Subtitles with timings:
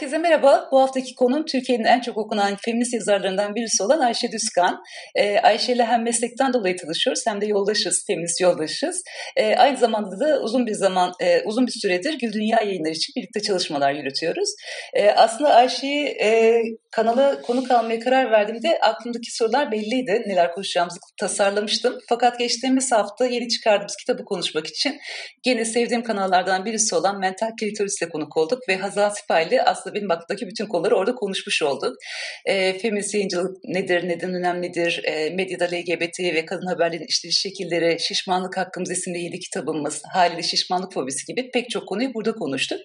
[0.00, 0.68] Herkese merhaba.
[0.72, 4.82] Bu haftaki konum Türkiye'nin en çok okunan feminist yazarlarından birisi olan Ayşe Düzkan.
[5.14, 9.02] Ee, Ayşe ile hem meslekten dolayı tanışıyoruz hem de yoldaşız, feminist yoldaşız.
[9.36, 13.12] Ee, aynı zamanda da uzun bir zaman, e, uzun bir süredir Gül Dünya yayınları için
[13.16, 14.54] birlikte çalışmalar yürütüyoruz.
[14.94, 16.60] Ee, aslında Ayşe'yi e,
[16.90, 20.22] kanala konuk almaya karar verdiğimde aklımdaki sorular belliydi.
[20.26, 21.98] Neler konuşacağımızı tasarlamıştım.
[22.08, 25.00] Fakat geçtiğimiz hafta yeni çıkardığımız kitabı konuşmak için
[25.42, 30.10] gene sevdiğim kanallardan birisi olan Mental Klitoris ile konuk olduk ve Hazal Sipay'la aslında benim
[30.10, 31.96] aklımdaki bütün konuları orada konuşmuş olduk.
[32.44, 38.56] E, feminist yayıncılık nedir, neden önemlidir, e, medyada LGBT ve kadın haberlerin işleyiş şekilleri, Şişmanlık
[38.56, 42.78] Hakkımız isimli yeni kitabımız, haliyle şişmanlık fobisi gibi pek çok konuyu burada konuştuk.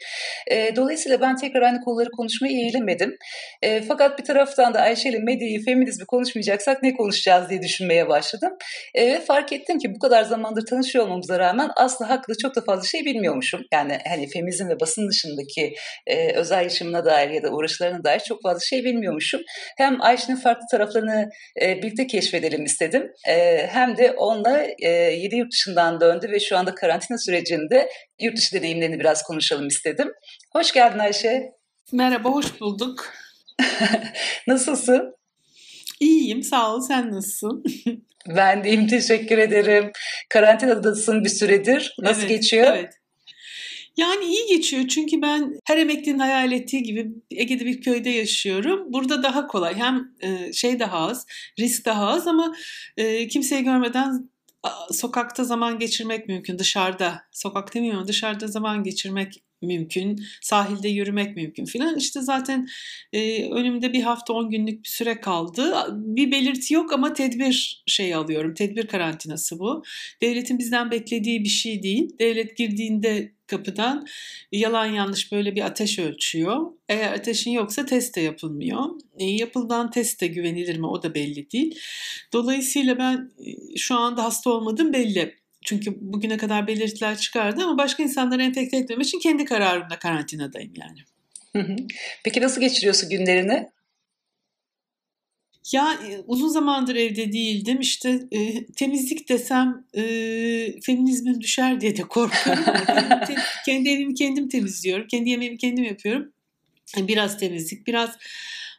[0.52, 3.18] E, dolayısıyla ben tekrar aynı konuları konuşmaya eğilemedim.
[3.62, 8.52] E, fakat bir taraftan da Ayşe ile medyayı, feminizmi konuşmayacaksak ne konuşacağız diye düşünmeye başladım.
[8.94, 12.62] E, ve fark ettim ki bu kadar zamandır tanışıyor olmamıza rağmen aslında hakkında çok da
[12.62, 13.62] fazla şey bilmiyormuşum.
[13.74, 15.74] Yani hani feminizm ve basın dışındaki
[16.08, 19.42] e, özel yaşamına dair ya da uğraşlarına dair çok fazla şey bilmiyormuşum.
[19.78, 21.30] Hem Ayşe'nin farklı taraflarını
[21.62, 23.12] e, birlikte keşfedelim istedim.
[23.28, 28.38] E, hem de onunla e, yedi yurt dışından döndü ve şu anda karantina sürecinde yurt
[28.38, 30.12] dışı deneyimlerini biraz konuşalım istedim.
[30.54, 31.52] Hoş geldin Ayşe.
[31.92, 33.14] Merhaba, hoş bulduk.
[34.48, 35.16] Nasılsın?
[36.00, 36.82] İyiyim, sağ ol.
[36.82, 37.64] Sen nasılsın?
[38.28, 39.92] ben deyim, teşekkür ederim.
[40.30, 41.96] Karantinadasın bir süredir.
[42.00, 42.68] Nasıl evet, geçiyor?
[42.76, 42.94] Evet.
[43.98, 48.94] Yani iyi geçiyor çünkü ben her emeklinin hayal ettiği gibi Ege'de bir köyde yaşıyorum.
[48.94, 49.76] Burada daha kolay.
[49.76, 51.26] Hem e, şey daha az,
[51.60, 52.56] risk daha az ama
[52.98, 54.30] e, kimseyi görmeden
[54.92, 56.60] sokakta zaman geçirmek mümkün.
[56.60, 61.98] Dışarıda, sokak demiyorum dışarıda zaman geçirmek mümkün, sahilde yürümek mümkün filan.
[61.98, 62.68] İşte zaten
[63.14, 65.74] e, önümde bir hafta 10 günlük bir süre kaldı.
[65.92, 68.54] Bir belirti yok ama tedbir şey alıyorum.
[68.54, 69.84] Tedbir karantinası bu.
[70.22, 72.10] Devletin bizden beklediği bir şey değil.
[72.20, 74.06] Devlet girdiğinde kapıdan
[74.52, 76.72] yalan yanlış böyle bir ateş ölçüyor.
[76.90, 78.84] Eğer ateşin yoksa test de yapılmıyor.
[79.20, 81.80] E, yapılan test de güvenilir mi o da belli değil.
[82.34, 85.36] Dolayısıyla ben e, şu anda hasta olmadım belli.
[85.66, 91.00] Çünkü bugüne kadar belirtiler çıkardı ama başka insanları enfekte etmemek için kendi kararımda karantinadayım yani.
[92.24, 93.70] Peki nasıl geçiriyorsun günlerini?
[95.72, 97.80] Ya e, uzun zamandır evde değildim.
[97.80, 100.02] İşte e, temizlik desem e,
[100.82, 102.64] feminizmin düşer diye de korkuyorum.
[103.66, 105.08] kendi evimi kendim temizliyorum.
[105.08, 106.32] Kendi yemeğimi kendim yapıyorum.
[106.98, 108.18] Biraz temizlik, biraz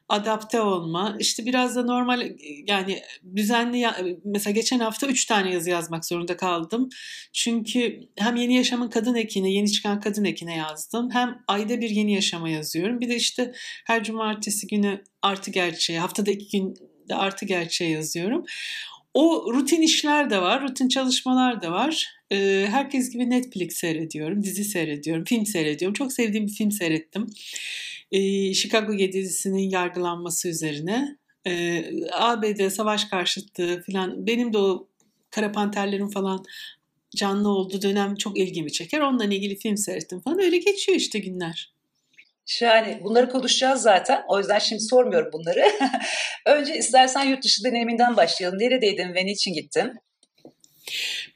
[0.08, 2.34] adapte olma, işte biraz da normal e,
[2.66, 3.02] yani
[3.36, 3.86] düzenli
[4.24, 6.88] mesela geçen hafta 3 tane yazı yazmak zorunda kaldım.
[7.32, 11.10] Çünkü hem Yeni Yaşamın Kadın Ekine, yeni çıkan Kadın Ekine yazdım.
[11.10, 13.00] Hem ayda bir Yeni Yaşama yazıyorum.
[13.00, 13.52] Bir de işte
[13.86, 16.74] her cumartesi günü Artı Gerçeği, haftada iki gün
[17.08, 18.44] de Artı Gerçeği yazıyorum.
[19.14, 22.16] O rutin işler de var, rutin çalışmalar da var.
[22.66, 25.94] Herkes gibi Netflix seyrediyorum, dizi seyrediyorum, film seyrediyorum.
[25.94, 27.26] Çok sevdiğim bir film seyrettim
[28.12, 31.18] e, Chicago Gedisi'nin yargılanması üzerine.
[31.46, 34.88] E, ABD savaş karşıtı falan benim de o
[35.30, 36.44] Kara Panterlerin falan
[37.16, 39.00] canlı olduğu dönem çok ilgimi çeker.
[39.00, 40.38] Onunla ilgili film seyrettim falan.
[40.40, 41.72] Öyle geçiyor işte günler.
[42.46, 43.00] Şahane.
[43.04, 44.22] Bunları konuşacağız zaten.
[44.28, 45.64] O yüzden şimdi sormuyorum bunları.
[46.46, 48.58] Önce istersen yurt dışı deneyiminden başlayalım.
[48.58, 49.92] Neredeydin ve niçin gittin?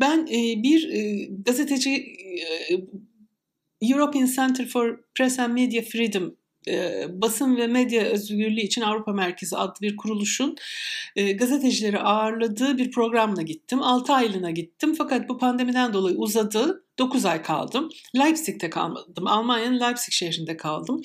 [0.00, 2.75] Ben e, bir e, gazeteci e,
[3.92, 6.36] European Center for Press and Media Freedom
[6.69, 10.56] e, basın ve medya özgürlüğü için Avrupa Merkezi adlı bir kuruluşun
[11.16, 13.82] e, gazetecileri ağırladığı bir programla gittim.
[13.82, 16.84] 6 aylığına gittim fakat bu pandemiden dolayı uzadı.
[16.98, 17.88] 9 ay kaldım.
[18.16, 19.26] Leipzig'te kalmadım.
[19.26, 21.03] Almanya'nın Leipzig şehrinde kaldım.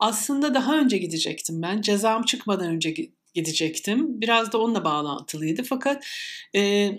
[0.00, 1.80] Aslında daha önce gidecektim ben.
[1.80, 2.90] Cezam çıkmadan önce
[3.34, 4.20] gidecektim.
[4.20, 5.62] Biraz da onunla bağlantılıydı.
[5.62, 6.06] Fakat
[6.56, 6.90] e,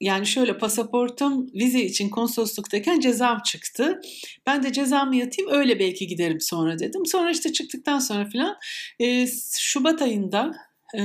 [0.00, 4.00] yani şöyle pasaportum vize için konsolosluktayken cezam çıktı.
[4.46, 7.06] Ben de cezamı yatayım öyle belki giderim sonra dedim.
[7.06, 8.56] Sonra işte çıktıktan sonra filan
[9.00, 9.26] e,
[9.58, 10.52] Şubat ayında
[10.98, 11.02] e,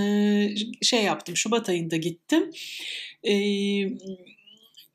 [0.82, 1.38] şey yaptım.
[1.38, 2.52] Şubat ayında gittim.
[3.24, 3.34] E,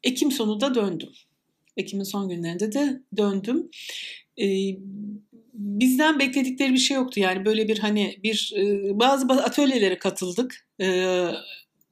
[0.03, 1.11] Ekim sonu da döndüm.
[1.77, 3.71] Ekim'in son günlerinde de döndüm.
[4.41, 4.47] E,
[5.59, 7.21] bizden bekledikleri bir şey yoktu.
[7.21, 11.27] Yani böyle bir hani bir e, bazı atölyelere katıldık e,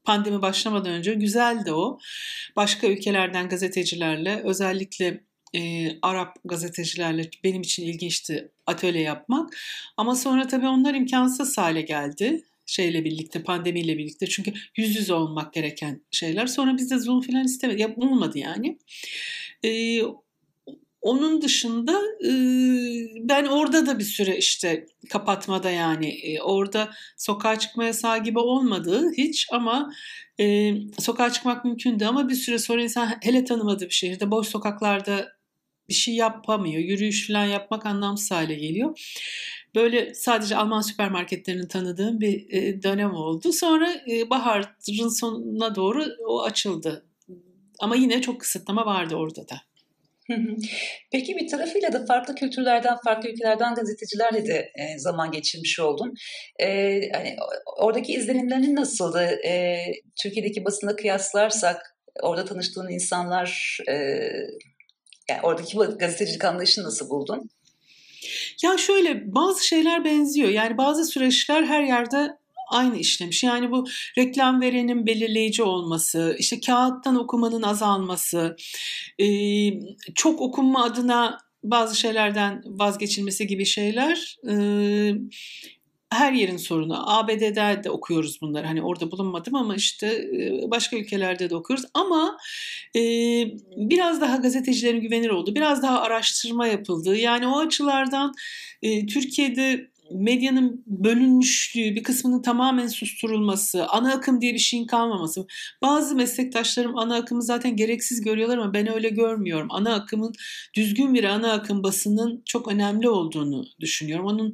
[0.04, 1.14] pandemi başlamadan önce.
[1.14, 1.98] Güzeldi o.
[2.56, 5.24] Başka ülkelerden gazetecilerle özellikle
[5.54, 9.56] e, Arap gazetecilerle benim için ilginçti atölye yapmak.
[9.96, 14.26] Ama sonra tabii onlar imkansız hale geldi şeyle birlikte pandemiyle birlikte.
[14.26, 16.46] Çünkü yüz yüze olmak gereken şeyler.
[16.46, 18.78] Sonra biz de Zoom falan istemedik yapılmadı yani.
[19.64, 20.00] E,
[21.06, 22.02] onun dışında
[23.28, 29.46] ben orada da bir süre işte kapatmada yani orada sokağa çıkma yasağı gibi olmadı hiç
[29.52, 29.92] ama
[30.98, 35.36] sokağa çıkmak mümkündü ama bir süre sonra insan hele tanımadığı bir şehirde boş sokaklarda
[35.88, 36.82] bir şey yapamıyor.
[36.82, 38.98] Yürüyüş falan yapmak anlamsız hale geliyor.
[39.74, 43.52] böyle sadece Alman süpermarketlerinin tanıdığım bir e, dönem oldu.
[43.52, 47.06] Sonra e, baharın sonuna doğru o açıldı.
[47.80, 49.62] Ama yine çok kısıtlama vardı orada da.
[51.12, 56.14] Peki bir tarafıyla da farklı kültürlerden, farklı ülkelerden gazetecilerle de e, zaman geçirmiş oldun.
[56.60, 57.36] E, hani
[57.78, 59.22] oradaki izlenimlerin nasıldı?
[59.46, 59.78] E,
[60.22, 63.94] Türkiye'deki basına kıyaslarsak orada tanıştığın insanlar, e,
[65.28, 67.50] yani oradaki gazetecilik anlayışını nasıl buldun?
[68.62, 70.48] Ya şöyle bazı şeyler benziyor.
[70.48, 72.28] Yani bazı süreçler her yerde
[72.66, 73.42] aynı işlemiş.
[73.42, 73.86] Yani bu
[74.18, 78.56] reklam verenin belirleyici olması, işte kağıttan okumanın azalması,
[80.14, 84.36] çok okunma adına bazı şeylerden vazgeçilmesi gibi şeyler
[86.10, 87.18] her yerin sorunu.
[87.18, 88.66] ABD'de de okuyoruz bunları.
[88.66, 90.28] Hani orada bulunmadım ama işte
[90.70, 91.84] başka ülkelerde de okuyoruz.
[91.94, 92.36] Ama
[92.96, 93.00] e,
[93.76, 95.54] biraz daha gazetecilerin güvenir oldu.
[95.54, 97.16] Biraz daha araştırma yapıldı.
[97.16, 98.34] Yani o açılardan
[98.82, 105.46] e, Türkiye'de medyanın bölünmüşlüğü, bir kısmının tamamen susturulması, ana akım diye bir şeyin kalmaması.
[105.82, 109.68] Bazı meslektaşlarım ana akımı zaten gereksiz görüyorlar ama ben öyle görmüyorum.
[109.70, 110.32] Ana akımın
[110.74, 114.26] düzgün bir ana akım basının çok önemli olduğunu düşünüyorum.
[114.26, 114.52] Onun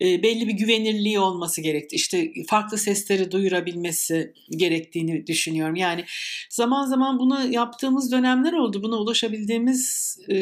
[0.00, 1.96] e, belli bir güvenirliği olması gerekti.
[1.96, 5.76] İşte farklı sesleri duyurabilmesi gerektiğini düşünüyorum.
[5.76, 6.04] Yani
[6.50, 8.82] zaman zaman bunu yaptığımız dönemler oldu.
[8.82, 10.36] Buna ulaşabildiğimiz e,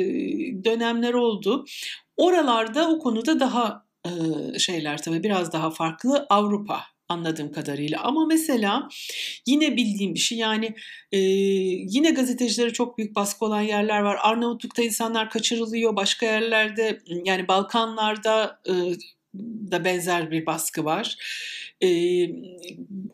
[0.64, 1.64] dönemler oldu.
[2.17, 3.86] Oralarda o konuda daha
[4.58, 8.03] şeyler tabii biraz daha farklı Avrupa anladığım kadarıyla.
[8.03, 8.88] Ama mesela
[9.47, 10.75] yine bildiğim bir şey yani
[11.12, 14.19] e, yine gazetecilere çok büyük baskı olan yerler var.
[14.23, 15.97] Arnavutluk'ta insanlar kaçırılıyor.
[15.97, 18.73] Başka yerlerde yani Balkanlarda e,
[19.71, 21.17] da benzer bir baskı var.
[21.83, 22.29] Ee,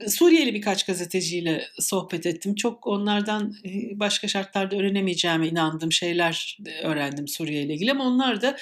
[0.08, 2.54] Suriyeli birkaç gazeteciyle sohbet ettim.
[2.54, 3.54] Çok onlardan
[3.94, 8.56] başka şartlarda öğrenemeyeceğime inandığım şeyler öğrendim Suriye ile ilgili ama onlar da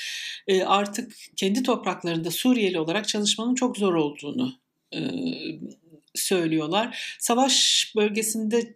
[0.67, 4.61] artık kendi topraklarında Suriyeli olarak çalışmanın çok zor olduğunu
[6.15, 7.17] söylüyorlar.
[7.19, 8.75] Savaş bölgesinde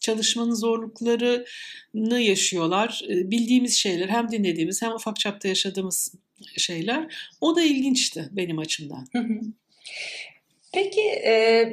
[0.00, 3.02] çalışmanın zorluklarını yaşıyorlar.
[3.08, 6.14] Bildiğimiz şeyler hem dinlediğimiz hem ufak çapta yaşadığımız
[6.56, 7.14] şeyler.
[7.40, 9.06] O da ilginçti benim açımdan.
[10.72, 11.64] Peki e,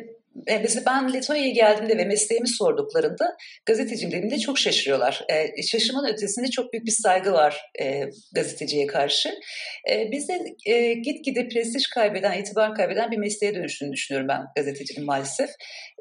[0.47, 5.25] mesela ben Letonya'ya geldiğimde ve mesleğimi sorduklarında gazeteciyim dediğimde çok şaşırıyorlar.
[5.29, 9.29] E, şaşırmanın ötesinde çok büyük bir saygı var e, gazeteciye karşı.
[9.91, 15.49] E, bizde e, gitgide prestij kaybeden, itibar kaybeden bir mesleğe dönüştüğünü düşünüyorum ben gazeteciliğin maalesef.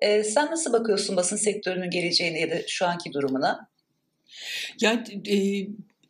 [0.02, 3.68] E, sen nasıl bakıyorsun basın sektörünün geleceğine ya da şu anki durumuna?
[4.80, 5.36] Ya e,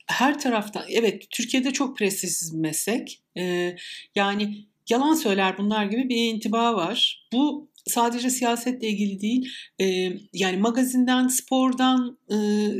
[0.06, 3.22] her taraftan evet Türkiye'de çok prestijsiz bir meslek.
[3.38, 3.76] E,
[4.14, 7.26] yani yalan söyler bunlar gibi bir intiba var.
[7.32, 9.48] Bu sadece siyasetle ilgili değil,
[9.80, 9.84] e,
[10.32, 12.34] yani magazinden, spordan, e,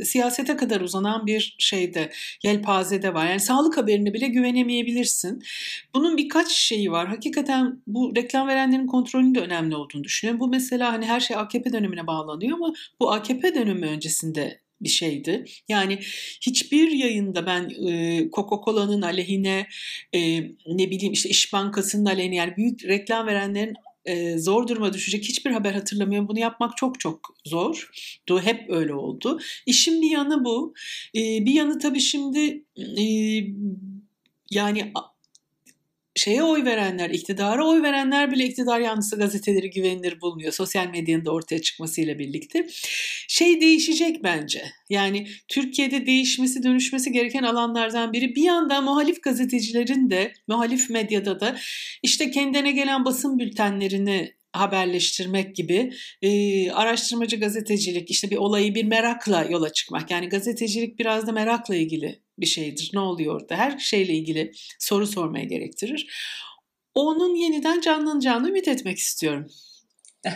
[0.05, 2.11] siyasete kadar uzanan bir şeyde,
[2.43, 3.29] yelpazede var.
[3.29, 5.43] Yani sağlık haberine bile güvenemeyebilirsin.
[5.95, 7.07] Bunun birkaç şeyi var.
[7.07, 10.39] Hakikaten bu reklam verenlerin kontrolünün de önemli olduğunu düşünüyorum.
[10.39, 15.45] Bu mesela hani her şey AKP dönemine bağlanıyor ama bu AKP dönemi öncesinde bir şeydi.
[15.67, 15.99] Yani
[16.41, 19.67] hiçbir yayında ben e, Coca-Cola'nın aleyhine
[20.13, 23.73] e, ne bileyim işte İş Bankası'nın aleyhine yani büyük reklam verenlerin
[24.05, 26.27] e, zor duruma düşecek hiçbir haber hatırlamıyorum.
[26.27, 27.89] Bunu yapmak çok çok zor.
[28.43, 29.39] Hep öyle oldu.
[29.65, 30.73] İşin bir yanı bu.
[31.15, 33.03] E, bir yanı tabii şimdi e,
[34.51, 34.91] yani
[36.15, 40.51] şeye oy verenler, iktidara oy verenler bile iktidar yanlısı gazeteleri güvenilir bulmuyor.
[40.51, 42.67] Sosyal medyanın da ortaya çıkmasıyla birlikte.
[43.27, 44.63] Şey değişecek bence.
[44.89, 48.35] Yani Türkiye'de değişmesi, dönüşmesi gereken alanlardan biri.
[48.35, 51.57] Bir yandan muhalif gazetecilerin de, muhalif medyada da
[52.03, 59.43] işte kendine gelen basın bültenlerini haberleştirmek gibi e, araştırmacı gazetecilik işte bir olayı bir merakla
[59.43, 64.13] yola çıkmak yani gazetecilik biraz da merakla ilgili bir şeydir ne oluyor orada her şeyle
[64.13, 66.07] ilgili soru sormaya gerektirir
[66.95, 69.47] onun yeniden canlanacağını ümit etmek istiyorum.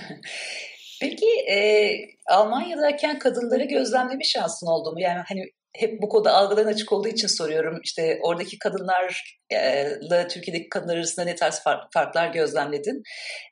[1.02, 1.92] Peki e,
[2.28, 5.02] Almanya'dayken kadınları gözlemleme şansın oldu mu?
[5.02, 5.44] Yani hani
[5.76, 7.80] hep bu konuda algıların açık olduğu için soruyorum.
[7.84, 11.64] İşte oradaki kadınlarla Türkiye'deki kadınlar arasında ne tarz
[11.94, 13.04] farklar gözlemledin?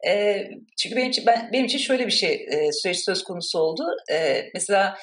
[0.08, 0.44] E,
[0.78, 3.84] çünkü benim için, ben, benim için şöyle bir şey e, süreç söz konusu oldu.
[4.12, 4.98] E, mesela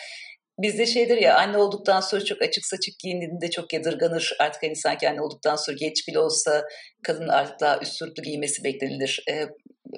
[0.58, 4.32] Bizde şeydir ya anne olduktan sonra çok açık saçık giyindiğinde çok yadırganır.
[4.40, 6.64] Artık hani sanki anne olduktan sonra geç bile olsa
[7.02, 9.24] kadın artık daha üst sürtü giymesi beklenilir.
[9.30, 9.46] Ee,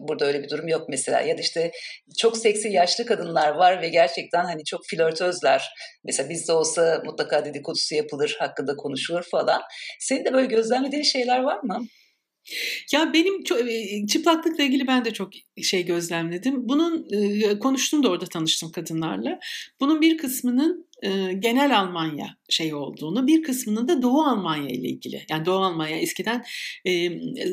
[0.01, 1.21] burada öyle bir durum yok mesela.
[1.21, 1.73] Ya da işte
[2.19, 5.69] çok seksi yaşlı kadınlar var ve gerçekten hani çok flörtözler.
[6.05, 9.63] Mesela bizde olsa mutlaka dedikodusu yapılır, hakkında konuşulur falan.
[10.01, 11.87] Senin de böyle gözlemlediğin şeyler var mı?
[12.93, 13.59] Ya benim çok,
[14.09, 15.31] çıplaklıkla ilgili ben de çok
[15.63, 16.69] şey gözlemledim.
[16.69, 17.09] Bunun
[17.59, 19.39] konuştum da orada tanıştım kadınlarla.
[19.81, 20.87] Bunun bir kısmının
[21.39, 25.23] genel Almanya şey olduğunu, bir kısmının da Doğu Almanya ile ilgili.
[25.31, 26.45] Yani Doğu Almanya eskiden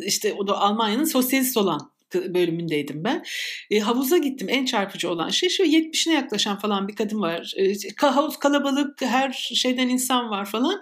[0.06, 3.24] işte o da Almanya'nın sosyalist olan bölümündeydim ben.
[3.72, 4.48] E, havuza gittim.
[4.50, 7.54] En çarpıcı olan şey şu 70'ine yaklaşan falan bir kadın var.
[7.58, 7.74] E,
[8.08, 10.82] havuz kalabalık, her şeyden insan var falan.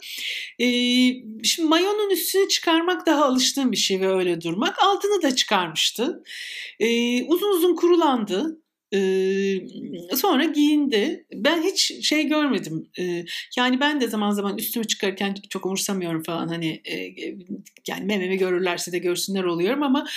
[0.60, 0.66] E,
[1.44, 4.84] şimdi mayonun üstünü çıkarmak daha alıştığım bir şey ve öyle durmak.
[4.84, 6.24] Altını da çıkarmıştı.
[6.80, 8.61] E, uzun uzun kurulandı.
[8.94, 9.58] Ee,
[10.16, 11.26] sonra giyindi.
[11.34, 12.90] Ben hiç şey görmedim.
[13.00, 13.26] Ee,
[13.58, 16.48] yani ben de zaman zaman üstümü çıkarken çok umursamıyorum falan.
[16.48, 17.14] Hani e,
[17.88, 20.08] yani mememi görürlerse de görsünler oluyorum ama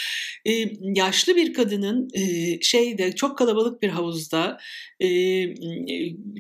[0.45, 2.23] e, yaşlı bir kadının e,
[2.61, 4.59] şeyde çok kalabalık bir havuzda
[5.01, 5.09] e,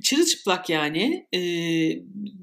[0.02, 1.40] çırılçıplak yani e,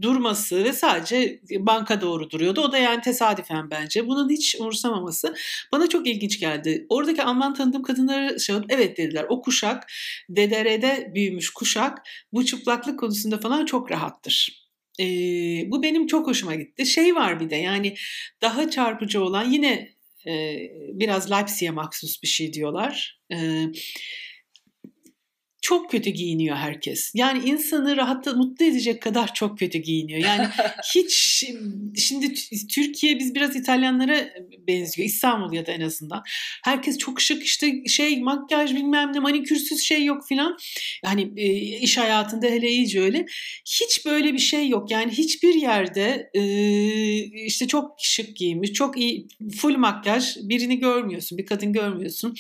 [0.02, 2.62] durması ve sadece banka doğru duruyordu.
[2.62, 4.08] O da yani tesadüfen bence.
[4.08, 5.36] Bunun hiç umursamaması
[5.72, 6.86] bana çok ilginç geldi.
[6.90, 9.26] Oradaki Alman tanıdığım kadınları şey evet dediler.
[9.30, 9.81] O kuşak
[10.30, 11.98] DDR'de büyümüş kuşak
[12.34, 14.68] bu çıplaklık konusunda falan çok rahattır.
[15.00, 15.06] E,
[15.68, 16.86] bu benim çok hoşuma gitti.
[16.86, 17.96] Şey var bir de yani
[18.42, 19.90] daha çarpıcı olan yine
[20.28, 20.58] e,
[20.94, 23.22] biraz Leipzig'e maksus bir şey diyorlar.
[23.34, 23.66] E,
[25.62, 27.12] çok kötü giyiniyor herkes.
[27.16, 30.20] Yani insanı rahatla mutlu edecek kadar çok kötü giyiniyor.
[30.20, 30.48] Yani
[30.96, 31.44] hiç
[31.98, 32.34] şimdi
[32.68, 34.30] Türkiye biz biraz İtalyanlara
[34.68, 35.08] benziyor.
[35.08, 36.24] İstanbul ya da en azından.
[36.64, 40.58] Herkes çok şık işte şey makyaj bilmem ne manikürsüz şey yok filan.
[41.06, 43.26] Yani e, iş hayatında hele iyice öyle.
[43.66, 44.92] Hiç böyle bir şey yok.
[44.92, 46.44] Yani hiçbir yerde e,
[47.46, 49.28] işte çok şık giymiş, çok iyi
[49.58, 51.38] full makyaj birini görmüyorsun.
[51.38, 52.36] Bir kadın görmüyorsun.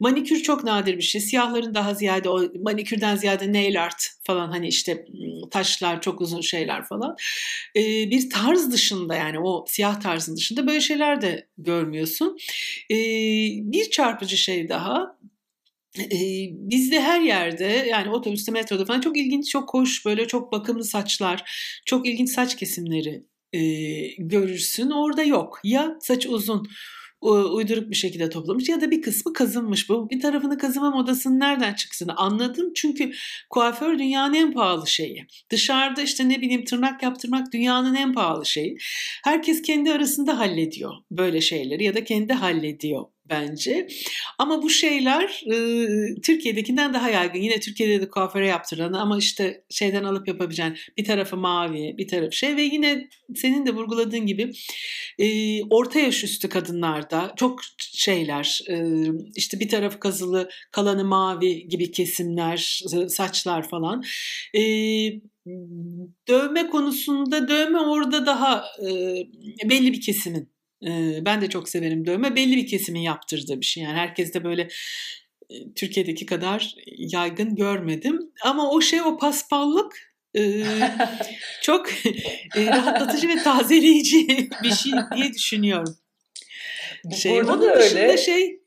[0.00, 1.20] Manikür çok nadir bir şey.
[1.20, 5.04] Siyahların daha ziyade o manikürden ziyade nail art falan hani işte
[5.50, 7.16] taşlar çok uzun şeyler falan.
[7.76, 12.36] Ee, bir tarz dışında yani o siyah tarzın dışında böyle şeyler de görmüyorsun.
[12.90, 12.96] Ee,
[13.60, 15.18] bir çarpıcı şey daha
[16.50, 21.50] bizde her yerde yani otobüste metroda falan çok ilginç çok hoş böyle çok bakımlı saçlar
[21.84, 23.60] çok ilginç saç kesimleri e,
[24.18, 26.68] görürsün orada yok ya saç uzun
[27.30, 29.88] uyduruk bir şekilde toplamış ya da bir kısmı kazınmış.
[29.88, 32.72] Bu bir tarafını kazıma modasının nereden çıksını anladım.
[32.76, 33.12] Çünkü
[33.50, 35.26] kuaför dünyanın en pahalı şeyi.
[35.50, 38.76] Dışarıda işte ne bileyim tırnak yaptırmak dünyanın en pahalı şeyi.
[39.24, 43.86] Herkes kendi arasında hallediyor böyle şeyleri ya da kendi hallediyor bence.
[44.38, 47.40] Ama bu şeyler e, Türkiye'dekinden daha yaygın.
[47.40, 52.36] Yine Türkiye'de de kuaföre yaptıran ama işte şeyden alıp yapabileceğin bir tarafı mavi, bir tarafı
[52.36, 54.50] şey ve yine senin de vurguladığın gibi
[55.18, 58.76] e, orta yaş üstü kadınlarda çok şeyler e,
[59.36, 64.02] işte bir tarafı kazılı, kalanı mavi gibi kesimler, saçlar falan.
[64.54, 64.60] E,
[66.28, 68.88] dövme konusunda dövme orada daha e,
[69.70, 70.53] belli bir kesimin
[71.24, 72.36] ben de çok severim dövme.
[72.36, 73.82] Belli bir kesimin yaptırdığı bir şey.
[73.82, 74.68] Yani herkes de böyle
[75.76, 78.18] Türkiye'deki kadar yaygın görmedim.
[78.44, 80.14] Ama o şey o paspallık
[81.62, 81.88] çok
[82.56, 85.96] rahatlatıcı ve tazeleyici bir şey diye düşünüyorum.
[87.16, 88.16] Şey, Burada da öyle.
[88.16, 88.63] şey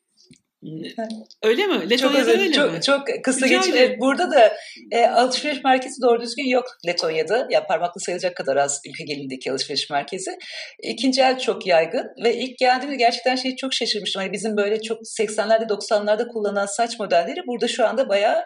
[1.44, 1.90] Öyle mi?
[1.90, 2.82] Letonya'da çok öyle çok, mi?
[2.82, 4.00] Çok kısa geçeyim.
[4.00, 4.58] burada da
[4.92, 7.48] e, alışveriş merkezi doğru düzgün yok Letonya'da.
[7.50, 10.38] Ya parmakla sayılacak kadar az ülke gelindeki alışveriş merkezi.
[10.84, 14.22] İkinci el çok yaygın ve ilk geldiğimde gerçekten şeyi çok şaşırmıştım.
[14.22, 18.44] Hani bizim böyle çok 80'lerde 90'larda kullanılan saç modelleri burada şu anda bayağı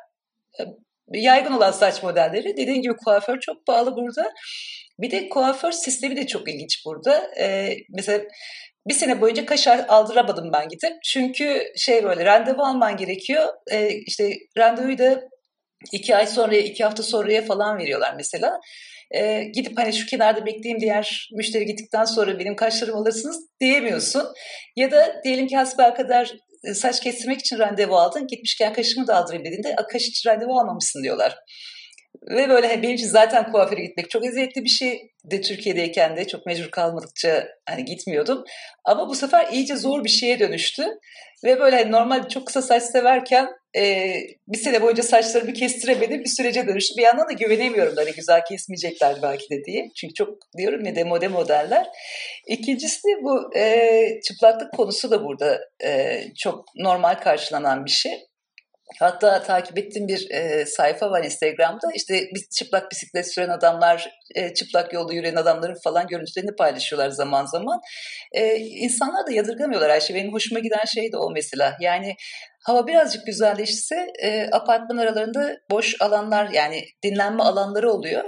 [0.59, 0.63] e,
[1.13, 2.57] yaygın olan saç modelleri.
[2.57, 4.31] Dediğim gibi kuaför çok pahalı burada.
[4.99, 7.31] Bir de kuaför sistemi de çok ilginç burada.
[7.39, 8.23] Ee, mesela
[8.87, 10.93] bir sene boyunca kaş aldıramadım ben gidip.
[11.05, 13.49] Çünkü şey böyle randevu alman gerekiyor.
[13.71, 15.21] Ee, işte randevuyu da
[15.93, 18.59] iki ay sonraya, iki hafta sonraya falan veriyorlar mesela.
[19.15, 24.23] Ee, gidip hani şu kenarda bekleyeyim diğer müşteri gittikten sonra benim kaşlarımı alırsınız diyemiyorsun.
[24.75, 25.55] Ya da diyelim ki
[25.93, 26.33] kadar
[26.63, 28.27] e, saç kestirmek için randevu aldın.
[28.27, 31.35] Gitmişken kaşımı da aldırayım dediğinde kaş için randevu almamışsın diyorlar.
[32.29, 36.27] Ve böyle hani benim için zaten kuaföre gitmek çok eziyetli bir şey de Türkiye'deyken de
[36.27, 38.43] çok mecbur kalmadıkça hani gitmiyordum.
[38.85, 40.85] Ama bu sefer iyice zor bir şeye dönüştü.
[41.43, 44.13] Ve böyle hani normal çok kısa saç severken e,
[44.47, 46.97] bir sene boyunca saçlarımı kestiremedim bir sürece dönüştü.
[46.97, 49.89] Bir yandan da güvenemiyorum da hani güzel kesmeyecekler belki de diye.
[49.95, 51.87] Çünkü çok diyorum ya demode modeller.
[52.47, 58.30] İkincisi bu e, çıplaklık konusu da burada e, çok normal karşılanan bir şey.
[58.99, 61.91] Hatta takip ettiğim bir e, sayfa var Instagram'da.
[61.95, 67.79] İşte çıplak bisiklet süren adamlar, e, çıplak yolda yürüyen adamların falan görüntülerini paylaşıyorlar zaman zaman.
[68.31, 70.15] E, insanlar da yadırgamıyorlar Ayşe.
[70.15, 71.77] Benim hoşuma giden şey de o mesela.
[71.81, 72.15] Yani
[72.63, 78.23] hava birazcık güzelleşse e, apartman aralarında boş alanlar yani dinlenme alanları oluyor.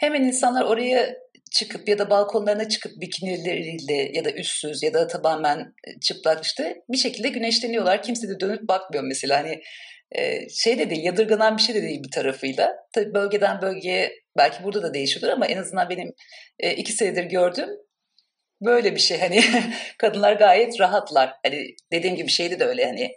[0.00, 1.14] Hemen insanlar oraya
[1.52, 6.96] çıkıp ya da balkonlarına çıkıp bikinileriyle ya da üstsüz ya da tamamen çıplak işte bir
[6.96, 8.02] şekilde güneşleniyorlar.
[8.02, 9.38] Kimse de dönüp bakmıyor mesela.
[9.38, 9.62] Hani
[10.50, 12.76] şey de değil, yadırganan bir şey de değil bir tarafıyla.
[12.92, 16.12] Tabii bölgeden bölgeye belki burada da değişiyordur ama en azından benim
[16.76, 17.68] iki senedir gördüğüm
[18.64, 19.40] böyle bir şey hani
[19.98, 21.34] kadınlar gayet rahatlar.
[21.46, 23.12] Hani dediğim gibi şeyde de öyle hani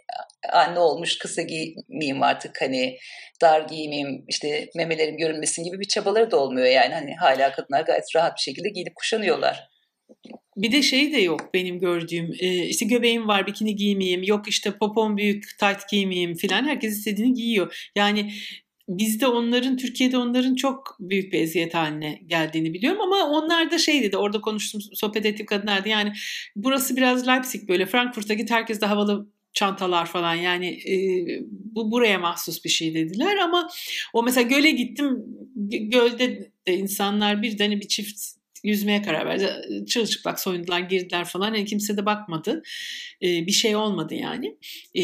[0.52, 2.98] anne olmuş kısa giymeyeyim artık hani
[3.42, 8.04] dar giymeyeyim işte memelerim görünmesin gibi bir çabaları da olmuyor yani hani hala kadınlar gayet
[8.16, 9.68] rahat bir şekilde giyinip kuşanıyorlar.
[10.56, 12.32] Bir de şey de yok benim gördüğüm
[12.68, 17.88] işte göbeğim var bikini giymeyeyim yok işte popom büyük tight giymeyeyim filan herkes istediğini giyiyor.
[17.96, 18.32] Yani
[18.88, 24.02] bizde onların Türkiye'de onların çok büyük bir eziyet haline geldiğini biliyorum ama onlar da şey
[24.02, 26.12] dedi orada konuştum sohbet ettiğim kadınlardı yani
[26.56, 30.96] burası biraz Leipzig böyle Frankfurt'a git herkes de havalı çantalar falan yani e,
[31.50, 33.68] bu buraya mahsus bir şey dediler ama
[34.12, 35.24] o mesela göle gittim
[35.70, 38.35] gölde de insanlar birden bir çift
[38.66, 39.84] yüzmeye karar verdi.
[39.86, 41.54] Çırılçıplak soyundular, girdiler falan.
[41.54, 42.62] Yani kimse de bakmadı.
[43.22, 44.56] E, bir şey olmadı yani.
[44.94, 45.02] E,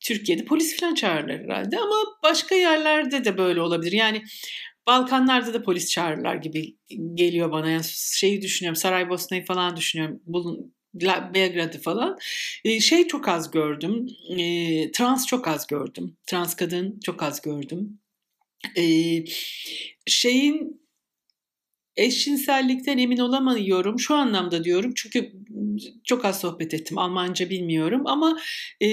[0.00, 3.92] Türkiye'de polis falan çağırırlar herhalde ama başka yerlerde de böyle olabilir.
[3.92, 4.22] Yani
[4.86, 6.76] Balkanlarda da polis çağırırlar gibi
[7.14, 7.70] geliyor bana.
[7.70, 10.20] Yani şeyi düşünüyorum, Saraybosna'yı falan düşünüyorum.
[10.26, 10.74] Bulun,
[11.34, 12.18] Belgrad'ı falan.
[12.80, 14.06] Şey çok az gördüm.
[14.92, 16.16] Trans çok az gördüm.
[16.26, 17.98] Trans kadın çok az gördüm.
[20.06, 20.83] Şeyin
[21.96, 23.98] eşcinsellikten emin olamıyorum.
[23.98, 25.32] Şu anlamda diyorum çünkü
[26.04, 26.98] çok az sohbet ettim.
[26.98, 28.38] Almanca bilmiyorum ama
[28.80, 28.88] e,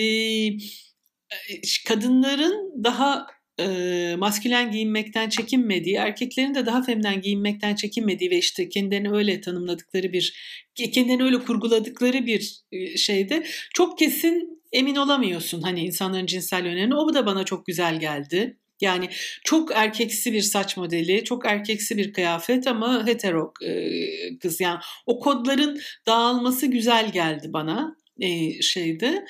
[1.87, 3.27] kadınların daha
[3.59, 10.13] e, maskülen giyinmekten çekinmediği, erkeklerin de daha feminen giyinmekten çekinmediği ve işte kendilerini öyle tanımladıkları
[10.13, 10.33] bir,
[10.75, 12.61] kendilerini öyle kurguladıkları bir
[12.97, 13.43] şeyde
[13.73, 16.95] çok kesin emin olamıyorsun hani insanların cinsel yönlerini.
[16.95, 18.57] O da bana çok güzel geldi.
[18.81, 19.09] Yani
[19.43, 24.61] çok erkeksi bir saç modeli, çok erkeksi bir kıyafet ama hetero e, kız.
[24.61, 29.25] Yani o kodların dağılması güzel geldi bana e, şeyde.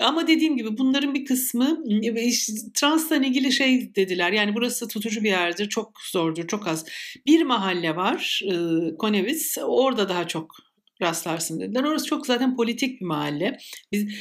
[0.00, 1.78] Ama dediğim gibi bunların bir kısmı
[2.16, 4.32] işte, transla ilgili şey dediler.
[4.32, 6.84] Yani burası tutucu bir yerdir, çok zordur, çok az.
[7.26, 8.54] Bir mahalle var, e,
[8.96, 9.58] Konevis.
[9.62, 10.56] Orada daha çok
[11.02, 11.84] rastlarsın dediler.
[11.84, 13.58] Orası çok zaten politik bir mahalle.
[13.92, 14.14] Biz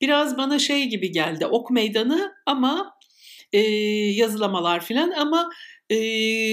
[0.00, 1.46] biraz bana şey gibi geldi.
[1.46, 2.97] Ok meydanı ama
[3.52, 3.60] e,
[4.12, 5.50] yazılamalar filan ama
[5.90, 5.96] e,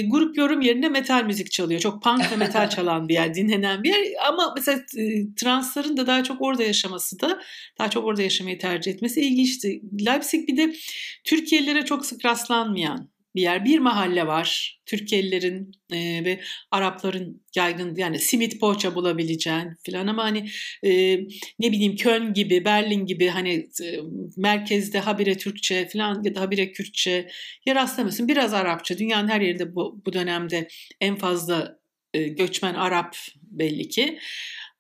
[0.02, 1.80] grup yorum yerine metal müzik çalıyor.
[1.80, 4.14] Çok punk ve metal çalan bir yer, dinlenen bir yer.
[4.28, 7.40] Ama mesela e, transların da daha çok orada yaşaması da,
[7.80, 9.82] daha çok orada yaşamayı tercih etmesi ilginçti.
[10.06, 10.76] Leipzig bir de
[11.24, 13.66] Türkiye'lilere çok sık rastlanmayan bir yer.
[13.66, 14.80] Bir mahalle var.
[14.86, 16.40] Türkiye'lilerin e, ve
[16.72, 20.50] Arapların yaygın yani simit poğaça bulabileceğin filan ama hani
[20.84, 21.18] e,
[21.60, 24.00] ne bileyim Köln gibi, Berlin gibi hani e,
[24.38, 27.28] merkezde habire Türkçe filan ya da habire Kürtçe
[27.66, 28.28] yer rastlamasın.
[28.28, 28.98] Biraz Arapça.
[28.98, 30.68] Dünyanın her yerinde bu, bu dönemde
[31.02, 31.80] en fazla
[32.14, 34.20] e, göçmen Arap belli ki.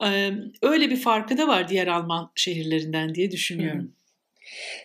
[0.05, 3.81] E, öyle bir farkı da var diğer Alman şehirlerinden diye düşünüyorum.
[3.81, 4.04] Hı.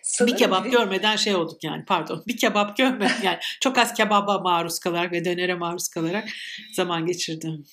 [0.02, 0.70] Sanırım bir kebap bir...
[0.70, 5.24] görmeden şey olduk yani pardon bir kebap görmeden yani çok az kebaba maruz kalarak ve
[5.24, 6.28] dönere maruz kalarak
[6.76, 7.64] zaman geçirdim.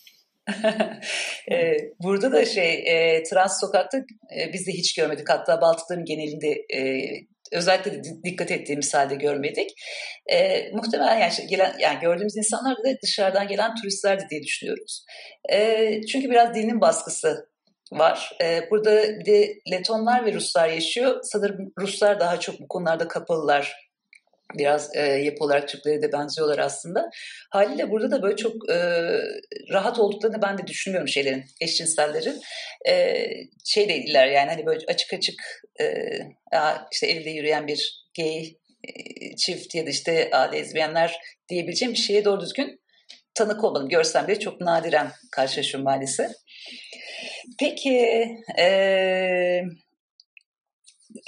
[1.52, 6.66] ee, burada da şey e, trans sokakta e, biz de hiç görmedik hatta Baltıkların genelinde
[6.76, 7.10] e,
[7.52, 9.70] özellikle de dikkat ettiğimiz halde görmedik.
[10.32, 15.06] E, muhtemelen yani, gelen, yani gördüğümüz insanlar da dışarıdan gelen turistlerdi diye düşünüyoruz.
[15.52, 17.50] E, çünkü biraz dinin baskısı
[17.92, 18.38] var.
[18.44, 21.20] E, burada bir de Letonlar ve Ruslar yaşıyor.
[21.24, 23.88] Sanırım Ruslar daha çok bu konularda kapalılar.
[24.58, 27.10] Biraz e, yapı olarak Türklere de benziyorlar aslında.
[27.52, 28.78] Haliyle burada da böyle çok e,
[29.72, 32.42] rahat olduklarını ben de düşünmüyorum şeylerin, eşcinsellerin.
[32.90, 33.26] E,
[33.66, 35.42] şey değiller yani hani böyle açık açık
[35.82, 35.86] e,
[36.92, 41.16] işte elde yürüyen bir gay e, çift ya da işte a, lezbiyenler
[41.50, 42.82] diyebileceğim bir şeye doğru düzgün
[43.36, 43.90] tanık olmadım.
[43.90, 46.32] Görsem bile çok nadiren karşılaşıyorum maalesef.
[47.60, 48.28] Peki,
[48.60, 48.68] e,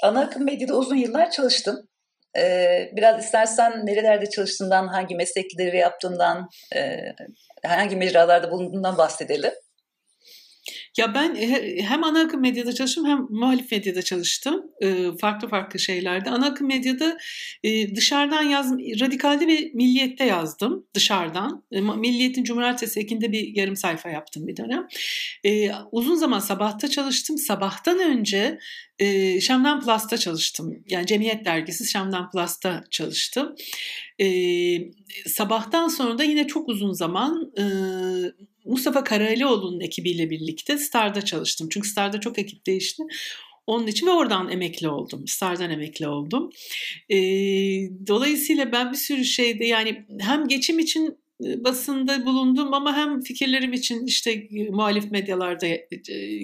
[0.02, 1.88] ana akım medyada uzun yıllar çalıştım.
[2.38, 6.98] E, biraz istersen nerelerde çalıştığından, hangi meslekleri yaptığından, e,
[7.66, 9.52] hangi mecralarda bulunduğundan bahsedelim.
[10.96, 11.34] Ya ben
[11.82, 14.62] hem ana akım medyada çalıştım hem muhalif medyada çalıştım.
[15.20, 16.30] Farklı farklı şeylerde.
[16.30, 17.18] Ana akım medyada
[17.96, 18.78] dışarıdan yazdım.
[19.00, 21.64] Radikalde ve Milliyet'te yazdım dışarıdan.
[21.96, 24.86] Milliyet'in Cumhuriyet ekinde bir yarım sayfa yaptım bir dönem.
[25.92, 27.38] Uzun zaman sabahta çalıştım.
[27.38, 28.58] Sabahtan önce
[29.40, 30.84] Şam'dan Plus'ta çalıştım.
[30.88, 33.54] Yani Cemiyet Dergisi Şam'dan Plus'ta çalıştım.
[35.26, 37.52] Sabahtan sonra da yine çok uzun zaman
[38.64, 41.68] Mustafa Karalioğlu'nun ekibiyle birlikte Star'da çalıştım.
[41.70, 43.02] Çünkü Star'da çok ekip değişti.
[43.66, 45.28] Onun için ve oradan emekli oldum.
[45.28, 46.50] Star'dan emekli oldum.
[47.08, 47.16] E,
[48.06, 54.06] dolayısıyla ben bir sürü şeyde yani hem geçim için basında bulundum ama hem fikirlerim için
[54.06, 55.66] işte muhalif medyalarda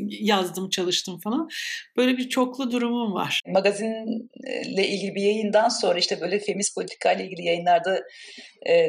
[0.09, 1.49] yazdım, çalıştım falan.
[1.97, 3.41] Böyle bir çoklu durumum var.
[3.47, 8.03] Magazinle ilgili bir yayından sonra işte böyle feminist politika ile ilgili yayınlarda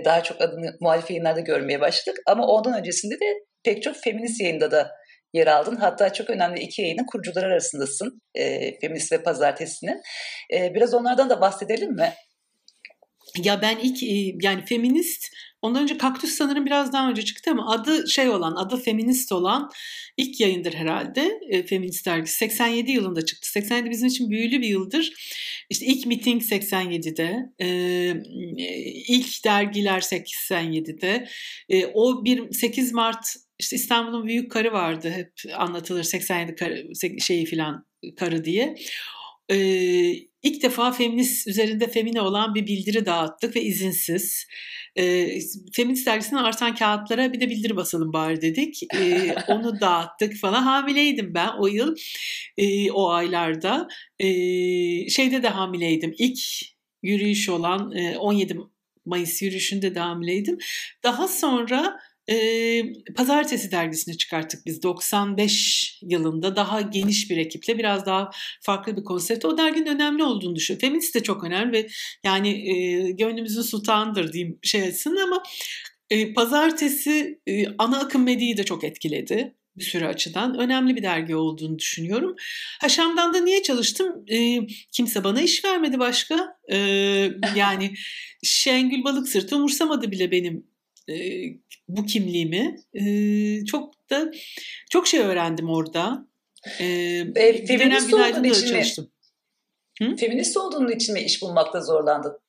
[0.05, 2.21] daha çok adını muhalif yayınlarda görmeye başladık.
[2.27, 4.91] Ama ondan öncesinde de pek çok feminist yayında da
[5.33, 5.75] yer aldın.
[5.75, 8.21] Hatta çok önemli iki yayının kurucuları arasındasın.
[8.35, 10.01] E, Feminist ve Pazartesi'nin.
[10.53, 12.13] E, biraz onlardan da bahsedelim mi?
[13.43, 14.03] Ya ben ilk
[14.43, 15.27] yani feminist
[15.61, 19.71] ondan önce Kaktüs sanırım biraz daha önce çıktı ama adı şey olan, adı feminist olan
[20.17, 22.37] ilk yayındır herhalde e, Feminist dergisi.
[22.37, 23.51] 87 yılında çıktı.
[23.51, 25.13] 87 bizim için büyülü bir yıldır.
[25.69, 27.67] İşte ilk miting 87'de, e,
[29.07, 31.27] ilk dergiler 87'de.
[31.69, 33.25] E, o bir 8 Mart
[33.59, 36.87] işte İstanbul'un büyük karı vardı hep anlatılır 87 karı,
[37.19, 38.75] şeyi filan karı diye.
[39.51, 44.47] Ee, ilk defa feminist üzerinde femine olan bir bildiri dağıttık ve izinsiz.
[44.95, 45.39] Ee,
[45.73, 48.83] feminist dergisinin artan kağıtlara bir de bildiri basalım bari dedik.
[48.95, 50.63] Ee, onu dağıttık falan.
[50.63, 51.95] Hamileydim ben o yıl,
[52.57, 53.87] e, o aylarda.
[54.19, 56.13] Ee, şeyde de hamileydim.
[56.17, 56.39] İlk
[57.03, 58.57] yürüyüş olan e, 17
[59.05, 60.57] Mayıs yürüyüşünde de hamileydim.
[61.03, 62.81] Daha sonra e,
[63.15, 68.29] Pazartesi dergisini çıkarttık biz 95 yılında daha geniş bir ekiple biraz daha
[68.61, 69.45] farklı bir konsept.
[69.45, 70.87] O derginin önemli olduğunu düşünüyorum.
[70.87, 71.87] Feminist de çok önemli ve
[72.23, 75.43] yani e, gönlümüzün sultanıdır diyeyim şey etsin ama
[76.09, 81.35] e, Pazartesi e, ana akım medyayı da çok etkiledi bir sürü açıdan önemli bir dergi
[81.35, 82.35] olduğunu düşünüyorum.
[82.81, 84.25] Ha Şam'dan da niye çalıştım?
[84.27, 84.59] E,
[84.91, 86.57] kimse bana iş vermedi başka.
[86.71, 86.77] E,
[87.55, 87.93] yani
[88.43, 90.67] Şengül Balık Sırtı umursamadı bile benim
[91.09, 91.15] e,
[91.87, 92.75] bu kimliğimi.
[92.93, 94.31] E, çok da
[94.89, 96.27] çok şey öğrendim orada.
[96.79, 96.85] E,
[97.35, 99.11] e, feminist olduğun için çalıştım.
[100.01, 100.15] Hı?
[100.15, 102.39] Feminist olduğun için mi iş bulmakta zorlandın?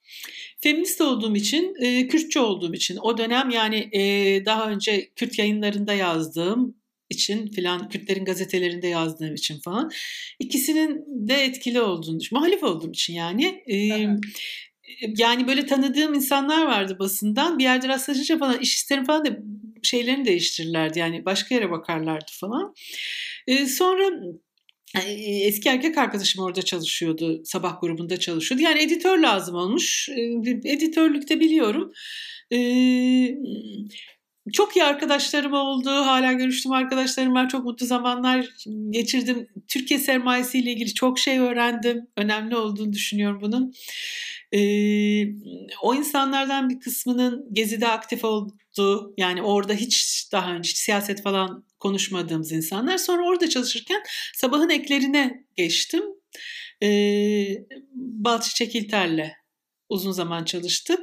[0.61, 4.01] Feminist olduğum için, e, Kürtçe olduğum için o dönem yani e,
[4.45, 6.79] daha önce Kürt yayınlarında yazdığım
[7.11, 9.91] için filan Kürtlerin gazetelerinde yazdığım için falan
[10.39, 12.39] ikisinin de etkili olduğunu düşün.
[12.39, 13.65] Muhalif olduğum için yani.
[13.73, 14.07] E,
[15.17, 17.59] yani böyle tanıdığım insanlar vardı basından.
[17.59, 19.39] Bir yerde rastlaşınca falan iş isterim falan da
[19.83, 20.99] şeylerini değiştirirlerdi.
[20.99, 22.75] Yani başka yere bakarlardı falan.
[23.47, 24.11] Ee, sonra
[25.27, 27.41] eski erkek arkadaşım orada çalışıyordu.
[27.45, 28.65] Sabah grubunda çalışıyordu.
[28.65, 30.09] Yani editör lazım olmuş.
[30.09, 31.93] Ee, editörlükte biliyorum.
[32.53, 33.35] Ee,
[34.53, 35.91] çok iyi arkadaşlarım oldu.
[35.91, 37.49] Hala görüştüm arkadaşlarım var.
[37.49, 38.49] Çok mutlu zamanlar
[38.91, 39.49] geçirdim.
[39.69, 42.07] Türkiye sermayesiyle ilgili çok şey öğrendim.
[42.17, 43.75] Önemli olduğunu düşünüyorum bunun.
[44.53, 44.61] E,
[45.83, 52.53] o insanlardan bir kısmının Gezi'de aktif olduğu yani orada hiç daha önce siyaset falan konuşmadığımız
[52.53, 52.99] insanlar.
[52.99, 54.03] Sonra orada çalışırken
[54.35, 56.03] sabahın eklerine geçtim.
[56.83, 56.89] E,
[57.95, 59.33] Balçı İlter'le
[59.89, 61.01] uzun zaman çalıştık.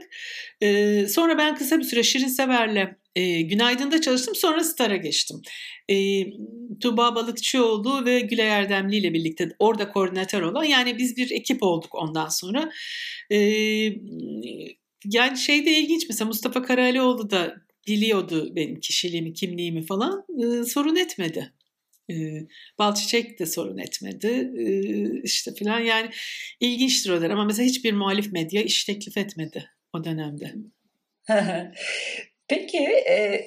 [0.61, 5.41] E, sonra ben kısa bir süre Şirin Sever'le e, Günaydın'da çalıştım sonra Star'a geçtim.
[5.89, 6.25] E,
[6.81, 11.95] Tuğba Balıkçıoğlu ve Gülay Erdemli ile birlikte orada koordinatör olan yani biz bir ekip olduk
[11.95, 12.71] ondan sonra.
[13.31, 13.37] E,
[15.05, 17.55] yani şey de ilginç mesela Mustafa Karalioğlu da
[17.87, 21.53] biliyordu benim kişiliğimi, kimliğimi falan e, sorun etmedi.
[22.09, 22.13] E,
[22.79, 24.65] Balçiçek de sorun etmedi e,
[25.23, 26.09] işte filan yani
[26.59, 30.55] ilginçtir o dönem ama mesela hiçbir muhalif medya iş teklif etmedi o dönemde.
[32.47, 33.45] Peki e,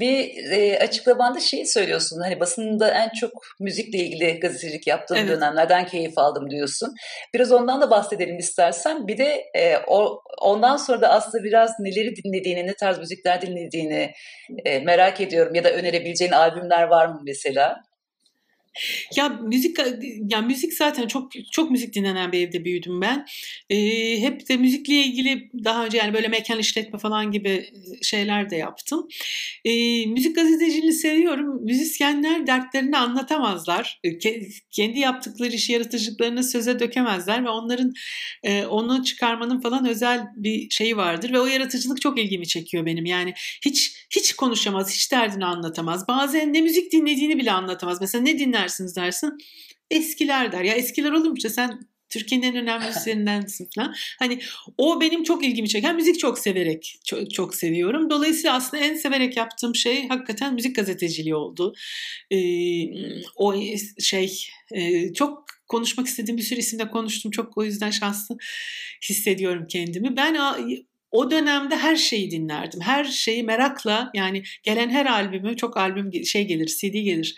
[0.00, 5.28] bir e, açıklamanda şeyi söylüyorsun hani basında en çok müzikle ilgili gazetecilik yaptığım evet.
[5.28, 6.94] dönemlerden keyif aldım diyorsun.
[7.34, 9.08] Biraz ondan da bahsedelim istersen.
[9.08, 14.12] Bir de e, o, ondan sonra da aslında biraz neleri dinlediğini, ne tarz müzikler dinlediğini
[14.64, 15.54] e, merak ediyorum.
[15.54, 17.76] Ya da önerebileceğin albümler var mı mesela?
[19.16, 19.76] Ya müzik
[20.28, 23.26] ya müzik zaten çok çok müzik dinlenen bir evde büyüdüm ben.
[23.70, 23.76] E,
[24.20, 27.70] hep de müzikle ilgili daha önce yani böyle mekan işletme falan gibi
[28.02, 29.08] şeyler de yaptım.
[29.64, 31.64] E, müzik gazeteciliğini seviyorum.
[31.64, 34.00] Müzisyenler dertlerini anlatamazlar.
[34.04, 34.18] E,
[34.70, 37.92] kendi yaptıkları işi yaratıcılıklarını söze dökemezler ve onların
[38.42, 43.04] e, onu çıkarmanın falan özel bir şeyi vardır ve o yaratıcılık çok ilgimi çekiyor benim.
[43.04, 43.34] Yani
[43.64, 46.08] hiç hiç konuşamaz, hiç derdini anlatamaz.
[46.08, 48.00] Bazen ne müzik dinlediğini bile anlatamaz.
[48.00, 49.38] Mesela ne dinler dersiniz dersin.
[49.90, 50.64] Eskiler der.
[50.64, 53.94] Ya eskiler olur mu işte sen Türkiye'nin en önemli müziklerindensin falan.
[54.18, 54.38] Hani
[54.78, 58.10] o benim çok ilgimi çeken müzik çok severek çok, çok seviyorum.
[58.10, 61.74] Dolayısıyla aslında en severek yaptığım şey hakikaten müzik gazeteciliği oldu.
[62.30, 62.38] Ee,
[63.36, 63.54] o
[64.00, 67.30] şey e, çok konuşmak istediğim bir sürü isimle konuştum.
[67.30, 68.36] Çok o yüzden şanslı
[69.08, 70.16] hissediyorum kendimi.
[70.16, 70.36] Ben
[71.10, 72.80] o dönemde her şeyi dinlerdim.
[72.80, 77.34] Her şeyi merakla yani gelen her albümü çok albüm şey gelir, CD gelir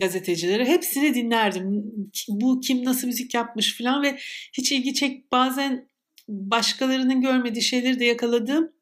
[0.00, 1.84] gazetecileri hepsini dinlerdim.
[2.28, 4.18] Bu kim nasıl müzik yapmış falan ve
[4.52, 5.88] hiç ilgi çek bazen
[6.28, 8.72] başkalarının görmediği şeyleri de yakaladığım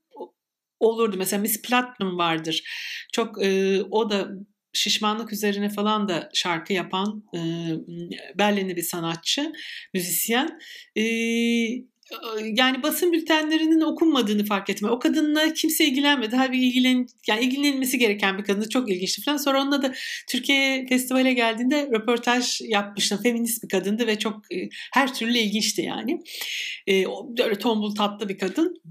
[0.81, 1.17] olurdu.
[1.19, 2.63] Mesela Miss Platinum vardır.
[3.13, 4.29] Çok e, o da
[4.73, 7.39] şişmanlık üzerine falan da şarkı yapan e,
[8.39, 9.53] Berlinli bir sanatçı,
[9.95, 10.61] müzisyen.
[10.97, 11.03] E,
[12.45, 14.91] yani basın bültenlerinin okunmadığını fark etme.
[14.91, 16.37] O kadınla kimse ilgilenmedi.
[16.37, 18.69] Halbuki ilgilen, yani ilgilenilmesi gereken bir kadın.
[18.69, 19.37] Çok ilginçti falan.
[19.37, 19.93] Sonra onunla da
[20.29, 23.21] Türkiye festivale geldiğinde röportaj yapmıştım.
[23.23, 24.43] Feminist bir kadındı ve çok
[24.93, 26.21] her türlü ilginçti yani.
[27.39, 28.83] Böyle tombul tatlı bir kadın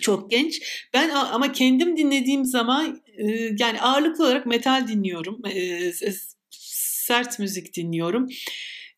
[0.00, 0.62] çok genç.
[0.94, 3.00] Ben ama kendim dinlediğim zaman
[3.58, 5.42] yani ağırlıklı olarak metal dinliyorum.
[6.50, 8.28] Sert müzik dinliyorum.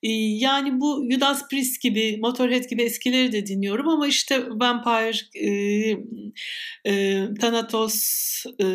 [0.02, 5.50] Yani bu Judas Priest gibi, Motorhead gibi eskileri de dinliyorum ama işte Vampire, e,
[6.84, 7.96] e, Thanatos,
[8.60, 8.66] e,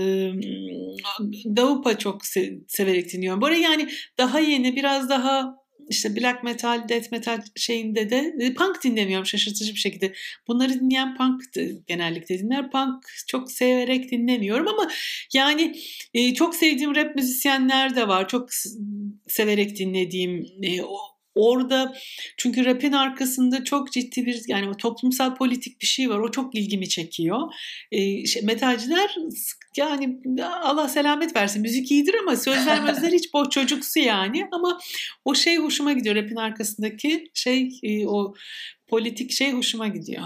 [1.46, 3.42] Gaup'a çok se- severek dinliyorum.
[3.42, 8.84] Böyle yani daha yeni, biraz daha işte black metal, death metal şeyinde de e, punk
[8.84, 10.14] dinlemiyorum şaşırtıcı bir şekilde.
[10.48, 11.42] Bunları dinleyen punk
[11.88, 12.72] genellikle dinler.
[12.72, 14.92] Punk çok severek dinlemiyorum ama
[15.34, 15.76] yani
[16.14, 18.28] e, çok sevdiğim rap müzisyenler de var.
[18.28, 18.50] Çok
[19.28, 20.82] severek dinlediğim e,
[21.36, 21.96] Orada
[22.38, 26.20] çünkü rap'in arkasında çok ciddi bir yani toplumsal politik bir şey var.
[26.20, 27.40] O çok ilgimi çekiyor.
[27.92, 29.16] E, şey, metalciler
[29.78, 30.20] yani
[30.64, 31.62] Allah selamet versin.
[31.62, 34.48] Müzik iyidir ama sözler mözler hiç boş çocuksu yani.
[34.52, 34.80] Ama
[35.26, 36.16] o şey hoşuma gidiyor.
[36.16, 38.34] Rap'in arkasındaki şey e, o
[38.88, 40.24] politik şey hoşuma gidiyor.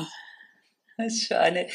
[1.27, 1.67] Şahane.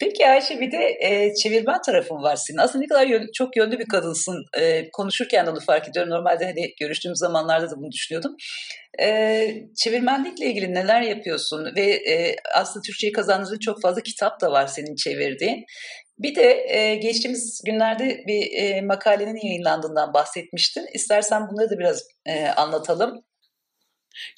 [0.00, 2.58] Peki Ayşe bir de e, çevirmen tarafın var senin.
[2.58, 4.44] Aslında ne kadar yön, çok yönlü bir kadınsın.
[4.58, 6.10] E, konuşurken de onu fark ediyorum.
[6.10, 8.36] Normalde hani görüştüğümüz zamanlarda da bunu düşünüyordum.
[9.00, 11.76] E, çevirmenlikle ilgili neler yapıyorsun?
[11.76, 15.64] Ve e, aslında Türkçeyi kazandığın çok fazla kitap da var senin çevirdiğin.
[16.18, 20.86] Bir de e, geçtiğimiz günlerde bir e, makalenin yayınlandığından bahsetmiştin.
[20.94, 23.27] İstersen bunları da biraz e, anlatalım.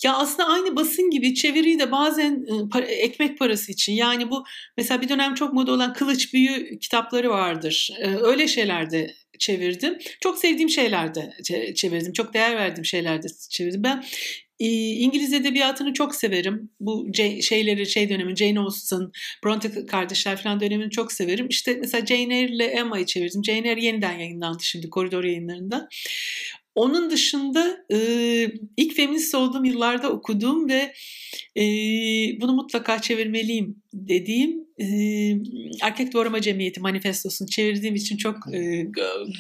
[0.05, 2.47] Ya aslında aynı basın gibi çeviriyi de bazen
[2.89, 4.45] ekmek parası için yani bu
[4.77, 7.91] mesela bir dönem çok moda olan kılıç büyü kitapları vardır.
[8.23, 9.99] Öyle şeylerde çevirdim.
[10.21, 11.33] Çok sevdiğim şeylerde
[11.75, 12.13] çevirdim.
[12.13, 13.85] Çok değer verdiğim şeylerde çevirdim.
[13.85, 14.05] Ben
[14.59, 16.71] İngiliz edebiyatını çok severim.
[16.81, 17.09] Bu
[17.43, 19.11] şeyleri şey dönemi Jane Austen,
[19.45, 21.47] Bronte kardeşler falan dönemini çok severim.
[21.49, 23.45] İşte mesela Jane Eyre ile Emma'yı çevirdim.
[23.45, 25.89] Jane Eyre yeniden yayınlandı şimdi koridor yayınlarında.
[26.75, 27.99] Onun dışında e,
[28.77, 30.93] ilk feminist olduğum yıllarda okuduğum ve
[31.57, 31.65] e,
[32.41, 34.87] bunu mutlaka çevirmeliyim dediğim e,
[35.83, 38.87] Erkek Doğrama Cemiyeti manifestosunu çevirdiğim için çok e,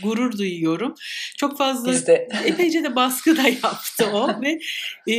[0.03, 0.95] gurur duyuyorum.
[1.37, 2.29] Çok fazla de.
[2.45, 4.61] epeyce de baskı da yaptı o ve
[5.07, 5.15] e,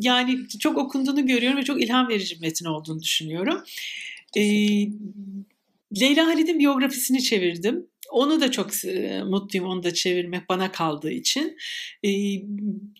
[0.00, 3.62] yani çok okunduğunu görüyorum ve çok ilham verici bir metin olduğunu düşünüyorum.
[4.36, 4.42] E,
[6.00, 7.86] Leyla Halid'in biyografisini çevirdim.
[8.14, 8.70] Onu da çok
[9.26, 11.56] mutluyum onu da çevirmek bana kaldığı için.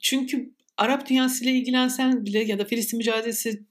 [0.03, 3.63] Çünkü Arap dünyasıyla ilgilensen bile ya da Filistin mücadelesi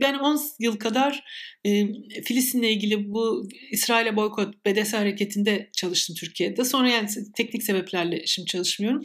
[0.00, 1.24] ben 10 yıl kadar
[1.64, 1.86] e,
[2.24, 6.64] Filistin'le ilgili bu İsrail'e boykot BDS hareketinde çalıştım Türkiye'de.
[6.64, 9.02] Sonra yani teknik sebeplerle şimdi çalışmıyorum.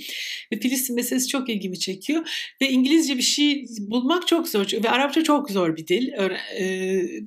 [0.53, 2.29] Ve Filistin meselesi çok ilgimi çekiyor.
[2.61, 4.67] Ve İngilizce bir şey bulmak çok zor.
[4.83, 6.11] Ve Arapça çok zor bir dil.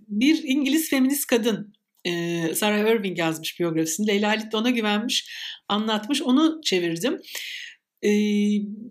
[0.09, 4.07] Bir İngiliz feminist kadın e, Sarah Irving yazmış biyografisini.
[4.07, 5.31] Leyla Halit de ona güvenmiş,
[5.69, 6.23] anlatmış.
[6.23, 7.21] Onu çevirdim.
[8.05, 8.11] E,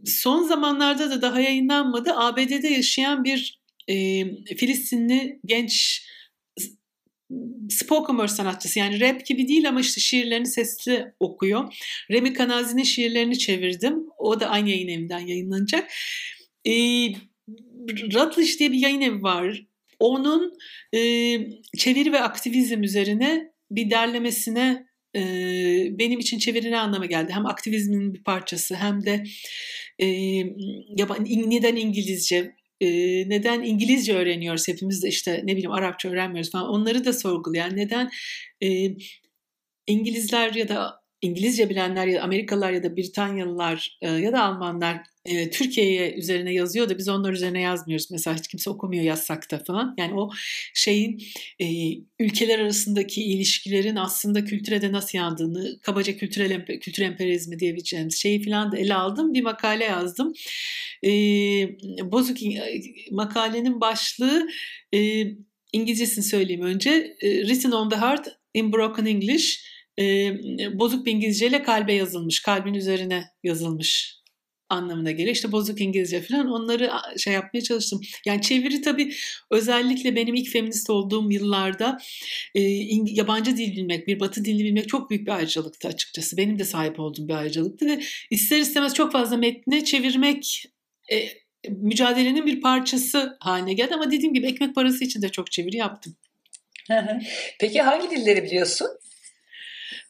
[0.06, 2.13] son zamanlarda da daha yayınlanmadı.
[2.15, 4.24] ABD'de yaşayan bir e,
[4.56, 6.04] Filistinli genç
[7.69, 11.74] spoken word sanatçısı yani rap gibi değil ama işte şiirlerini sesli okuyor.
[12.12, 14.04] Remi Kanazi'nin şiirlerini çevirdim.
[14.17, 15.91] O da aynı yayın evinden yayınlanacak.
[16.67, 16.74] E,
[18.13, 19.68] Ratlish diye bir yayın evi var.
[19.99, 20.53] Onun
[20.93, 20.99] e,
[21.77, 24.85] çeviri ve aktivizm üzerine bir derlemesine
[25.15, 25.21] e,
[25.99, 27.31] benim için çeviri ne anlama geldi?
[27.33, 29.23] Hem aktivizmin bir parçası hem de
[29.99, 30.05] e,
[30.97, 32.89] yaban, neden İngilizce, e,
[33.29, 38.09] neden İngilizce öğreniyoruz hepimiz de işte ne bileyim Arapça öğrenmiyoruz falan onları da sorgulayan neden
[38.63, 38.67] e,
[39.88, 45.01] İngilizler ya da İngilizce bilenler ya da Amerikalılar ya da Britanyalılar e, ya da Almanlar
[45.30, 48.12] e, Türkiye'ye üzerine yazıyor da biz onlar üzerine yazmıyoruz.
[48.12, 49.96] Mesela hiç kimse okumuyor yazsak da falan.
[49.98, 50.30] Yani o
[50.74, 51.22] şeyin
[51.60, 51.65] e,
[52.20, 58.72] ülkeler arasındaki ilişkilerin aslında kültüre de nasıl yandığını, kabaca kültürel kültür emperyalizmi diyebileceğimiz şeyi falan
[58.72, 59.34] da ele aldım.
[59.34, 60.34] Bir makale yazdım.
[61.06, 61.10] E,
[62.12, 62.38] Bozuk
[63.12, 64.48] makalenin başlığı
[64.94, 65.24] e,
[65.74, 67.18] İngilizcesini söyleyeyim önce.
[67.22, 70.34] E, Written on the Heart in Broken English e,
[70.80, 74.18] bozuk bir İngilizceyle kalbe yazılmış, kalbin üzerine yazılmış
[74.69, 75.36] anlamına geliyor.
[75.36, 78.01] İşte bozuk İngilizce falan onları şey yapmaya çalıştım.
[78.25, 79.13] Yani çeviri tabii
[79.51, 81.97] özellikle benim ilk feminist olduğum yıllarda
[82.55, 82.62] e,
[83.05, 86.38] yabancı dil bilmek, bir batı dilini bilmek çok büyük bir ayrıcalıktı açıkçası.
[86.38, 87.99] Benim de sahip olduğum bir ayrıcalıktı ve
[88.32, 90.65] ister istemez çok fazla metne çevirmek
[91.12, 91.27] e,
[91.69, 96.15] mücadelenin bir parçası haline geldi ama dediğim gibi ekmek parası için de çok çeviri yaptım.
[97.60, 98.88] Peki hangi dilleri biliyorsun?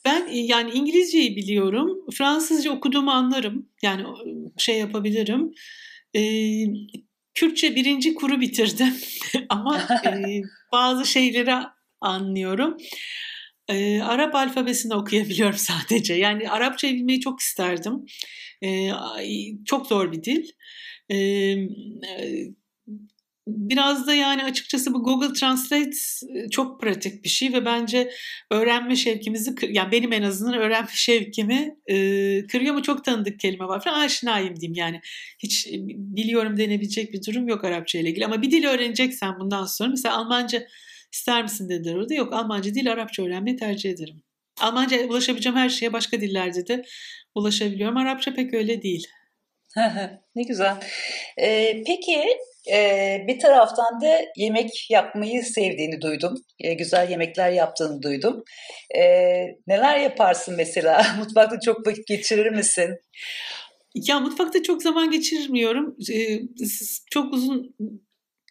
[0.06, 2.06] Ben e, yani İngilizceyi biliyorum.
[2.14, 3.70] Fransızca okuduğumu anlarım.
[3.82, 4.04] Yani
[4.58, 5.52] şey yapabilirim.
[6.16, 6.66] Ee,
[7.34, 8.94] Kürtçe birinci kuru bitirdim.
[9.50, 11.54] Ama e, bazı şeyleri
[12.02, 12.78] anlıyorum.
[13.68, 16.14] E, Arap alfabesini okuyabiliyorum sadece.
[16.14, 18.06] Yani Arapça bilmeyi çok isterdim.
[18.64, 18.92] E,
[19.66, 20.50] çok zor bir dil.
[21.12, 21.18] E,
[23.50, 25.92] biraz da yani açıkçası bu Google Translate
[26.52, 28.12] çok pratik bir şey ve bence
[28.52, 31.96] öğrenme şevkimizi yani benim en azından öğrenme şevkimi e,
[32.48, 35.02] kırıyor mu çok tanıdık kelime var falan aşinayım diyeyim yani
[35.40, 39.90] hiç biliyorum denebilecek bir durum yok Arapça ile ilgili ama bir dil öğreneceksen bundan sonra
[39.90, 40.68] mesela Almanca
[41.14, 44.24] ister misin dediler orada yok Almanca değil Arapça öğrenmeyi tercih ederim.
[44.62, 46.84] Almanca ulaşabileceğim her şeye başka dillerde de
[47.36, 47.98] ulaşabiliyorum.
[47.98, 49.08] Arapça pek öyle değil.
[50.36, 50.76] ne güzel.
[51.42, 52.24] Ee, peki
[52.72, 56.36] e, bir taraftan da yemek yapmayı sevdiğini duydum.
[56.60, 58.43] E, güzel yemekler yaptığını duydum.
[58.95, 59.02] E,
[59.67, 61.06] neler yaparsın mesela?
[61.17, 62.98] Mutfakta çok vakit geçirir misin?
[63.95, 65.95] Ya mutfakta çok zaman geçirmiyorum.
[66.12, 66.39] Ee,
[67.12, 67.76] çok uzun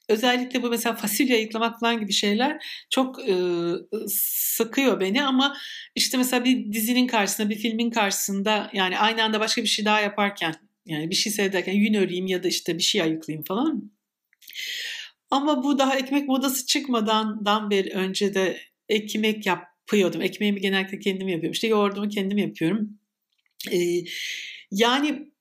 [0.09, 3.35] özellikle bu mesela fasulye ayıklamak falan gibi şeyler çok e,
[4.09, 5.57] sıkıyor beni ama
[5.94, 10.01] işte mesela bir dizinin karşısında bir filmin karşısında yani aynı anda başka bir şey daha
[10.01, 10.55] yaparken
[10.87, 13.98] yani bir şey seyrederken yün öreyim ya da işte bir şey ayıklayayım falan.
[15.31, 20.23] Ama bu daha ekmek modası çıkmadan dan beri önce de ekmek yapıyordum.
[20.23, 21.53] Ekmeğimi genellikle kendim yapıyorum.
[21.53, 22.99] İşte yoğurdumu kendim yapıyorum.
[23.73, 24.05] Ee,
[24.71, 25.33] yani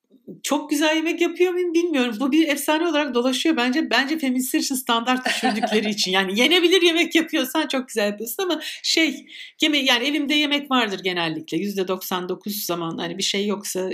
[0.43, 2.15] çok güzel yemek yapıyor muyum bilmiyorum.
[2.19, 3.89] Bu bir efsane olarak dolaşıyor bence.
[3.89, 6.11] Bence feministler için standart düşürdükleri için.
[6.11, 9.25] Yani yenebilir yemek yapıyorsan çok güzel yapıyorsun ama şey
[9.61, 11.57] yeme yani evimde yemek vardır genellikle.
[11.57, 13.89] %99 zaman hani bir şey yoksa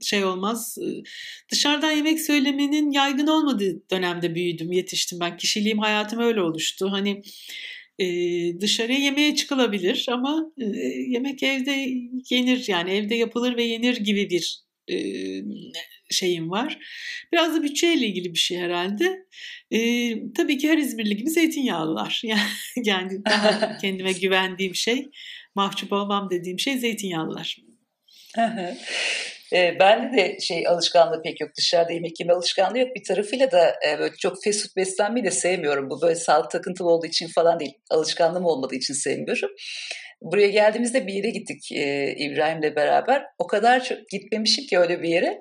[0.00, 0.78] şey olmaz.
[1.52, 5.36] Dışarıdan yemek söylemenin yaygın olmadığı dönemde büyüdüm, yetiştim ben.
[5.36, 6.88] Kişiliğim, hayatım öyle oluştu.
[6.90, 7.22] Hani
[7.98, 8.06] e,
[8.60, 10.64] dışarıya yemeğe çıkılabilir ama e,
[11.08, 11.88] yemek evde
[12.30, 14.98] yenir yani evde yapılır ve yenir gibi bir e,
[16.10, 16.78] şeyim var.
[17.32, 19.26] Biraz da bütçeyle ilgili bir şey herhalde.
[19.70, 19.80] E,
[20.32, 22.22] tabii ki her İzmirli gibi zeytinyağlılar.
[22.28, 22.40] Yani,
[22.84, 25.08] yani daha kendime güvendiğim şey,
[25.54, 27.56] mahcup olmam dediğim şey zeytinyağlılar.
[29.52, 31.50] E, bende de şey alışkanlığı pek yok.
[31.56, 32.88] Dışarıda yemek yeme alışkanlığı yok.
[32.96, 35.90] Bir tarafıyla da e, böyle çok fast food beslenmeyi de sevmiyorum.
[35.90, 37.72] Bu böyle sağlık takıntılı olduğu için falan değil.
[37.90, 39.50] Alışkanlığım olmadığı için sevmiyorum.
[40.22, 43.24] Buraya geldiğimizde bir yere gittik e, İbrahim'le beraber.
[43.38, 45.38] O kadar çok gitmemişim ki öyle bir yere.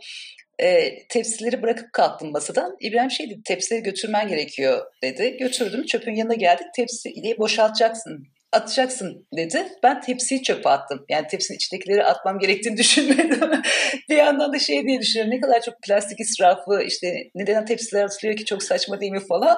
[0.59, 2.75] E, tepsileri bırakıp kalktım masadan.
[2.79, 5.37] İbrahim şey dedi, tepsileri götürmen gerekiyor dedi.
[5.39, 6.67] Götürdüm, çöpün yanına geldik.
[6.75, 9.67] Tepsiyi boşaltacaksın atacaksın dedi.
[9.83, 11.05] Ben tepsiyi çöpe attım.
[11.09, 13.61] Yani tepsinin içindekileri atmam gerektiğini düşünmedim.
[14.09, 15.33] bir yandan da şey diye düşünüyorum.
[15.33, 19.57] Ne kadar çok plastik israfı işte neden tepsiler atılıyor ki çok saçma değil mi falan.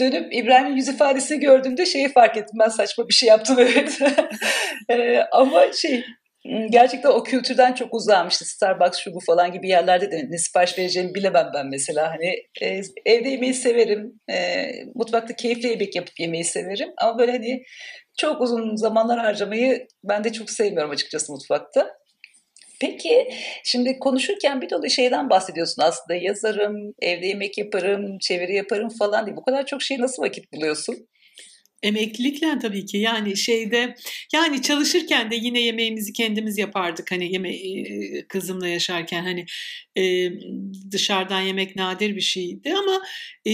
[0.00, 2.58] Dönüp İbrahim'in yüz ifadesini gördüğümde şeyi fark ettim.
[2.60, 3.98] Ben saçma bir şey yaptım evet.
[4.90, 6.04] ee, ama şey
[6.70, 10.78] gerçekten o kültürden çok uzağım işte Starbucks şu bu falan gibi yerlerde de ne sipariş
[10.78, 16.44] vereceğimi bilemem ben mesela hani e, evde yemeği severim e, mutfakta keyifli yemek yapıp yemeyi
[16.44, 17.62] severim ama böyle hani
[18.18, 22.01] çok uzun zamanlar harcamayı ben de çok sevmiyorum açıkçası mutfakta.
[22.82, 23.28] Peki
[23.64, 26.14] şimdi konuşurken bir dolu şeyden bahsediyorsun aslında.
[26.14, 29.36] Yazarım, evde yemek yaparım, çeviri yaparım falan diye.
[29.36, 31.08] Bu kadar çok şey nasıl vakit buluyorsun?
[31.82, 32.98] Emeklilikle tabii ki.
[32.98, 33.94] Yani şeyde
[34.34, 37.12] yani çalışırken de yine yemeğimizi kendimiz yapardık.
[37.12, 37.52] Hani yeme
[38.28, 39.44] kızımla yaşarken hani
[39.98, 40.30] e,
[40.90, 43.02] dışarıdan yemek nadir bir şeydi ama
[43.46, 43.52] e,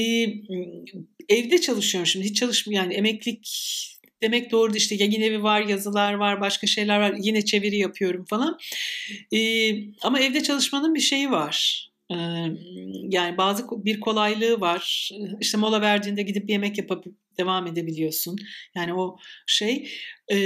[1.28, 2.06] evde çalışıyorum.
[2.06, 2.90] Şimdi hiç çalışmıyorum.
[2.90, 3.48] Yani emeklilik
[4.22, 7.14] demek doğru işte yayın evi var, yazılar var, başka şeyler var.
[7.20, 8.58] Yine çeviri yapıyorum falan.
[9.32, 11.88] Ee, ama evde çalışmanın bir şeyi var.
[12.10, 12.16] Ee,
[13.08, 15.10] yani bazı bir kolaylığı var.
[15.40, 17.04] İşte mola verdiğinde gidip yemek yapıp
[17.38, 18.36] devam edebiliyorsun.
[18.74, 19.90] Yani o şey
[20.32, 20.38] e,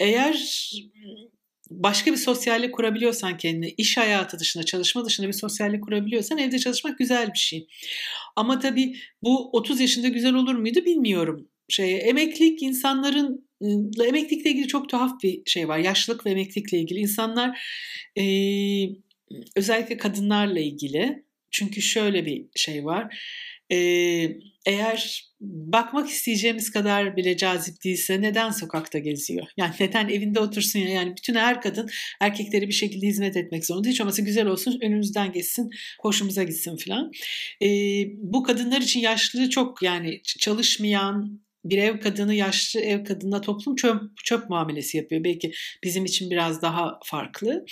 [0.00, 0.70] eğer
[1.70, 6.98] başka bir sosyallik kurabiliyorsan kendine, iş hayatı dışında, çalışma dışında bir sosyallik kurabiliyorsan evde çalışmak
[6.98, 7.66] güzel bir şey.
[8.36, 13.48] Ama tabii bu 30 yaşında güzel olur muydu bilmiyorum şey emeklilik insanların
[14.06, 15.78] emeklilikle ilgili çok tuhaf bir şey var.
[15.78, 17.60] Yaşlılık ve emeklilikle ilgili insanlar
[18.18, 18.24] e,
[19.56, 23.18] özellikle kadınlarla ilgili çünkü şöyle bir şey var.
[23.72, 23.76] E,
[24.66, 29.46] eğer bakmak isteyeceğimiz kadar bile cazip değilse neden sokakta geziyor?
[29.56, 30.88] Yani neden evinde otursun ya?
[30.88, 31.88] Yani bütün her kadın
[32.20, 33.88] erkekleri bir şekilde hizmet etmek zorunda.
[33.88, 35.70] Hiç olmazsa güzel olsun, önümüzden geçsin,
[36.00, 37.10] hoşumuza gitsin falan.
[37.62, 37.68] E,
[38.16, 44.02] bu kadınlar için yaşlılığı çok yani çalışmayan, bir ev kadını yaşlı ev kadınına toplum çöp,
[44.24, 45.24] çöp muamelesi yapıyor.
[45.24, 45.52] Belki
[45.84, 47.64] bizim için biraz daha farklı.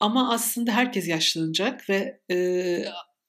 [0.00, 2.84] Ama aslında herkes yaşlanacak ve e,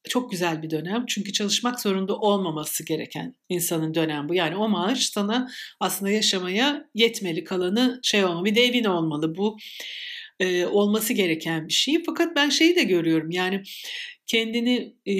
[0.09, 1.05] çok güzel bir dönem.
[1.07, 4.33] Çünkü çalışmak zorunda olmaması gereken insanın dönem bu.
[4.33, 5.47] Yani o maaş sana
[5.79, 8.45] aslında yaşamaya yetmeli kalanı şey olmalı.
[8.45, 9.35] Bir de evin olmalı.
[9.35, 9.57] Bu
[10.39, 12.03] e, olması gereken bir şey.
[12.05, 13.31] Fakat ben şeyi de görüyorum.
[13.31, 13.61] Yani
[14.29, 15.13] kendini e,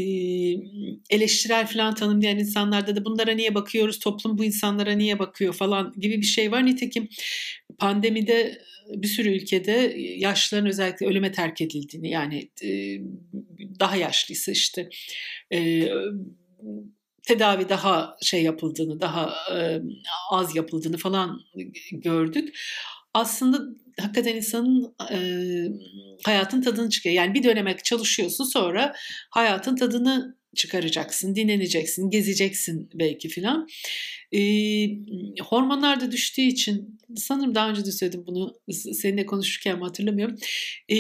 [1.10, 6.18] eleştirel falan tanımlayan insanlarda da bunlara niye bakıyoruz, toplum bu insanlara niye bakıyor falan gibi
[6.18, 6.66] bir şey var.
[6.66, 7.10] Nitekim
[7.78, 13.00] pandemide bir sürü ülkede yaşlıların özellikle ölüme terk edildiğini yani e,
[13.80, 14.90] daha yaşlıysa işte
[15.54, 15.90] e,
[17.28, 19.82] tedavi daha şey yapıldığını, daha e,
[20.32, 21.42] az yapıldığını falan
[21.92, 22.60] gördük.
[23.14, 23.60] Aslında
[24.00, 25.18] hakikaten insanın e,
[26.26, 27.16] hayatın tadını çıkıyor.
[27.16, 28.94] Yani bir döneme çalışıyorsun sonra
[29.30, 33.68] hayatın tadını çıkaracaksın, dinleneceksin, gezeceksin belki filan.
[34.32, 34.42] E,
[35.44, 38.54] hormonlar da düştüğü için sanırım daha önce de söyledim bunu
[38.94, 40.36] seninle konuşurken hatırlamıyorum.
[40.90, 40.98] E,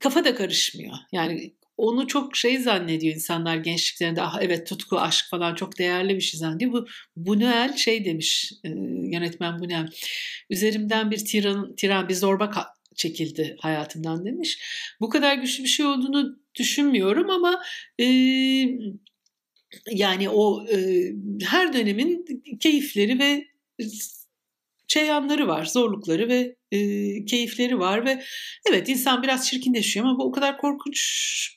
[0.00, 0.94] kafa da karışmıyor.
[1.12, 4.22] Yani onu çok şey zannediyor insanlar gençliklerinde.
[4.22, 6.72] Ah evet tutku, aşk falan çok değerli bir şey zannediyor.
[6.72, 6.86] Bu
[7.34, 8.68] Buñuel şey demiş e,
[9.12, 9.92] yönetmen Buñuel.
[10.50, 14.58] Üzerimden bir tiran, tiran bir zorba çekildi hayatımdan demiş.
[15.00, 17.62] Bu kadar güçlü bir şey olduğunu düşünmüyorum ama
[18.00, 18.04] e,
[19.90, 20.76] yani o e,
[21.42, 22.26] her dönemin
[22.60, 23.44] keyifleri ve
[24.88, 26.78] şey yanları var, zorlukları ve e,
[27.24, 28.22] keyifleri var ve
[28.68, 30.98] evet insan biraz çirkinleşiyor ama bu o kadar korkunç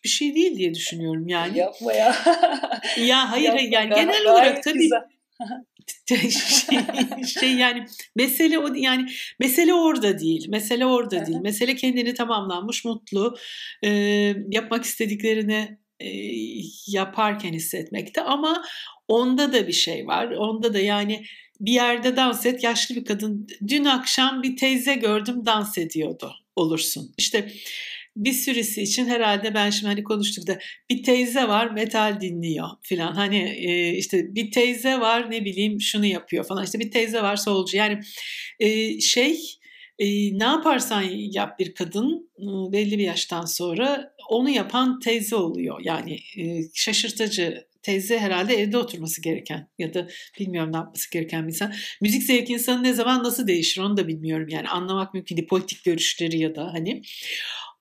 [0.03, 1.57] bir şey değil diye düşünüyorum yani.
[1.57, 2.15] Yapma ya.
[2.97, 4.03] ya hayır Yapma yani ya.
[4.03, 4.89] genel olarak tabii
[6.39, 6.79] şey,
[7.39, 10.49] şey yani mesele o yani mesele orada değil.
[10.49, 11.39] Mesele orada değil.
[11.41, 13.37] Mesele kendini tamamlanmış, mutlu,
[13.83, 13.89] e,
[14.49, 16.09] yapmak istediklerini e,
[16.87, 18.63] yaparken hissetmekte ama
[19.07, 20.31] onda da bir şey var.
[20.31, 21.23] Onda da yani
[21.61, 27.13] bir yerde dans et yaşlı bir kadın dün akşam bir teyze gördüm dans ediyordu olursun.
[27.17, 27.51] İşte
[28.15, 30.59] bir sürüsü için herhalde ben şimdi hani konuştuk da
[30.89, 33.13] bir teyze var metal dinliyor filan.
[33.13, 36.63] Hani e, işte bir teyze var ne bileyim şunu yapıyor falan.
[36.63, 37.77] İşte bir teyze var solcu.
[37.77, 37.99] Yani
[38.59, 39.39] e, şey
[39.99, 40.07] e,
[40.39, 45.81] ne yaparsan yap bir kadın e, belli bir yaştan sonra onu yapan teyze oluyor.
[45.83, 50.07] Yani e, şaşırtıcı teyze herhalde evde oturması gereken ya da
[50.39, 51.73] bilmiyorum ne yapması gereken bir insan.
[52.01, 55.83] Müzik zevki insanın ne zaman nasıl değişir onu da bilmiyorum yani anlamak mümkün değil politik
[55.83, 57.01] görüşleri ya da hani.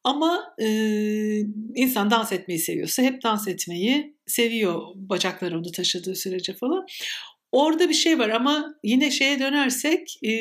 [0.05, 0.67] Ama e,
[1.75, 6.87] insan dans etmeyi seviyorsa hep dans etmeyi seviyor bacakları onu taşıdığı sürece falan.
[7.53, 10.33] Orada bir şey var ama yine şeye dönersek e,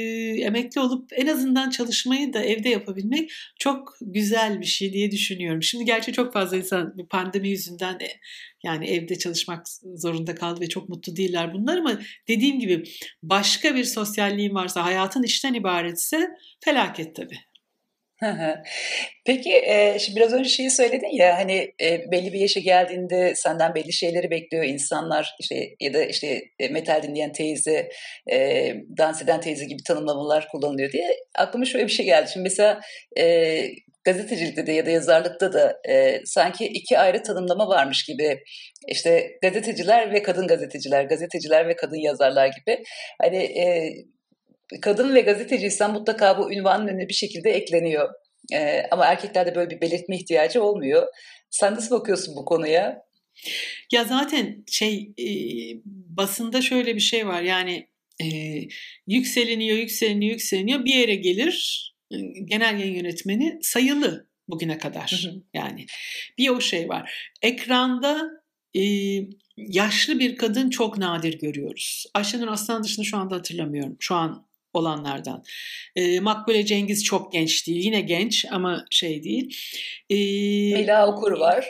[0.41, 5.63] emekli olup en azından çalışmayı da evde yapabilmek çok güzel bir şey diye düşünüyorum.
[5.63, 8.07] Şimdi gerçi çok fazla insan pandemi yüzünden de
[8.63, 12.83] yani evde çalışmak zorunda kaldı ve çok mutlu değiller bunlar ama dediğim gibi
[13.23, 16.27] başka bir sosyalliğin varsa hayatın işten ibaretse
[16.63, 17.48] felaket tabii.
[19.25, 23.75] Peki e, şimdi biraz önce şeyi söyledin ya hani e, belli bir yaşa geldiğinde senden
[23.75, 25.35] belli şeyleri bekliyor insanlar.
[25.39, 27.89] İşte ya da işte e, metal dinleyen teyze,
[28.31, 32.29] e, dans eden teyze gibi tanımlamalar kullanılıyor diye aklıma şöyle bir şey geldi.
[32.33, 32.81] Şimdi mesela
[33.17, 33.61] e,
[34.03, 38.43] gazetecilikte de ya da yazarlıkta da e, sanki iki ayrı tanımlama varmış gibi
[38.87, 42.83] işte gazeteciler ve kadın gazeteciler, gazeteciler ve kadın yazarlar gibi.
[43.21, 43.93] Hani e,
[44.81, 48.09] kadın ve gazeteciysen mutlaka bu ünvanın önüne bir şekilde ekleniyor.
[48.53, 51.07] Ee, ama erkeklerde böyle bir belirtme ihtiyacı olmuyor.
[51.49, 53.01] Sen nasıl bakıyorsun bu konuya?
[53.91, 55.27] Ya zaten şey e,
[55.85, 57.87] basında şöyle bir şey var yani
[58.21, 58.27] e,
[59.07, 65.21] yükseleniyor, yükseleniyor, yükseleniyor bir yere gelir e, genel yayın yönetmeni sayılı bugüne kadar.
[65.23, 65.43] Hı hı.
[65.53, 65.85] Yani
[66.37, 67.31] bir o şey var.
[67.41, 68.29] Ekranda
[68.75, 68.81] e,
[69.57, 72.05] yaşlı bir kadın çok nadir görüyoruz.
[72.13, 73.97] Ayşenur Aslan dışında şu anda hatırlamıyorum.
[73.99, 75.43] Şu an olanlardan.
[75.95, 77.85] E, Makbule Cengiz çok genç değil.
[77.85, 79.57] Yine genç ama şey değil.
[80.09, 80.15] E,
[80.73, 81.65] Mela Okur var.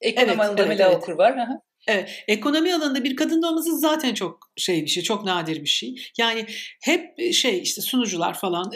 [0.00, 0.96] Ekonomi evet, alanında evet, Mela evet.
[0.96, 1.36] Okur var.
[1.36, 1.62] Aha.
[1.86, 5.94] Evet, ekonomi alanında bir kadın olması zaten çok şey bir şey, çok nadir bir şey.
[6.18, 6.46] Yani
[6.82, 8.72] hep şey işte sunucular falan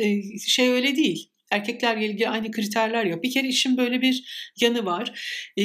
[0.47, 1.31] şey öyle değil.
[1.51, 3.23] Erkeklerle ilgili aynı kriterler yok.
[3.23, 5.21] Bir kere işin böyle bir yanı var.
[5.59, 5.65] E,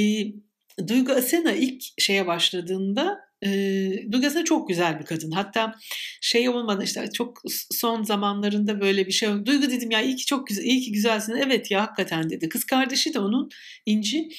[0.88, 5.32] Duygu Asena ilk şeye başladığında e, çok güzel bir kadın.
[5.32, 5.76] Hatta
[6.22, 9.46] şey olmadı işte çok son zamanlarında böyle bir şey oldu.
[9.46, 11.36] Duygu dedim ya iyi ki çok güzel, iyi ki güzelsin.
[11.36, 12.50] Evet ya hakikaten dedi.
[12.50, 13.50] Kız kardeşi de onun
[13.86, 14.30] İnci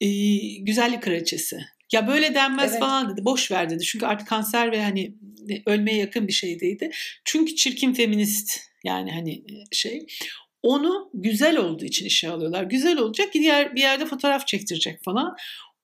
[0.00, 0.08] e,
[0.58, 1.56] güzellik kraliçesi.
[1.92, 2.80] Ya böyle denmez evet.
[2.80, 3.24] falan dedi.
[3.24, 3.84] Boş ver dedi.
[3.84, 5.14] Çünkü artık kanser ve hani
[5.66, 6.90] ölmeye yakın bir şeydeydi.
[7.24, 10.06] Çünkü çirkin feminist yani hani şey.
[10.62, 12.62] Onu güzel olduğu için işe alıyorlar.
[12.62, 15.36] Güzel olacak diğer bir yerde fotoğraf çektirecek falan.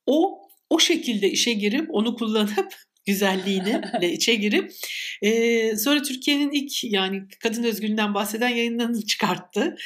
[0.06, 2.74] O o şekilde işe girip onu kullanıp
[3.06, 4.72] güzelliğiyle içe girip
[5.22, 9.76] e, sonra Türkiye'nin ilk yani kadın özgürlüğünden bahseden yayınlarını çıkarttı.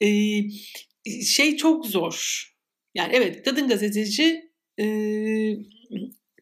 [0.00, 0.08] E,
[1.24, 2.48] şey çok zor.
[2.94, 4.84] Yani evet kadın gazeteci e,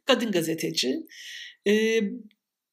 [0.07, 0.97] kadın gazeteci.
[1.67, 2.01] E,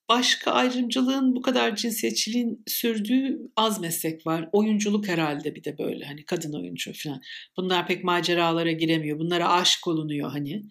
[0.10, 4.50] başka ayrımcılığın bu kadar cinsiyetçiliğin sürdüğü az meslek var.
[4.52, 7.22] Oyunculuk herhalde bir de böyle hani kadın oyuncu falan.
[7.58, 9.20] Bunlar pek maceralara giremiyor.
[9.20, 10.64] Bunlara aşık olunuyor hani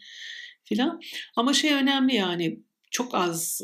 [0.68, 1.00] filan.
[1.36, 2.58] Ama şey önemli yani
[2.90, 3.60] çok az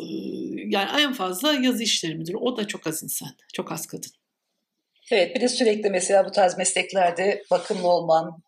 [0.67, 2.37] yani en fazla yazı işleri müdürü.
[2.37, 3.29] O da çok az insan.
[3.55, 4.11] Çok az kadın.
[5.11, 8.43] Evet bir de sürekli mesela bu tarz mesleklerde bakımlı olman,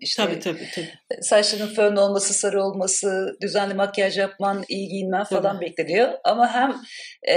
[0.00, 1.22] işte tabii, tabii, tabii.
[1.22, 5.66] saçların fön olması, sarı olması, düzenli makyaj yapman, iyi giyinmen falan tabii.
[5.66, 6.12] bekleniyor.
[6.24, 6.74] Ama hem
[7.34, 7.36] e,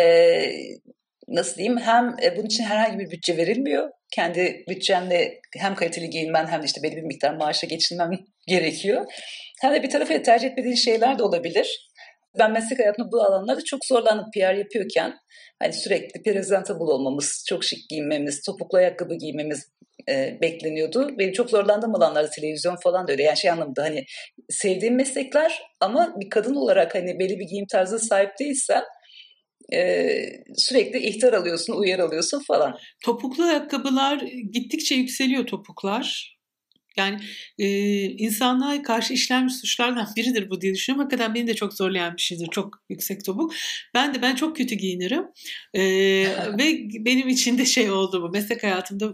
[1.27, 3.89] nasıl diyeyim hem bunun için herhangi bir bütçe verilmiyor.
[4.11, 8.11] Kendi bütçenle hem kaliteli giyinmen hem de işte belli bir miktar maaşa geçinmem
[8.51, 9.05] gerekiyor.
[9.63, 11.91] De bir tarafı tercih etmediğin şeyler de olabilir.
[12.39, 15.13] Ben meslek hayatımda bu alanlarda çok zorlandım PR yapıyorken.
[15.59, 19.67] Hani sürekli presentable olmamız, çok şık giyinmemiz, topuklu ayakkabı giymemiz
[20.09, 21.19] e, bekleniyordu.
[21.19, 23.23] Benim çok zorlandığım alanlarda televizyon falan da öyle.
[23.23, 24.05] Yani şey anlamda hani
[24.49, 28.83] sevdiğim meslekler ama bir kadın olarak hani belli bir giyim tarzı sahip değilsen
[29.73, 30.07] e,
[30.57, 32.77] sürekli ihtar alıyorsun, uyar alıyorsun falan.
[33.05, 34.21] Topuklu ayakkabılar
[34.53, 36.37] gittikçe yükseliyor topuklar.
[36.97, 37.19] Yani
[37.59, 37.67] e,
[38.03, 41.03] insanlığa karşı işlenmiş suçlardan biridir bu diye düşünüyorum.
[41.03, 42.47] Hakikaten beni de çok zorlayan bir şeydir.
[42.51, 43.53] Çok yüksek topuk.
[43.93, 45.23] Ben de ben çok kötü giyinirim.
[45.73, 45.81] E,
[46.59, 48.29] ve benim için de şey oldu bu.
[48.29, 49.13] Meslek hayatımda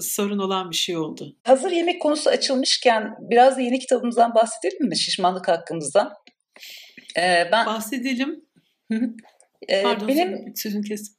[0.00, 1.36] sorun olan bir şey oldu.
[1.44, 4.98] Hazır yemek konusu açılmışken biraz da yeni kitabımızdan bahsedelim mi?
[4.98, 6.12] Şişmanlık hakkımızdan.
[7.16, 8.44] Ee, ben Bahsedelim.
[9.82, 11.17] Pardon, benim sözünü kestim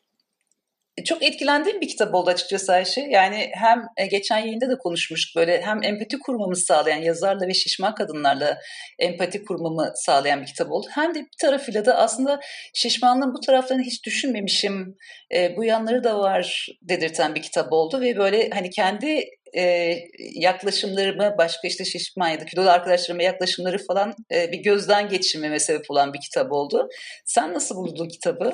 [1.04, 3.02] çok etkilendiğim bir kitap oldu açıkçası Ayşe.
[3.02, 7.96] Yani hem e, geçen yayında da konuşmuştuk böyle hem empati kurmamı sağlayan yazarla ve şişman
[7.96, 8.58] kadınlarla
[9.00, 10.88] empati kurmamı sağlayan bir kitap oldu.
[10.92, 12.40] Hem de bir tarafıyla da aslında
[12.74, 14.98] şişmanlığın bu taraflarını hiç düşünmemişim,
[15.34, 19.26] e, bu yanları da var dedirten bir kitap oldu ve böyle hani kendi
[19.58, 19.96] e,
[20.34, 25.92] yaklaşımlarımı başka işte şişman ya da kilolu arkadaşlarıma yaklaşımları falan e, bir gözden geçirmeme sebep
[25.92, 26.90] olan bir kitap oldu.
[27.26, 28.54] Sen nasıl buldun kitabı?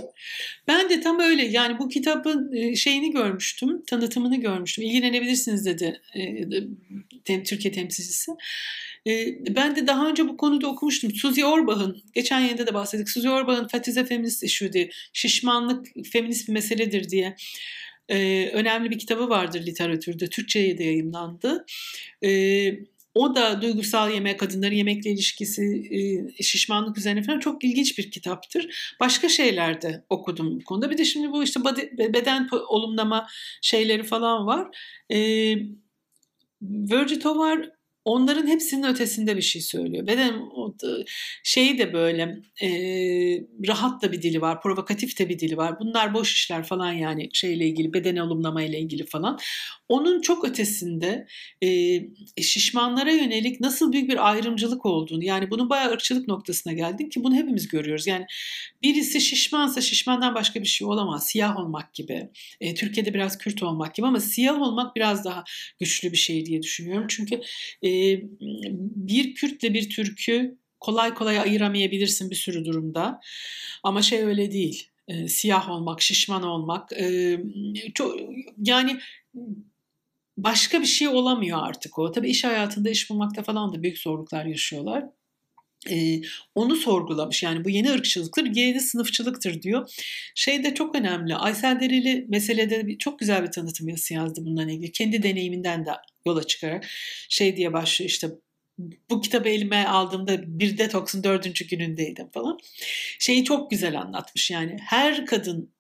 [0.67, 4.83] Ben de tam öyle yani bu kitabın e, şeyini görmüştüm, tanıtımını görmüştüm.
[4.83, 6.01] İlgilenebilirsiniz dedi
[7.27, 8.31] e, Türkiye temsilcisi.
[9.07, 11.11] E, ben de daha önce bu konuda okumuştum.
[11.15, 13.09] Suzy Orbach'ın, geçen yayında da bahsettik.
[13.09, 17.35] Suzy Orbach'ın Fatize Feminist Issue diye, şişmanlık feminist bir meseledir diye
[18.09, 20.29] e, önemli bir kitabı vardır literatürde.
[20.29, 21.65] Türkçe'ye de yayınlandı.
[22.23, 22.71] E,
[23.15, 25.89] o da duygusal yemek, kadınların yemekle ilişkisi,
[26.41, 28.95] şişmanlık üzerine falan çok ilginç bir kitaptır.
[28.99, 30.89] Başka şeyler de okudum bu konuda.
[30.89, 31.59] Bir de şimdi bu işte
[32.13, 33.27] beden olumlama
[33.61, 34.77] şeyleri falan var.
[35.11, 35.17] E,
[36.61, 37.74] Virgil Tovar
[38.05, 40.07] onların hepsinin ötesinde bir şey söylüyor.
[40.07, 40.41] Beden
[41.43, 42.69] şeyi de böyle e,
[43.67, 45.79] rahat da bir dili var, provokatif de bir dili var.
[45.79, 49.39] Bunlar boş işler falan yani şeyle ilgili, beden olumlama ile ilgili falan.
[49.89, 51.27] Onun çok ötesinde
[51.61, 51.99] e,
[52.41, 57.35] şişmanlara yönelik nasıl büyük bir ayrımcılık olduğunu yani bunun bayağı ırkçılık noktasına geldik ki bunu
[57.35, 58.07] hepimiz görüyoruz.
[58.07, 58.25] Yani
[58.83, 61.27] birisi şişmansa şişmandan başka bir şey olamaz.
[61.27, 62.29] Siyah olmak gibi.
[62.61, 65.43] E, Türkiye'de biraz Kürt olmak gibi ama siyah olmak biraz daha
[65.79, 67.07] güçlü bir şey diye düşünüyorum.
[67.09, 67.35] Çünkü
[67.83, 67.89] e,
[68.95, 73.19] bir Kürtle bir Türk'ü kolay kolay ayıramayabilirsin bir sürü durumda.
[73.83, 74.89] Ama şey öyle değil.
[75.07, 77.39] E, siyah olmak, şişman olmak, e,
[77.93, 78.15] çok
[78.57, 78.99] yani
[80.37, 82.11] başka bir şey olamıyor artık o.
[82.11, 85.05] Tabii iş hayatında iş bulmakta falan da büyük zorluklar yaşıyorlar.
[85.89, 86.21] Ee,
[86.55, 89.89] onu sorgulamış yani bu yeni ırkçılıktır, yeni sınıfçılıktır diyor.
[90.35, 91.35] Şey de çok önemli.
[91.35, 94.91] Aysel Dereli meselede bir, çok güzel bir tanıtım yazdı bundan ilgili.
[94.91, 95.91] Kendi deneyiminden de
[96.25, 96.85] yola çıkarak
[97.29, 98.27] şey diye başlıyor işte
[99.09, 102.59] bu kitabı elime aldığımda bir detoksun dördüncü günündeydim falan.
[103.19, 105.74] Şeyi çok güzel anlatmış yani her kadın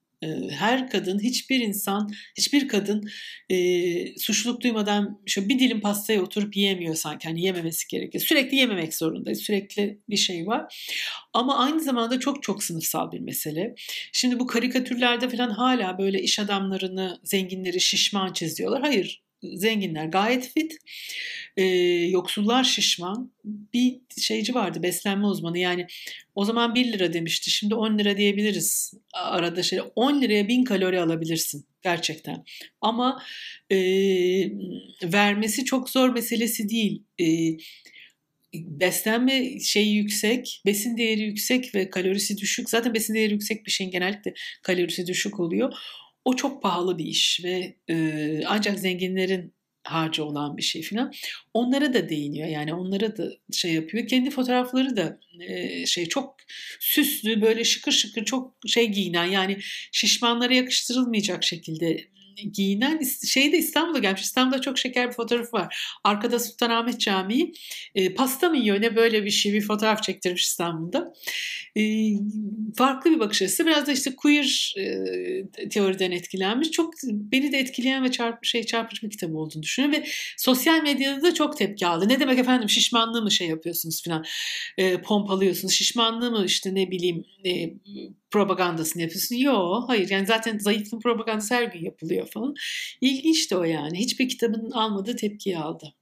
[0.51, 3.09] her kadın, hiçbir insan, hiçbir kadın
[3.49, 7.27] e, suçluluk duymadan şu bir dilim pastaya oturup yiyemiyor sanki.
[7.27, 8.23] Hani yememesi gerekiyor.
[8.23, 9.39] Sürekli yememek zorundayız.
[9.39, 10.87] Sürekli bir şey var.
[11.33, 13.75] Ama aynı zamanda çok çok sınıfsal bir mesele.
[14.11, 18.81] Şimdi bu karikatürlerde falan hala böyle iş adamlarını, zenginleri şişman çiziyorlar.
[18.81, 20.77] Hayır, zenginler gayet fit,
[21.57, 21.63] e,
[22.09, 23.31] yoksullar şişman.
[23.73, 25.87] Bir şeyci vardı beslenme uzmanı yani
[26.35, 31.01] o zaman 1 lira demişti şimdi 10 lira diyebiliriz arada şey 10 liraya 1000 kalori
[31.01, 32.43] alabilirsin gerçekten
[32.81, 33.23] ama
[33.71, 33.77] e,
[35.03, 37.03] vermesi çok zor meselesi değil.
[37.21, 37.25] E,
[38.53, 42.69] beslenme şeyi yüksek, besin değeri yüksek ve kalorisi düşük.
[42.69, 45.73] Zaten besin değeri yüksek bir şeyin genellikle kalorisi düşük oluyor.
[46.25, 51.11] O çok pahalı bir iş ve e, ancak zenginlerin harcı olan bir şey filan.
[51.53, 54.07] Onlara da değiniyor yani onlara da şey yapıyor.
[54.07, 56.35] Kendi fotoğrafları da e, şey çok
[56.79, 59.57] süslü böyle şıkır şıkır çok şey giyinen yani
[59.91, 62.14] şişmanlara yakıştırılmayacak şekilde
[62.53, 64.21] giyinen şey de İstanbul'a gelmiş.
[64.21, 65.97] İstanbul'da çok şeker bir fotoğrafı var.
[66.03, 67.53] Arkada Sultanahmet Camii.
[67.95, 71.13] E, pasta mı yiyor ne böyle bir şey bir fotoğraf çektirmiş İstanbul'da.
[71.77, 72.11] E,
[72.77, 73.65] farklı bir bakış açısı.
[73.65, 76.71] Biraz da işte queer e, teoriden etkilenmiş.
[76.71, 80.07] Çok beni de etkileyen ve çarp, şey çarpıcı bir kitap olduğunu düşünüyorum ve
[80.37, 82.09] sosyal medyada da çok tepki aldı.
[82.09, 84.25] Ne demek efendim şişmanlığı mı şey yapıyorsunuz falan
[84.77, 85.73] e, pompalıyorsunuz.
[85.73, 87.73] Şişmanlığı mı işte ne bileyim e,
[88.35, 89.35] propagandasını yapıyorsun.
[89.35, 92.53] Yok hayır yani zaten zayıflığın propagandası her gün yapılıyor falan.
[93.01, 93.99] İlginç de o yani.
[93.99, 95.93] Hiçbir kitabın almadığı tepkiyi aldı.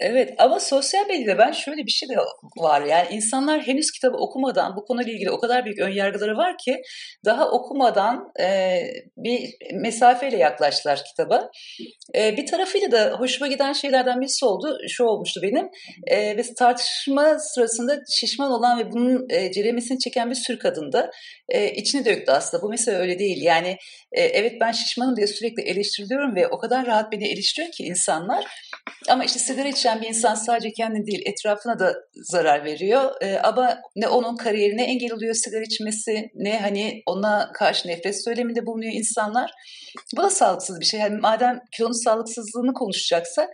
[0.00, 2.16] Evet ama sosyal medyada ben şöyle bir şey de
[2.56, 2.82] var.
[2.82, 6.82] Yani insanlar henüz kitabı okumadan bu konuyla ilgili o kadar büyük önyargıları var ki
[7.24, 8.80] daha okumadan e,
[9.16, 11.50] bir mesafeyle yaklaştılar kitaba.
[12.14, 14.78] E, bir tarafıyla da hoşuma giden şeylerden birisi oldu.
[14.88, 15.68] Şu olmuştu benim.
[16.06, 21.10] E, ve tartışma sırasında şişman olan ve bunun e, ceremesini çeken bir sürü kadında
[21.48, 22.62] e, içini döktü aslında.
[22.62, 23.42] Bu mesela öyle değil.
[23.42, 23.76] Yani
[24.12, 28.44] e, evet ben şişmanım diye sürekli eleştiriliyorum ve o kadar rahat beni eleştiriyor ki insanlar.
[29.08, 33.22] Ama işte sigara içen bir insan sadece kendine değil etrafına da zarar veriyor.
[33.22, 38.66] E, ama ne onun kariyerine engel oluyor sigara içmesi ne hani ona karşı nefret söyleminde
[38.66, 39.50] bulunuyor insanlar.
[40.16, 41.00] Bu da sağlıksız bir şey.
[41.00, 43.48] Yani madem kilonun sağlıksızlığını konuşacaksak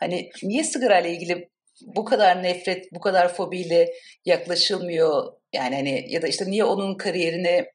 [0.00, 1.48] hani niye sigara ile ilgili
[1.82, 3.92] bu kadar nefret, bu kadar fobiyle
[4.24, 5.32] yaklaşılmıyor?
[5.52, 7.66] Yani hani ya da işte niye onun kariyerine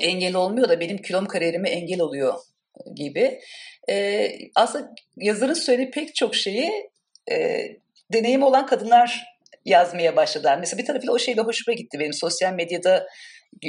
[0.00, 2.34] engel olmuyor da benim kilom kariyerime engel oluyor
[2.94, 3.40] gibi.
[3.90, 6.70] E, aslında yazarın söylediği pek çok şeyi
[7.30, 7.66] e,
[8.12, 9.24] deneyim olan kadınlar
[9.64, 10.58] yazmaya başladılar.
[10.58, 13.06] Mesela bir tarafıyla o şey de hoşuma gitti benim sosyal medyada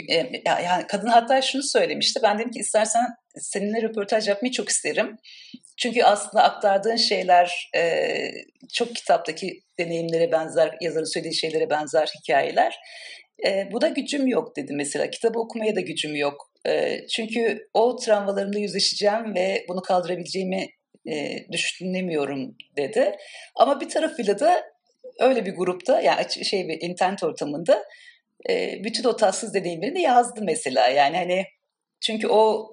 [0.09, 2.19] e, yani kadın hatta şunu söylemişti.
[2.23, 3.05] Ben dedim ki istersen
[3.35, 5.17] seninle röportaj yapmayı çok isterim.
[5.77, 8.13] Çünkü aslında aktardığın şeyler e,
[8.73, 12.79] çok kitaptaki deneyimlere benzer, yazarın söylediği şeylere benzer hikayeler.
[13.45, 15.09] E, bu da gücüm yok dedi mesela.
[15.09, 16.51] Kitabı okumaya da gücüm yok.
[16.67, 20.67] E, çünkü o travmalarımla yüzleşeceğim ve bunu kaldırabileceğimi
[21.05, 23.15] e, düşünemiyorum dedi.
[23.55, 24.63] Ama bir tarafıyla da
[25.19, 27.83] öyle bir grupta yani şey bir internet ortamında
[28.49, 30.87] e, bütün o tatsız deneyimlerini yazdı mesela.
[30.87, 31.45] Yani hani
[32.01, 32.69] çünkü o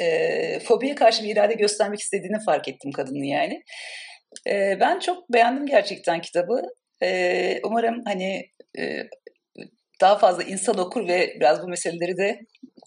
[0.00, 3.62] e, fobiye karşı bir irade göstermek istediğini fark ettim kadının yani.
[4.46, 6.62] E, ben çok beğendim gerçekten kitabı.
[7.02, 9.02] E, umarım hani e,
[10.00, 12.40] daha fazla insan okur ve biraz bu meseleleri de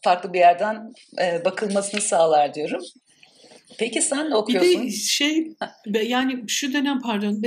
[0.03, 2.81] farklı bir yerden e, bakılmasını sağlar diyorum.
[3.77, 4.81] Peki sen ne okuyorsun?
[4.81, 5.55] Bir de şey
[6.03, 7.41] yani şu dönem pardon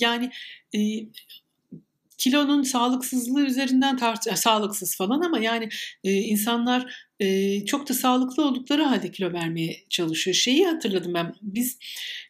[0.00, 0.30] yani
[0.74, 0.80] e,
[2.18, 5.68] kilonun sağlıksızlığı üzerinden tart e, sağlıksız falan ama yani
[6.04, 10.34] e, insanlar e, çok da sağlıklı oldukları halde kilo vermeye çalışıyor.
[10.34, 11.34] Şeyi hatırladım ben.
[11.42, 11.78] Biz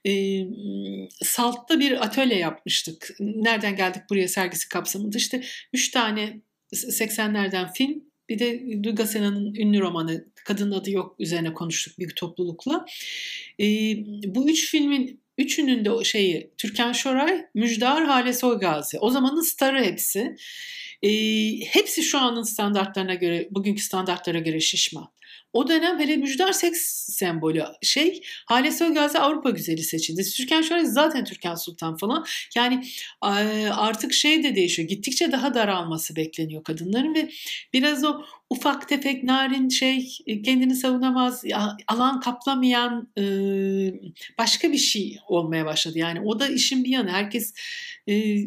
[0.07, 0.41] e,
[1.23, 3.11] Salt'ta bir atölye yapmıştık.
[3.21, 5.19] Nereden geldik buraya sergisi kapsamında.
[5.19, 6.41] İşte üç tane
[6.73, 12.85] 80'lerden film bir de Duyga Sena'nın ünlü romanı Kadın Adı Yok üzerine konuştuk bir toplulukla.
[13.61, 13.67] E,
[14.35, 18.99] bu üç filmin üçünün de şeyi Türkan Şoray, Müjdar, Hale Soygazi.
[18.99, 20.37] O zamanın starı hepsi.
[21.03, 21.11] E,
[21.61, 25.09] hepsi şu anın standartlarına göre, bugünkü standartlara göre şişman.
[25.57, 30.23] O dönem hele Müjdar seks sembolü şey Hale Söngazi Avrupa güzeli seçildi.
[30.23, 32.27] Türkan Şoray zaten Türkan Sultan falan.
[32.57, 32.87] Yani
[33.73, 34.89] artık şey de değişiyor.
[34.89, 37.31] Gittikçe daha daralması bekleniyor kadınların ve
[37.73, 40.09] biraz o ufak tefek narin şey
[40.45, 41.45] kendini savunamaz
[41.89, 43.09] alan kaplamayan
[44.39, 45.99] başka bir şey olmaya başladı.
[45.99, 47.11] Yani o da işin bir yanı.
[47.11, 47.55] Herkes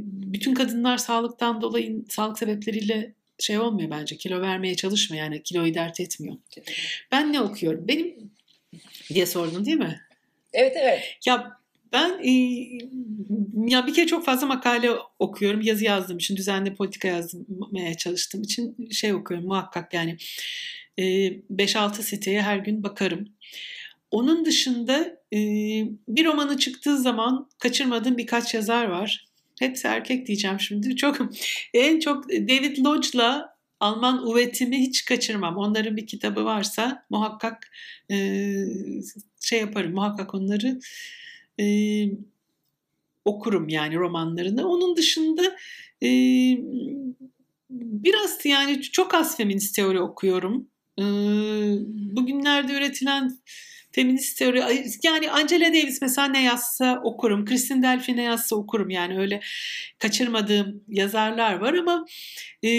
[0.02, 4.18] bütün kadınlar sağlıktan dolayı sağlık sebepleriyle şey olmuyor bence.
[4.18, 6.36] Kilo vermeye çalışma yani kiloyu dert etmiyor.
[7.12, 7.88] Ben ne okuyorum?
[7.88, 8.32] Benim
[9.14, 10.02] diye sordun değil mi?
[10.54, 11.18] Evet evet.
[11.26, 11.60] Ya
[11.94, 12.32] ben e,
[13.68, 15.62] ya bir kere çok fazla makale okuyorum.
[15.62, 20.18] Yazı yazdığım için, düzenli politika yazmaya çalıştığım için şey okuyorum muhakkak yani.
[20.98, 23.30] E, 5-6 siteye her gün bakarım.
[24.12, 25.38] Onun dışında e,
[26.08, 29.29] bir romanı çıktığı zaman kaçırmadığım birkaç yazar var.
[29.60, 30.96] Hepsi erkek diyeceğim şimdi.
[30.96, 31.18] Çok
[31.74, 35.58] en çok David Lodge'la Alman Uvetimi hiç kaçırmam.
[35.58, 37.72] Onların bir kitabı varsa muhakkak
[38.12, 38.16] e,
[39.42, 39.94] şey yaparım.
[39.94, 40.80] Muhakkak onları
[41.60, 41.66] e,
[43.26, 44.68] okurum yani romanlarını.
[44.68, 45.56] Onun dışında
[46.04, 46.10] e,
[47.70, 50.68] biraz yani çok az feminist teori okuyorum.
[51.00, 51.04] E,
[52.16, 53.40] bugünlerde üretilen
[53.92, 54.64] feminist teori
[55.04, 57.46] yani Angela Davis mesela ne yazsa okurum.
[57.46, 58.90] Kristin Delphi ne yazsa okurum.
[58.90, 59.40] Yani öyle
[60.00, 62.06] kaçırmadığım yazarlar var ama
[62.64, 62.70] e,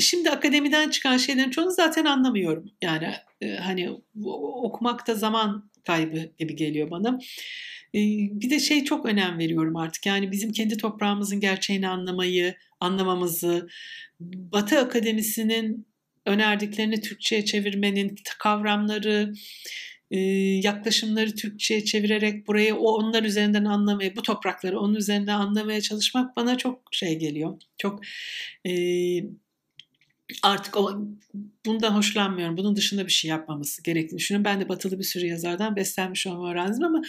[0.00, 2.70] şimdi akademiden çıkan şeylerin çoğunu zaten anlamıyorum.
[2.82, 3.90] Yani e, hani
[4.62, 7.18] okumakta zaman kaybı gibi geliyor bana.
[7.94, 10.06] E, bir de şey çok önem veriyorum artık.
[10.06, 13.68] Yani bizim kendi toprağımızın gerçeğini anlamayı, anlamamızı,
[14.20, 15.86] Batı Akademisi'nin
[16.26, 19.32] önerdiklerini Türkçe'ye çevirmenin kavramları,
[20.10, 20.18] e,
[20.64, 26.58] yaklaşımları Türkçe'ye çevirerek burayı o onlar üzerinden anlamaya, bu toprakları onun üzerinden anlamaya çalışmak bana
[26.58, 27.60] çok şey geliyor.
[27.78, 28.00] Çok
[28.66, 28.72] e,
[30.42, 31.06] artık o,
[31.66, 32.56] bundan hoşlanmıyorum.
[32.56, 34.44] Bunun dışında bir şey yapmaması gerektiğini düşünüyorum.
[34.44, 37.02] Ben de batılı bir sürü yazardan beslenmiş olma öğrendim ama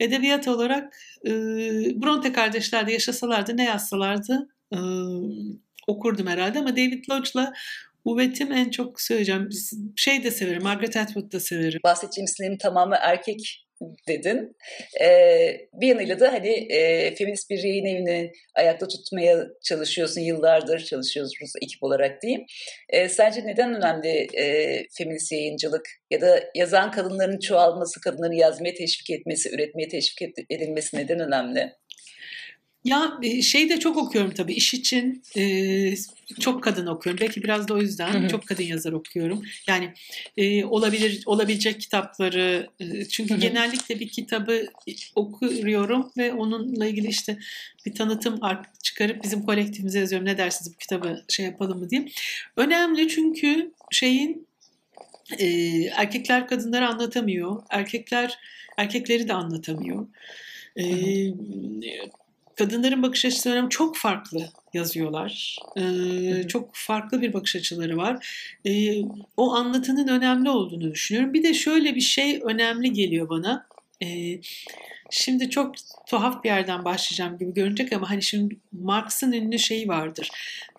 [0.00, 0.96] edebiyat olarak
[1.26, 1.30] e,
[2.02, 4.78] Bronte kardeşler de yaşasalardı ne yazsalardı e,
[5.86, 7.52] okurdum herhalde ama David Lodge'la
[8.04, 9.48] Uvet'im en çok söyleyeceğim.
[9.96, 11.80] Şey de severim, Margaret Atwood da severim.
[11.84, 13.66] Bahsedeceğim sinem tamamı erkek
[14.08, 14.56] dedin.
[15.00, 21.32] Ee, bir yanıyla da hani e, feminist bir yayın evini ayakta tutmaya çalışıyorsun yıllardır çalışıyoruz
[21.62, 22.44] ekip olarak diyeyim.
[22.88, 29.10] E, sence neden önemli e, feminist yayıncılık ya da yazan kadınların çoğalması, kadınların yazmaya teşvik
[29.10, 31.72] etmesi, üretmeye teşvik edilmesi neden önemli?
[32.84, 35.94] Ya şey de çok okuyorum tabii iş için e,
[36.40, 37.20] çok kadın okuyorum.
[37.20, 39.42] Belki biraz da o yüzden çok kadın yazar okuyorum.
[39.66, 39.92] Yani
[40.36, 44.66] e, olabilir olabilecek kitapları e, çünkü genellikle bir kitabı
[45.14, 47.38] okuyorum ve onunla ilgili işte
[47.86, 48.40] bir tanıtım
[48.82, 50.26] çıkarıp bizim kolektifimize yazıyorum.
[50.26, 52.08] Ne dersiniz bu kitabı şey yapalım mı diye.
[52.56, 54.46] Önemli çünkü şeyin
[55.38, 55.46] e,
[55.84, 57.62] erkekler kadınları anlatamıyor.
[57.70, 58.38] Erkekler
[58.76, 60.06] erkekleri de anlatamıyor.
[60.76, 60.84] E,
[62.56, 65.58] kadınların bakış açıları çok farklı yazıyorlar.
[65.76, 68.26] Ee, çok farklı bir bakış açıları var.
[68.66, 69.02] Ee,
[69.36, 71.34] o anlatının önemli olduğunu düşünüyorum.
[71.34, 73.66] Bir de şöyle bir şey önemli geliyor bana.
[74.02, 74.40] Ee,
[75.14, 75.74] Şimdi çok
[76.06, 80.30] tuhaf bir yerden başlayacağım gibi görünecek ama hani şimdi Marx'ın ünlü şeyi vardır.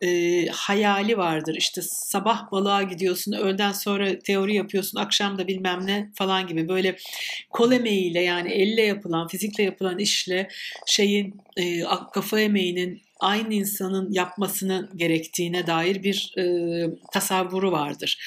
[0.02, 1.56] E, hayali vardır.
[1.58, 6.98] İşte sabah balığa gidiyorsun, öğleden sonra teori yapıyorsun, akşam da bilmem ne falan gibi böyle
[7.50, 10.48] kol emeğiyle yani elle yapılan, fizikle yapılan işle
[10.86, 16.44] şeyin e, kafa emeğinin aynı insanın yapmasını gerektiğine dair bir e,
[17.14, 18.20] tasavvuru vardır.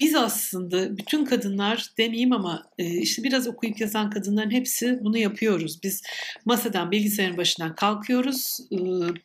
[0.00, 5.82] Biz aslında bütün kadınlar demeyeyim ama e, işte biraz okuyup yazan kadınların hepsi bunu yapıyoruz.
[5.82, 6.02] Biz
[6.44, 8.76] masadan bilgisayarın başından kalkıyoruz, e,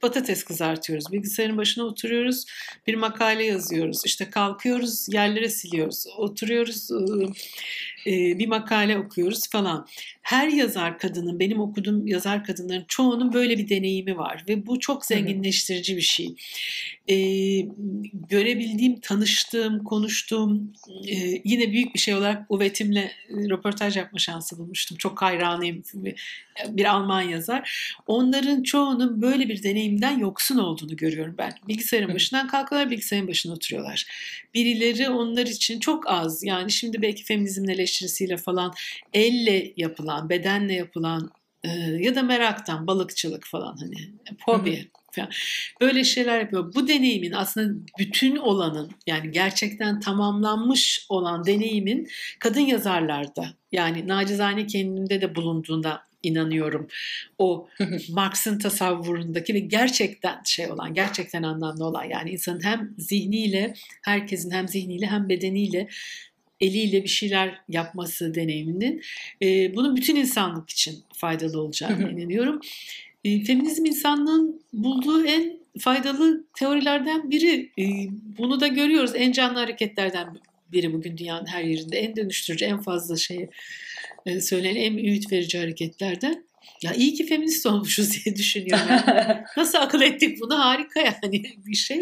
[0.01, 2.45] patates kızartıyoruz, bilgisayarın başına oturuyoruz,
[2.87, 6.95] bir makale yazıyoruz, işte kalkıyoruz, yerlere siliyoruz, oturuyoruz, e,
[8.05, 9.87] bir makale okuyoruz falan.
[10.21, 15.05] Her yazar kadının, benim okuduğum yazar kadınların çoğunun böyle bir deneyimi var ve bu çok
[15.05, 16.35] zenginleştirici bir şey.
[17.07, 17.15] E,
[18.29, 20.73] görebildiğim, tanıştığım, konuştuğum
[21.07, 24.97] e, yine büyük bir şey olarak Uvetim'le röportaj yapma şansı bulmuştum.
[24.97, 25.83] Çok hayranıyım
[26.67, 27.93] bir Alman yazar.
[28.07, 31.53] Onların çoğunun böyle bir deneyimden yoksun olduğunu görüyorum ben.
[31.67, 34.05] Bilgisayarın başından kalkıyorlar, bilgisayarın başına oturuyorlar.
[34.53, 36.43] Birileri onlar için çok az.
[36.43, 38.73] Yani şimdi belki feminizmin eleştirisiyle falan
[39.13, 41.31] elle yapılan, bedenle yapılan
[41.63, 41.69] e,
[41.99, 43.95] ya da meraktan, balıkçılık falan hani
[44.45, 45.29] hobi falan.
[45.81, 46.73] Böyle şeyler yapıyor.
[46.75, 52.07] Bu deneyimin aslında bütün olanın yani gerçekten tamamlanmış olan deneyimin
[52.39, 56.87] kadın yazarlarda yani nacizane kendimde de bulunduğunda inanıyorum.
[57.37, 57.67] O
[58.09, 63.73] Marx'ın tasavvurundaki ve gerçekten şey olan, gerçekten anlamlı olan yani insanın hem zihniyle,
[64.03, 65.87] herkesin hem zihniyle hem bedeniyle
[66.61, 69.01] eliyle bir şeyler yapması deneyiminin
[69.41, 72.59] e, bunun bütün insanlık için faydalı olacağını inanıyorum.
[73.23, 77.71] E, feminizm insanlığın bulduğu en faydalı teorilerden biri.
[77.79, 77.85] E,
[78.37, 79.11] bunu da görüyoruz.
[79.15, 80.37] En canlı hareketlerden
[80.71, 81.97] biri bugün dünyanın her yerinde.
[81.97, 83.49] En dönüştürücü, en fazla şey
[84.25, 86.48] e, söylenen en ümit verici hareketlerden.
[86.81, 88.85] Ya iyi ki feminist olmuşuz diye düşünüyorum.
[88.89, 89.43] Yani.
[89.57, 90.59] Nasıl akıl ettik bunu?
[90.59, 92.01] Harika yani bir şey.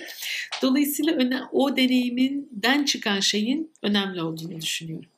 [0.62, 5.10] Dolayısıyla o deneyiminden çıkan şeyin önemli olduğunu düşünüyorum.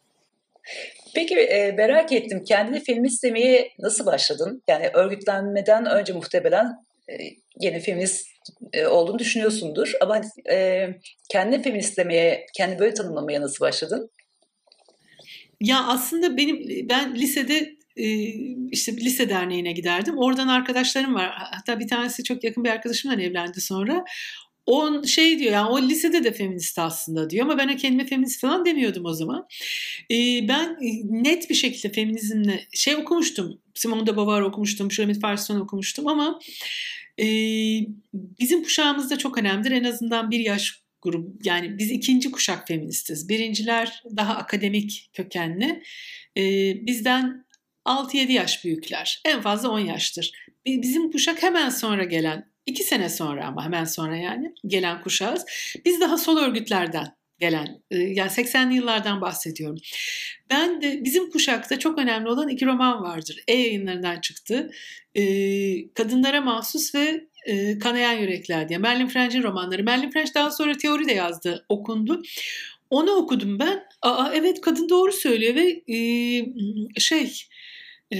[1.16, 2.44] Peki e, merak ettim.
[2.44, 4.64] Kendini feminist demeye nasıl başladın?
[4.68, 7.14] Yani örgütlenmeden önce muhtemelen e,
[7.62, 8.28] yine feminist
[8.74, 9.94] e, olduğunu düşünüyorsundur.
[10.02, 10.88] Ama e,
[11.30, 14.12] kendini feminist demeye, kendi böyle tanımlamaya nasıl başladın?
[15.62, 17.79] Ya aslında benim ben lisede
[18.72, 20.18] işte lise derneğine giderdim.
[20.18, 21.32] Oradan arkadaşlarım var.
[21.36, 24.06] Hatta bir tanesi çok yakın bir arkadaşımla evlendi sonra.
[24.66, 28.66] O şey diyor yani o lisede de feminist aslında diyor ama ben kendime feminist falan
[28.66, 29.48] demiyordum o zaman.
[30.48, 33.62] ben net bir şekilde feminizmle şey okumuştum.
[33.74, 36.40] Simone de Beauvoir okumuştum, Shulamit Farson okumuştum ama
[38.14, 39.72] bizim kuşağımızda çok önemlidir.
[39.72, 43.30] En azından bir yaş grup yani biz ikinci kuşak feministiz.
[43.30, 45.84] Birinciler daha akademik kökenli.
[46.88, 47.49] bizden
[47.90, 49.22] 6-7 yaş büyükler.
[49.26, 50.32] En fazla 10 yaştır.
[50.66, 55.46] Bizim kuşak hemen sonra gelen, 2 sene sonra ama hemen sonra yani gelen kuşağız.
[55.86, 57.08] Biz daha sol örgütlerden
[57.40, 59.78] gelen yani 80'li yıllardan bahsediyorum.
[60.50, 63.44] Ben de bizim kuşakta çok önemli olan iki roman vardır.
[63.48, 64.72] E yayınlarından çıktı.
[65.96, 67.28] Kadınlara mahsus ve
[67.80, 68.80] Kanayan Yürekler diye.
[68.80, 69.84] Merlin French'in romanları.
[69.84, 72.22] Merlin French daha sonra teori de yazdı, okundu.
[72.90, 73.84] onu okudum ben.
[74.02, 77.34] Aa evet kadın doğru söylüyor ve e, şey
[78.14, 78.20] e,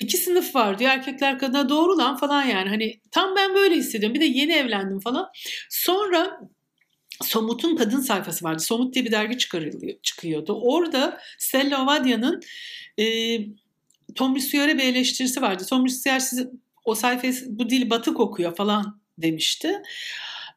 [0.00, 4.14] iki sınıf var diyor erkekler kadına doğru lan falan yani hani tam ben böyle hissediyorum
[4.14, 5.28] bir de yeni evlendim falan
[5.70, 6.40] sonra
[7.22, 8.62] Somut'un kadın sayfası vardı.
[8.62, 9.38] Somut diye bir dergi
[10.02, 10.60] çıkıyordu.
[10.62, 12.40] Orada Stella Ovadia'nın
[12.98, 13.04] e,
[14.14, 15.66] Tom Rissieux'e bir eleştirisi vardı.
[15.68, 16.50] Tom Rissieux size
[16.84, 19.82] o sayfayı bu dil batık okuyor falan demişti.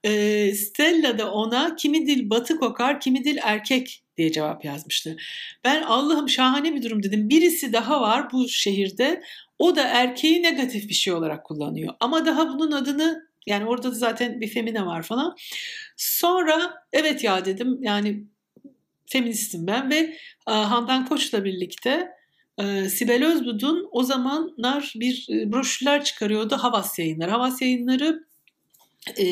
[0.03, 5.17] E, Stella da ona kimi dil batı kokar, kimi dil erkek diye cevap yazmıştı.
[5.63, 7.29] Ben Allah'ım şahane bir durum dedim.
[7.29, 9.23] Birisi daha var bu şehirde.
[9.59, 11.93] O da erkeği negatif bir şey olarak kullanıyor.
[11.99, 15.35] Ama daha bunun adını yani orada da zaten bir femine var falan.
[15.97, 18.23] Sonra evet ya dedim yani
[19.05, 19.95] feministim ben ve
[20.47, 22.07] e, Handan Koç'la birlikte
[22.57, 27.31] e, Sibel Özbudun o zamanlar bir e, broşürler çıkarıyordu Havas yayınları.
[27.31, 28.23] Havas yayınları
[29.17, 29.25] e,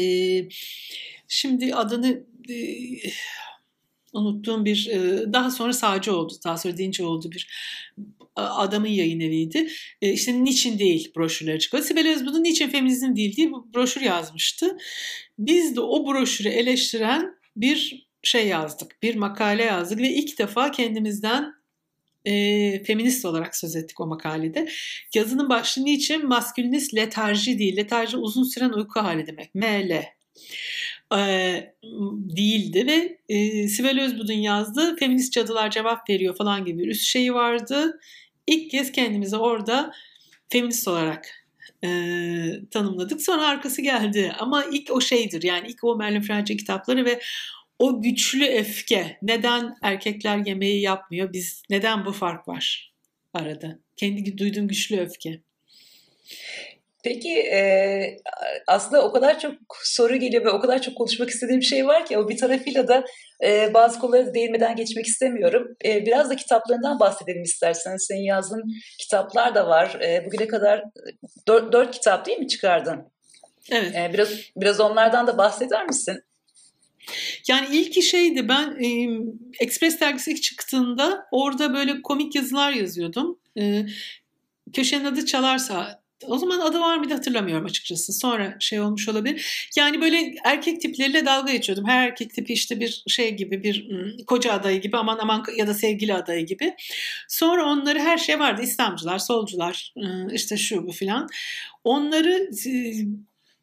[1.27, 2.55] şimdi adını e,
[4.13, 6.33] unuttuğum bir e, daha sonra sağcı oldu.
[6.45, 7.47] Daha sonra dinci oldu bir
[8.35, 9.67] adamın yayın eviydi.
[10.01, 11.83] E, işte niçin değil broşürleri çıkıyor.
[11.83, 14.77] Sibel Özbudun niçin feminizm değil diye broşür yazmıştı.
[15.39, 19.03] Biz de o broşürü eleştiren bir şey yazdık.
[19.03, 21.53] Bir makale yazdık ve ilk defa kendimizden
[22.25, 24.69] e, feminist olarak söz ettik o makalede.
[25.13, 27.77] Yazının başlığı niçin maskülinist letarji değil.
[27.77, 29.55] Letarji uzun süren uyku hali demek.
[29.55, 30.03] ML
[31.17, 31.73] e,
[32.37, 37.33] değildi ve e, Sibel Özbud'un yazdığı feminist cadılar cevap veriyor falan gibi bir üst şeyi
[37.33, 37.99] vardı.
[38.47, 39.91] İlk kez kendimizi orada
[40.49, 41.27] feminist olarak
[41.83, 41.89] e,
[42.71, 43.21] tanımladık.
[43.21, 47.19] Sonra arkası geldi ama ilk o şeydir yani ilk o Merlin French'e kitapları ve
[47.79, 52.89] o güçlü öfke neden erkekler yemeği yapmıyor biz neden bu fark var
[53.33, 55.41] arada kendi duyduğum güçlü öfke.
[57.03, 57.61] Peki e,
[58.67, 62.17] aslında o kadar çok soru geliyor ve o kadar çok konuşmak istediğim şey var ki
[62.17, 63.05] o bir tarafıyla da
[63.43, 65.67] e, bazı konulara değinmeden geçmek istemiyorum.
[65.85, 67.97] E, biraz da kitaplarından bahsedelim istersen.
[67.97, 68.63] Senin yazdığın
[68.99, 69.99] kitaplar da var.
[70.01, 70.83] E, bugüne kadar
[71.47, 73.11] dört, dört kitap değil mi çıkardın?
[73.71, 73.95] Evet.
[73.95, 76.23] E, biraz biraz onlardan da bahseder misin?
[77.47, 79.19] Yani ilk şeydi ben e,
[79.59, 83.39] Express dergisi ilk çıktığında orada böyle komik yazılar yazıyordum.
[83.59, 83.85] E,
[84.73, 88.13] köşenin adı Çalarsa o zaman adı var mıydı hatırlamıyorum açıkçası.
[88.13, 89.69] Sonra şey olmuş olabilir.
[89.77, 91.85] Yani böyle erkek tipleriyle dalga geçiyordum.
[91.87, 93.89] Her erkek tipi işte bir şey gibi bir
[94.25, 96.75] koca adayı gibi aman aman ya da sevgili adayı gibi.
[97.27, 98.61] Sonra onları her şey vardı.
[98.61, 99.93] İslamcılar, solcular
[100.31, 101.27] işte şu bu filan.
[101.83, 102.49] Onları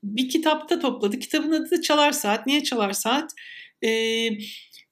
[0.02, 1.18] bir kitapta topladı.
[1.18, 2.46] Kitabın adı da Çalar Saat.
[2.46, 3.32] Niye Çalar Saat?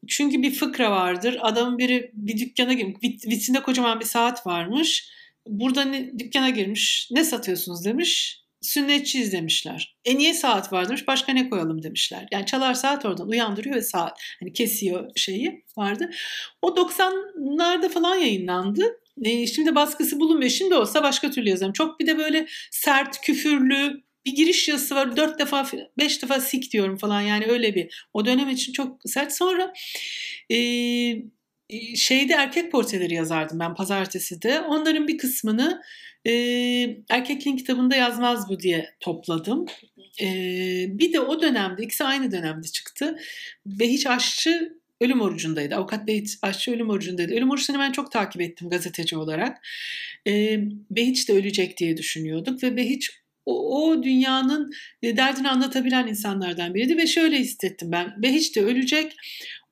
[0.09, 1.39] çünkü bir fıkra vardır.
[1.41, 2.97] Adamın biri bir dükkana girmiş.
[3.03, 5.14] Vitrinde kocaman bir saat varmış
[5.47, 9.97] burada ne, dükkana girmiş ne satıyorsunuz demiş sünnetçiyiz demişler.
[10.05, 12.27] E niye saat var demiş başka ne koyalım demişler.
[12.33, 16.11] Yani çalar saat oradan uyandırıyor ve saat hani kesiyor şeyi vardı.
[16.63, 19.01] O 90'larda falan yayınlandı.
[19.25, 20.51] E, şimdi baskısı bulunmuyor.
[20.51, 21.73] Şimdi olsa başka türlü yazarım.
[21.73, 25.17] Çok bir de böyle sert, küfürlü bir giriş yazısı var.
[25.17, 25.67] Dört defa,
[25.99, 27.21] beş defa sik diyorum falan.
[27.21, 28.07] Yani öyle bir.
[28.13, 29.33] O dönem için çok sert.
[29.33, 29.73] Sonra
[30.51, 30.57] e,
[31.97, 34.61] şeyde erkek portreleri yazardım ben pazartesi de.
[34.61, 35.83] Onların bir kısmını
[36.27, 36.33] e,
[37.11, 39.67] erkekliğin kitabında yazmaz bu diye topladım.
[40.21, 40.27] E,
[40.89, 43.17] bir de o dönemde ikisi aynı dönemde çıktı.
[43.67, 45.75] Behiç Aşçı ölüm orucundaydı.
[45.75, 47.33] Avukat Behiç Aşçı ölüm orucundaydı.
[47.33, 49.67] Ölüm orucunu ben çok takip ettim gazeteci olarak.
[50.27, 50.59] E,
[50.91, 53.11] Behiç de ölecek diye düşünüyorduk ve Behiç
[53.47, 54.73] o, o dünyanın
[55.05, 58.23] derdini anlatabilen insanlardan biriydi ve şöyle hissettim ben.
[58.23, 59.13] Behiç de ölecek.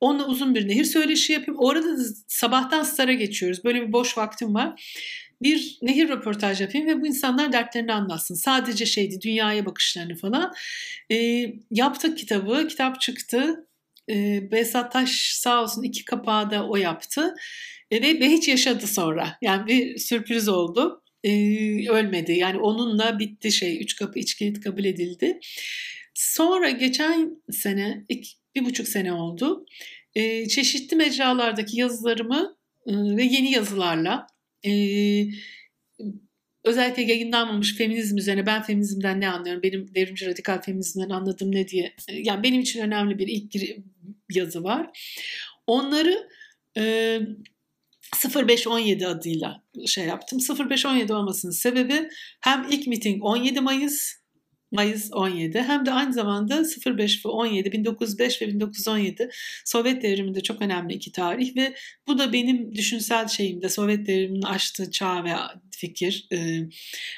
[0.03, 1.59] Onunla uzun bir nehir söyleşi yapayım.
[1.59, 3.63] Orada da sabahtan stara geçiyoruz.
[3.63, 4.93] Böyle bir boş vaktim var.
[5.41, 8.35] Bir nehir röportaj yapayım ve bu insanlar dertlerini anlatsın.
[8.35, 10.53] Sadece şeydi dünyaya bakışlarını falan.
[11.11, 12.67] E, yaptık kitabı.
[12.67, 13.67] Kitap çıktı.
[14.09, 17.35] E, Behzat Taş sağ olsun iki kapağı da o yaptı.
[17.91, 19.37] E, ve, hiç yaşadı sonra.
[19.41, 21.03] Yani bir sürpriz oldu.
[21.23, 21.29] E,
[21.89, 22.31] ölmedi.
[22.31, 23.81] Yani onunla bitti şey.
[23.81, 25.39] Üç kapı iç kabul edildi.
[26.13, 29.65] Sonra geçen sene iki, bir buçuk sene oldu.
[30.15, 32.57] E, çeşitli mecralardaki yazılarımı
[32.87, 34.27] e, ve yeni yazılarla
[34.65, 34.71] e,
[36.63, 41.95] özellikle yayınlanmamış feminizm üzerine ben feminizmden ne anlıyorum, benim devrimci radikal feminizmden anladığım ne diye,
[42.09, 43.55] yani benim için önemli bir ilk
[44.31, 44.99] yazı var.
[45.67, 46.27] Onları
[46.77, 47.19] e,
[48.35, 50.39] 0517 adıyla şey yaptım.
[50.59, 52.09] 0517 olmasının sebebi
[52.41, 54.22] hem ilk miting 17 Mayıs
[54.73, 59.29] Mayıs 17 hem de aynı zamanda 05 ve 17 1905 ve 1917
[59.65, 61.75] Sovyet devriminde çok önemli iki tarih ve
[62.07, 65.31] bu da benim düşünsel şeyimde Sovyet devriminin açtığı çağ ve
[65.71, 66.27] fikir.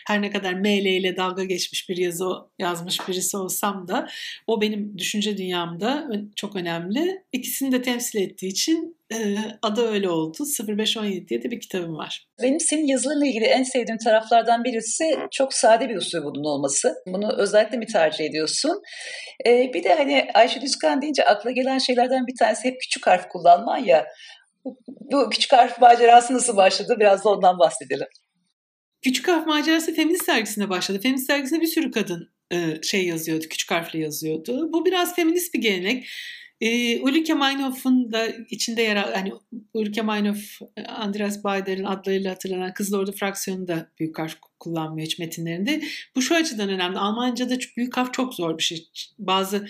[0.08, 2.26] Her ne kadar ML ile dalga geçmiş bir yazı
[2.60, 4.08] yazmış birisi olsam da
[4.48, 7.24] o benim düşünce dünyamda çok önemli.
[7.32, 8.98] İkisini de temsil ettiği için
[9.62, 10.38] adı öyle oldu.
[10.68, 12.28] 0517 diye de bir kitabım var.
[12.42, 16.94] Benim senin yazılarla ilgili en sevdiğim taraflardan birisi çok sade bir usulünün olması.
[17.08, 18.82] Bunu özellikle mi tercih ediyorsun?
[19.48, 23.30] Ee, bir de hani Ayşe Düzkan deyince akla gelen şeylerden bir tanesi hep küçük harf
[23.30, 24.06] kullanman ya.
[25.12, 26.96] Bu küçük harf macerası nasıl başladı?
[27.00, 28.08] Biraz da ondan bahsedelim.
[29.02, 31.00] Küçük Harf Macerası Feminist Dergisi'ne başladı.
[31.04, 32.30] Feminist Dergisi'ne bir sürü kadın
[32.82, 34.74] şey yazıyordu, küçük harfle yazıyordu.
[34.74, 36.08] Bu biraz feminist bir gelenek.
[36.66, 39.34] E, Ulrike Meinhof'un da içinde yer alan, hani
[39.74, 45.82] Ulrike Meinhof, Andreas Bayder'in adlarıyla hatırlanan Kızıl Ordu fraksiyonu da büyük harf kullanmıyor hiç metinlerinde.
[46.16, 46.98] Bu şu açıdan önemli.
[46.98, 48.90] Almanca'da büyük harf çok zor bir şey.
[49.18, 49.68] Bazı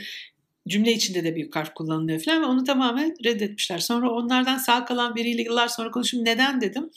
[0.68, 3.80] cümle içinde de büyük harf kullanılıyor falan ve onu tamamen reddetmişler.
[3.80, 6.26] Sonra onlardan sağ kalan biriyle yıllar sonra konuştum.
[6.26, 6.90] Neden dedim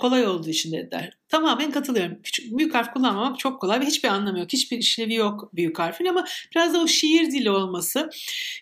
[0.00, 1.18] kolay olduğu için dediler.
[1.28, 2.22] Tamamen katılıyorum.
[2.22, 4.52] Küçük, büyük harf kullanmamak çok kolay ve hiçbir anlamı yok.
[4.52, 8.10] Hiçbir işlevi yok büyük harfin ama biraz da o şiir dili olması.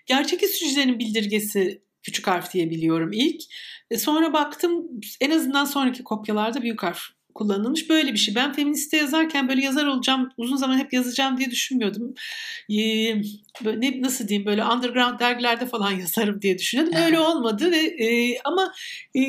[0.07, 3.43] Gerçek sürücülerin bildirgesi küçük harf diye biliyorum ilk.
[3.91, 4.87] E sonra baktım
[5.21, 7.01] en azından sonraki kopyalarda büyük harf
[7.35, 8.35] kullanılmış böyle bir şey.
[8.35, 12.15] Ben feministe yazarken böyle yazar olacağım, uzun zaman hep yazacağım diye düşünmüyordum.
[12.71, 13.23] Ee,
[13.65, 16.95] böyle ne, nasıl diyeyim böyle underground dergilerde falan yazarım diye düşünüyordum.
[17.07, 18.73] Öyle olmadı ve e, ama
[19.15, 19.21] e,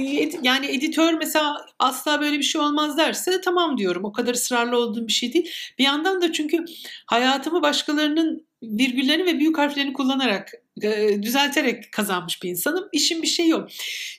[0.44, 4.06] yani editör mesela asla böyle bir şey olmaz derse tamam diyorum.
[4.06, 5.52] O kadar ısrarlı olduğum bir şey değil.
[5.80, 6.66] Bir yandan da çünkü
[7.06, 10.52] hayatımı başkalarının virgüllerini ve büyük harflerini kullanarak
[10.82, 12.90] e, düzelterek kazanmış bir insanım.
[12.92, 13.70] İşim bir şey yok.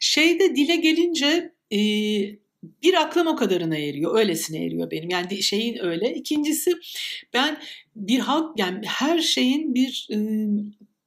[0.00, 1.78] Şeyde dile gelince e,
[2.82, 4.18] bir aklım o kadarına eriyor.
[4.18, 5.10] Öylesine eriyor benim.
[5.10, 6.14] Yani şeyin öyle.
[6.14, 6.72] İkincisi
[7.34, 7.62] ben
[7.96, 10.18] bir halk yani her şeyin bir e,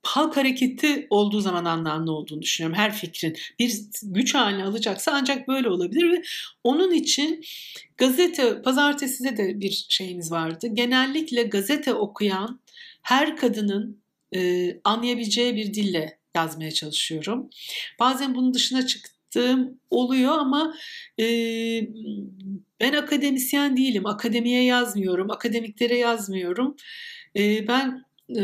[0.04, 2.78] halk hareketi olduğu zaman anlamlı olduğunu düşünüyorum.
[2.78, 6.22] Her fikrin bir güç haline alacaksa ancak böyle olabilir ve
[6.64, 7.44] onun için
[7.98, 10.68] gazete pazarteside de bir şeyimiz vardı.
[10.74, 12.60] Genellikle gazete okuyan
[13.02, 14.02] her kadının
[14.36, 17.50] e, anlayabileceği bir dille yazmaya çalışıyorum.
[18.00, 20.74] Bazen bunun dışına çık yaptığım oluyor ama
[21.20, 21.26] e,
[22.80, 24.06] ben akademisyen değilim.
[24.06, 26.76] Akademiye yazmıyorum, akademiklere yazmıyorum.
[27.38, 28.06] E, ben
[28.38, 28.44] e,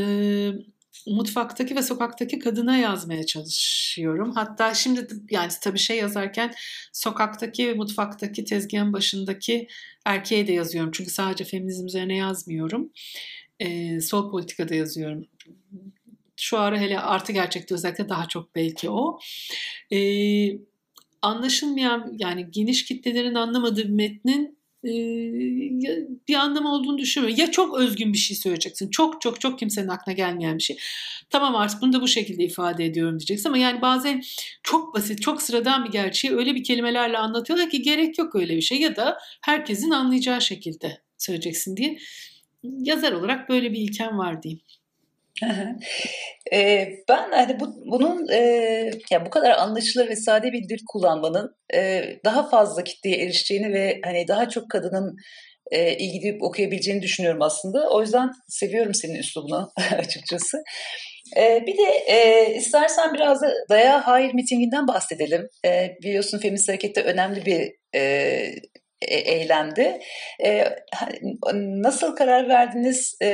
[1.08, 4.32] mutfaktaki ve sokaktaki kadına yazmaya çalışıyorum.
[4.32, 6.54] Hatta şimdi yani tabii şey yazarken
[6.94, 9.68] sokaktaki ve mutfaktaki tezgahın başındaki
[10.06, 10.91] erkeğe de yazıyorum.
[10.94, 12.91] Çünkü sadece feminizm üzerine yazmıyorum.
[13.60, 15.26] E, sol politikada yazıyorum.
[16.36, 19.20] Şu ara hele artı gerçekte özellikle daha çok belki o.
[19.91, 19.98] E,
[21.24, 24.91] anlaşılmayan yani geniş kitlelerin anlamadığı bir metnin e,
[26.28, 27.39] bir anlamı olduğunu düşünmüyorum.
[27.39, 28.89] Ya çok özgün bir şey söyleyeceksin.
[28.89, 30.78] Çok çok çok kimsenin aklına gelmeyen bir şey.
[31.30, 34.21] Tamam artık bunu da bu şekilde ifade ediyorum diyeceksin ama yani bazen
[34.63, 38.61] çok basit, çok sıradan bir gerçeği öyle bir kelimelerle anlatıyorlar ki gerek yok öyle bir
[38.61, 41.97] şey ya da herkesin anlayacağı şekilde söyleyeceksin diye
[42.63, 44.61] yazar olarak böyle bir ilkem var diyeyim
[46.54, 48.40] e, ben hani bu, bunun e,
[49.12, 54.00] ya bu kadar anlaşılır ve sade bir dil kullanmanın e, daha fazla kitleye erişeceğini ve
[54.04, 55.16] hani daha çok kadının
[55.72, 57.90] e, ilgi okuyabileceğini düşünüyorum aslında.
[57.90, 60.58] O yüzden seviyorum senin üslubunu açıkçası.
[61.38, 65.48] E, bir de e, istersen biraz da Daya Hayır mitinginden bahsedelim.
[65.66, 68.56] E, biliyorsun Feminist Hareket'te önemli bir e,
[69.08, 69.99] eylemdi.
[70.45, 70.66] E,
[71.54, 73.28] nasıl karar verdiniz e,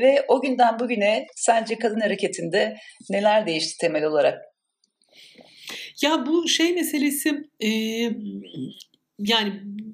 [0.00, 2.76] ve o günden bugüne sence kadın hareketinde
[3.10, 4.42] neler değişti temel olarak?
[6.02, 7.68] Ya bu şey meselesi e,
[9.18, 9.52] yani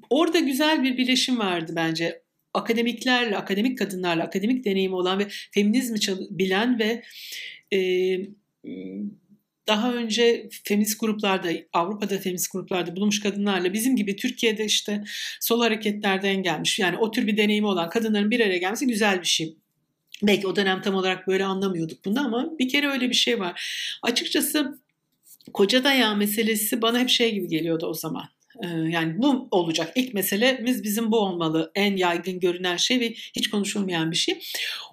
[0.09, 2.21] orada güzel bir birleşim vardı bence.
[2.53, 5.99] Akademiklerle, akademik kadınlarla, akademik deneyimi olan ve feminizmi
[6.29, 7.03] bilen ve
[7.73, 7.79] e,
[9.67, 15.03] daha önce feminist gruplarda, Avrupa'da feminist gruplarda bulunmuş kadınlarla bizim gibi Türkiye'de işte
[15.39, 19.27] sol hareketlerden gelmiş yani o tür bir deneyimi olan kadınların bir araya gelmesi güzel bir
[19.27, 19.57] şey.
[20.23, 23.61] Belki o dönem tam olarak böyle anlamıyorduk bunu ama bir kere öyle bir şey var.
[24.03, 24.79] Açıkçası
[25.53, 28.25] koca dayağı meselesi bana hep şey gibi geliyordu o zaman.
[28.63, 29.91] Ee, yani bu olacak.
[29.95, 31.71] İlk meselemiz bizim bu olmalı.
[31.75, 34.39] En yaygın görünen şey ve hiç konuşulmayan bir şey.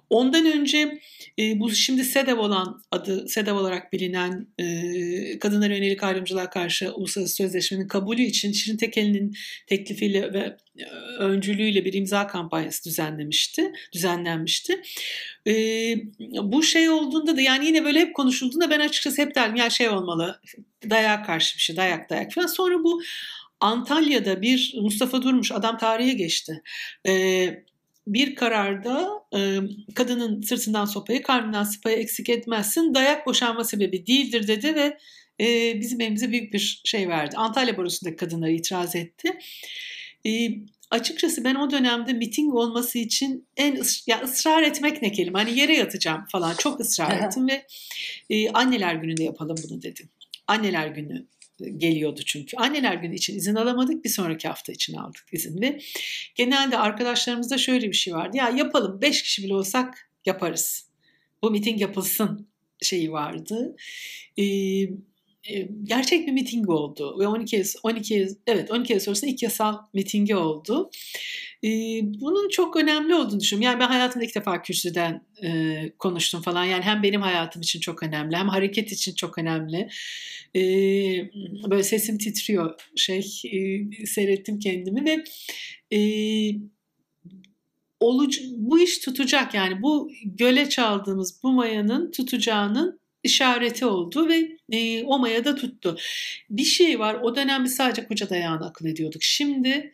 [0.09, 0.99] Ondan önce
[1.39, 7.35] e, bu şimdi SEDEV olan adı SEDEV olarak bilinen e, kadınlara yönelik ayrımcılığa karşı uluslararası
[7.35, 9.35] sözleşmenin kabulü için Şirin Tekel'in
[9.67, 10.85] teklifiyle ve e,
[11.19, 14.81] öncülüğüyle bir imza kampanyası düzenlemişti, düzenlenmişti.
[15.47, 15.53] E,
[16.43, 19.89] bu şey olduğunda da yani yine böyle hep konuşulduğunda ben açıkçası hep derdim ya şey
[19.89, 20.41] olmalı
[20.89, 22.47] dayak karşı bir şey dayak dayak falan.
[22.47, 23.01] Sonra bu
[23.59, 26.61] Antalya'da bir Mustafa Durmuş adam tarihe geçti.
[27.07, 27.63] Ee,
[28.07, 29.59] bir kararda e,
[29.95, 32.93] kadının sırtından sopayı, karnından sıpayı eksik etmezsin.
[32.93, 34.97] Dayak boşanma sebebi değildir dedi ve
[35.41, 37.37] e, bizim evimize büyük bir şey verdi.
[37.37, 39.39] Antalya Barosu'ndaki kadınlar itiraz etti.
[40.27, 40.49] E,
[40.91, 45.75] açıkçası ben o dönemde miting olması için en ya ısrar etmek ne kelime hani yere
[45.77, 47.65] yatacağım falan çok ısrar ettim ve
[48.29, 50.09] e, anneler gününde yapalım bunu dedim.
[50.47, 51.25] Anneler günü
[51.77, 52.57] geliyordu çünkü.
[52.57, 55.79] Anneler günü için izin alamadık bir sonraki hafta için aldık izin ve
[56.35, 58.37] genelde arkadaşlarımızda şöyle bir şey vardı.
[58.37, 60.89] Ya yapalım 5 kişi bile olsak yaparız.
[61.41, 62.47] Bu miting yapılsın
[62.81, 63.75] şeyi vardı.
[64.37, 64.43] Ee,
[65.83, 70.89] gerçek bir miting oldu ve 12 12 evet 12 Eylül sonrasında ilk yasal mitingi oldu.
[72.21, 73.71] Bunun çok önemli olduğunu düşünüyorum.
[73.71, 76.65] Yani ben hayatımda ilk defa kürsüden e, konuştum falan.
[76.65, 79.89] Yani hem benim hayatım için çok önemli hem hareket için çok önemli.
[80.55, 81.29] Ee,
[81.69, 83.19] böyle sesim titriyor şey
[83.51, 85.23] e, seyrettim kendimi ve
[85.97, 85.99] e,
[87.99, 95.03] oluc bu iş tutacak yani bu göle çaldığımız bu mayanın tutacağının işareti oldu ve e,
[95.03, 95.97] o maya da tuttu.
[96.49, 99.23] Bir şey var o dönem biz sadece koca dayağını akıl ediyorduk.
[99.23, 99.93] Şimdi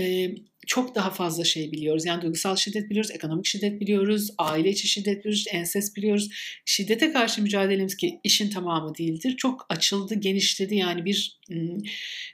[0.00, 0.34] e,
[0.66, 2.06] çok daha fazla şey biliyoruz.
[2.06, 6.28] Yani duygusal şiddet biliyoruz, ekonomik şiddet biliyoruz, aile içi şiddet biliyoruz, enses biliyoruz.
[6.64, 9.36] Şiddete karşı mücadelemiz ki işin tamamı değildir.
[9.36, 11.40] Çok açıldı, genişledi yani bir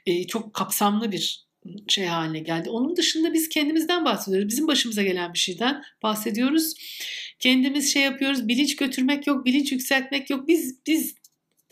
[0.05, 1.47] e, çok kapsamlı bir
[1.87, 2.69] şey haline geldi.
[2.69, 4.49] Onun dışında biz kendimizden bahsediyoruz.
[4.49, 6.73] Bizim başımıza gelen bir şeyden bahsediyoruz.
[7.39, 8.47] Kendimiz şey yapıyoruz.
[8.47, 10.47] Bilinç götürmek yok, bilinç yükseltmek yok.
[10.47, 11.15] Biz biz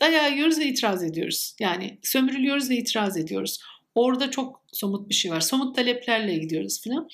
[0.00, 1.54] dayağı yiyoruz ve itiraz ediyoruz.
[1.60, 3.58] Yani sömürülüyoruz ve itiraz ediyoruz.
[3.96, 5.40] Orada çok somut bir şey var.
[5.40, 7.08] Somut taleplerle gidiyoruz falan.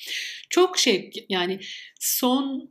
[0.50, 1.60] Çok şey yani
[2.00, 2.70] son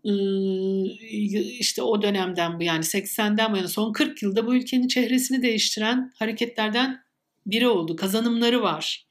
[1.59, 6.11] işte o dönemden bu yani 80'den bu yana son 40 yılda bu ülkenin çehresini değiştiren
[6.15, 7.03] hareketlerden
[7.45, 7.95] biri oldu.
[7.95, 9.05] Kazanımları var.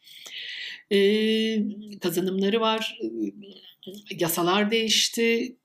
[2.01, 2.99] Kazanımları var.
[4.11, 5.57] Yasalar değişti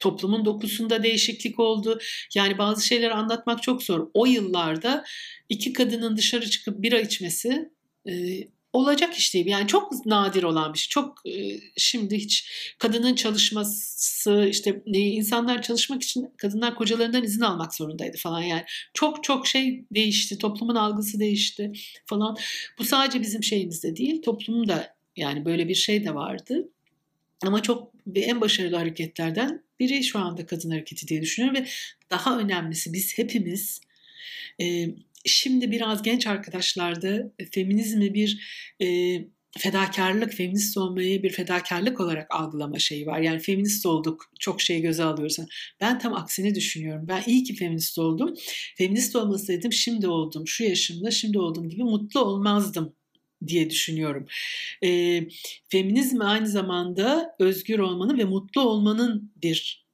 [0.00, 1.98] toplumun dokusunda değişiklik oldu.
[2.34, 4.10] Yani bazı şeyleri anlatmak çok zor.
[4.14, 5.04] O yıllarda
[5.48, 7.70] iki kadının dışarı çıkıp bira içmesi
[8.72, 9.46] olacak iş değil.
[9.46, 10.88] Yani çok nadir olan bir şey.
[10.90, 17.74] Çok e, şimdi hiç kadının çalışması işte e, insanlar çalışmak için kadınlar kocalarından izin almak
[17.74, 18.64] zorundaydı falan yani.
[18.94, 20.38] Çok çok şey değişti.
[20.38, 21.72] Toplumun algısı değişti
[22.06, 22.36] falan.
[22.78, 24.22] Bu sadece bizim şeyimizde değil.
[24.22, 26.68] Toplumun da yani böyle bir şey de vardı.
[27.46, 31.66] Ama çok en başarılı hareketlerden biri şu anda kadın hareketi diye düşünüyorum ve
[32.10, 33.80] daha önemlisi biz hepimiz
[34.60, 34.86] e,
[35.24, 38.40] şimdi biraz genç arkadaşlarda feminizmi bir
[38.82, 38.86] e,
[39.58, 43.20] fedakarlık, feminist olmayı bir fedakarlık olarak algılama şeyi var.
[43.20, 45.36] Yani feminist olduk, çok şey göze alıyoruz.
[45.80, 47.08] Ben tam aksini düşünüyorum.
[47.08, 48.34] Ben iyi ki feminist oldum.
[48.76, 52.94] Feminist olmasaydım şimdi oldum, şu yaşımda şimdi olduğum gibi mutlu olmazdım
[53.46, 54.26] diye düşünüyorum.
[54.84, 55.20] E,
[55.68, 59.86] feminizm aynı zamanda özgür olmanın ve mutlu olmanın bir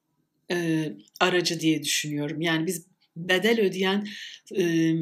[0.50, 0.88] e,
[1.20, 2.40] aracı diye düşünüyorum.
[2.40, 2.86] Yani biz
[3.16, 4.06] bedel ödeyen
[4.56, 4.94] e,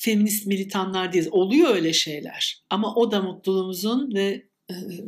[0.00, 1.28] feminist militanlar değil.
[1.30, 2.62] Oluyor öyle şeyler.
[2.70, 4.46] Ama o da mutluluğumuzun ve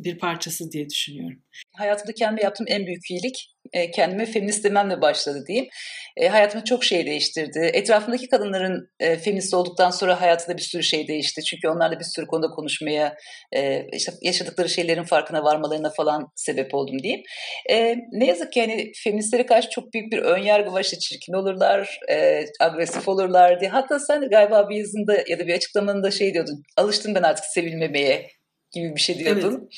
[0.05, 1.43] bir parçası diye düşünüyorum.
[1.77, 5.69] Hayatımda kendime yaptığım en büyük iyilik e, kendime feminist dememle başladı diyeyim.
[6.17, 7.71] E, hayatımda çok şey değiştirdi.
[7.73, 11.43] Etrafımdaki kadınların e, feminist olduktan sonra hayatında bir sürü şey değişti.
[11.43, 13.17] Çünkü onlarla bir sürü konuda konuşmaya,
[13.53, 17.23] e, işte yaşadıkları şeylerin farkına varmalarına falan sebep oldum diyeyim.
[17.71, 20.81] E, ne yazık ki hani feministlere karşı çok büyük bir ön yargı var.
[20.81, 23.71] İşte çirkin olurlar, e, agresif olurlar diye.
[23.71, 26.63] Hatta sen galiba bir yazında ya da bir açıklamanında şey diyordun.
[26.77, 28.38] Alıştım ben artık sevilmemeye
[28.73, 29.53] gibi bir şey diyordun.
[29.53, 29.73] Evet.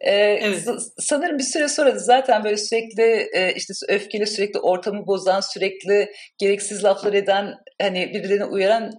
[0.00, 0.68] Ee, evet.
[0.98, 6.12] Sanırım bir süre sonra da zaten böyle sürekli e, işte öfkeli sürekli ortamı bozan sürekli
[6.38, 8.92] gereksiz laflar eden hani birbirlerine uyaran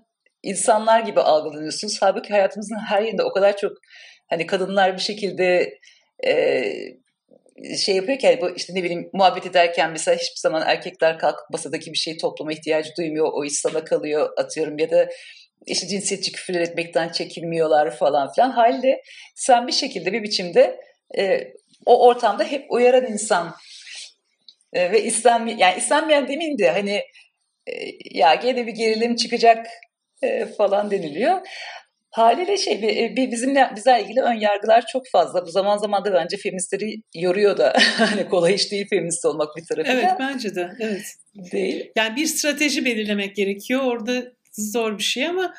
[0.44, 1.98] insanlar gibi algılanıyorsunuz.
[2.02, 3.72] Halbuki hayatımızın her yerinde o kadar çok
[4.30, 5.80] hani kadınlar bir şekilde
[6.26, 6.64] e,
[7.78, 11.50] şey yapıyor ki yani bu işte ne bileyim muhabbet ederken mesela hiçbir zaman erkekler kalkıp
[11.52, 13.30] masadaki bir şeyi toplama ihtiyacı duymuyor.
[13.34, 15.10] O iş sana kalıyor atıyorum ya da
[15.66, 18.52] işte cinsiyetçi küfür etmekten çekinmiyorlar falan filan.
[18.52, 19.02] Halde
[19.36, 20.80] sen bir şekilde bir biçimde
[21.18, 21.54] e,
[21.86, 23.56] o ortamda hep uyaran insan
[24.74, 27.02] e, ve istenmeyen yani istenmeyen demin de hani
[27.68, 27.74] e,
[28.12, 29.68] ya gene bir gerilim çıkacak
[30.22, 31.42] e, falan deniliyor.
[32.12, 35.46] Haliyle şey bir, bir bizimle bizle ilgili ön yargılar çok fazla.
[35.46, 39.66] Bu zaman zaman da bence feministleri yoruyor da hani kolay iş değil feminist olmak bir
[39.66, 40.02] tarafıyla.
[40.02, 40.72] Evet bence de.
[40.80, 41.16] Evet.
[41.52, 41.92] Değil.
[41.96, 43.82] Yani bir strateji belirlemek gerekiyor.
[43.84, 45.54] Orada zor bir şey ama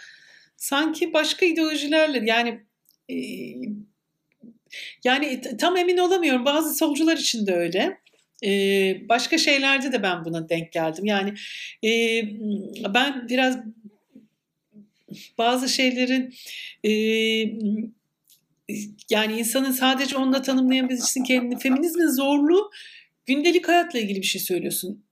[0.56, 2.60] sanki başka ideolojilerle yani
[3.10, 3.16] e,
[5.04, 6.44] yani tam emin olamıyorum.
[6.44, 8.02] Bazı solcular için de öyle.
[8.44, 11.04] Ee, başka şeylerde de ben buna denk geldim.
[11.04, 11.34] Yani
[11.84, 12.22] e,
[12.94, 13.58] ben biraz
[15.38, 16.34] bazı şeylerin
[16.84, 16.90] e,
[19.10, 21.58] yani insanın sadece onunla tanımlayabilirsin kendini.
[21.58, 22.70] Feminizmin zorluğu
[23.26, 25.04] gündelik hayatla ilgili bir şey söylüyorsun.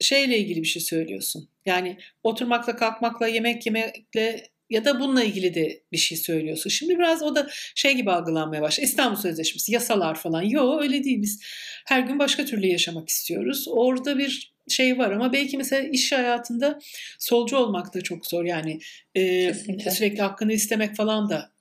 [0.00, 1.48] Şeyle ilgili bir şey söylüyorsun.
[1.66, 6.70] Yani oturmakla, kalkmakla, yemek yemekle ya da bununla ilgili de bir şey söylüyorsun.
[6.70, 8.86] Şimdi biraz o da şey gibi algılanmaya başladı.
[8.86, 10.42] İstanbul Sözleşmesi, yasalar falan.
[10.42, 11.22] Yok öyle değil.
[11.22, 11.42] Biz
[11.86, 13.64] her gün başka türlü yaşamak istiyoruz.
[13.68, 16.78] Orada bir şey var ama belki mesela iş hayatında
[17.18, 18.44] solcu olmak da çok zor.
[18.44, 18.80] Yani
[19.14, 19.54] e,
[19.90, 21.52] sürekli hakkını istemek falan da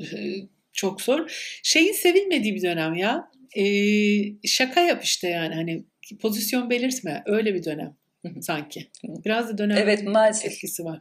[0.00, 0.06] e,
[0.72, 1.32] çok zor.
[1.62, 3.30] Şeyin sevilmediği bir dönem ya.
[3.56, 3.64] E,
[4.48, 5.84] şaka yap işte yani hani
[6.20, 7.22] pozisyon belirtme.
[7.26, 7.96] Öyle bir dönem
[8.40, 8.86] sanki.
[9.04, 10.52] Biraz da dönem evet, maalesef.
[10.52, 11.00] etkisi var.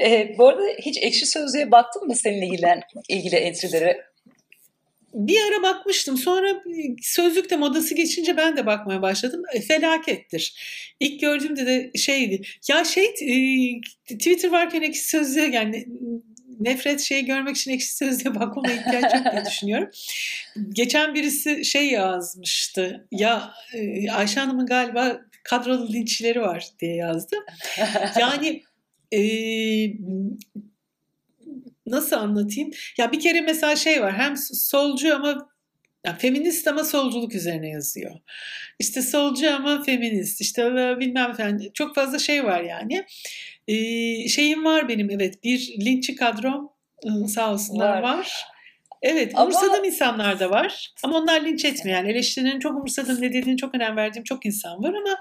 [0.00, 4.12] Ee, bu arada hiç ekşi sözlüğe baktın mı seninle ilgili, ilgili entry'lere?
[5.14, 6.16] Bir ara bakmıştım.
[6.16, 6.62] Sonra
[7.02, 9.42] sözlükte modası geçince ben de bakmaya başladım.
[9.54, 10.54] E, felakettir.
[11.00, 12.42] İlk gördüğümde de şeydi.
[12.68, 13.80] Ya şey e,
[14.14, 15.86] Twitter varken ekşi sözlüğe yani
[16.64, 19.90] nefret şeyi görmek için ekşi sözlüğe bakmama ihtiyaç yok diye düşünüyorum.
[20.68, 23.06] Geçen birisi şey yazmıştı.
[23.10, 27.36] Ya e, Ayşe Hanım'ın galiba kadrolu linçleri var diye yazdı.
[28.20, 28.62] Yani
[29.12, 29.20] e,
[31.86, 32.70] nasıl anlatayım?
[32.98, 35.48] Ya bir kere mesela şey var hem solcu ama
[36.06, 38.12] yani feminist ama solculuk üzerine yazıyor.
[38.78, 40.40] İşte solcu ama feminist.
[40.40, 40.70] İşte
[41.00, 43.04] bilmem efendim çok fazla şey var yani.
[43.68, 46.72] Ee, şeyim var benim evet bir linççi kadrom
[47.28, 48.18] sağ olsunlar var.
[48.18, 48.44] var.
[49.02, 49.86] Evet umursadığım ama...
[49.86, 50.94] insanlar da var.
[51.02, 51.98] Ama onlar linç etmiyor.
[51.98, 55.18] Yani eleştirinin çok umursadığım ne dediğini çok önem verdiğim çok insan var ama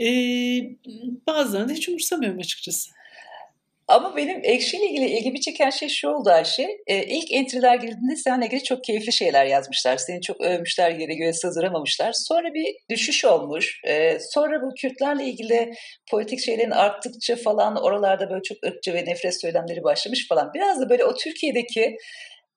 [0.00, 0.06] e,
[1.26, 2.90] bazılarını da hiç umursamıyorum açıkçası.
[3.92, 6.68] Ama benim Ekşi ile ilgili ilgimi çeken şey şu oldu Ayşe.
[6.86, 9.96] E, ilk entry'ler girdiğinde seninle ilgili çok keyifli şeyler yazmışlar.
[9.96, 12.12] Seni çok övmüşler, geri göre sığdıramamışlar.
[12.12, 13.80] Sonra bir düşüş olmuş.
[13.84, 15.72] E, sonra bu Kürtlerle ilgili
[16.10, 20.50] politik şeylerin arttıkça falan oralarda böyle çok ırkçı ve nefret söylemleri başlamış falan.
[20.54, 21.96] Biraz da böyle o Türkiye'deki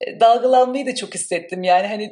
[0.01, 1.63] e, dalgalanmayı da çok hissettim.
[1.63, 2.03] Yani hani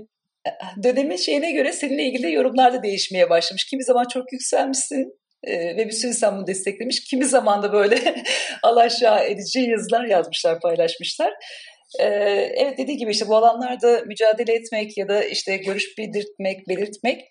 [0.47, 0.51] e,
[0.83, 3.65] dönemin şeyine göre seninle ilgili yorumlar da değişmeye başlamış.
[3.65, 7.03] Kimi zaman çok yükselmişsin, e, ve bir sürü insan bunu desteklemiş.
[7.03, 8.15] Kimi zaman da böyle
[8.63, 11.33] alaşağı edici yazılar yazmışlar, paylaşmışlar.
[11.99, 12.05] E,
[12.55, 17.21] evet dediği gibi işte bu alanlarda mücadele etmek ya da işte görüş belirtmek, belirtmek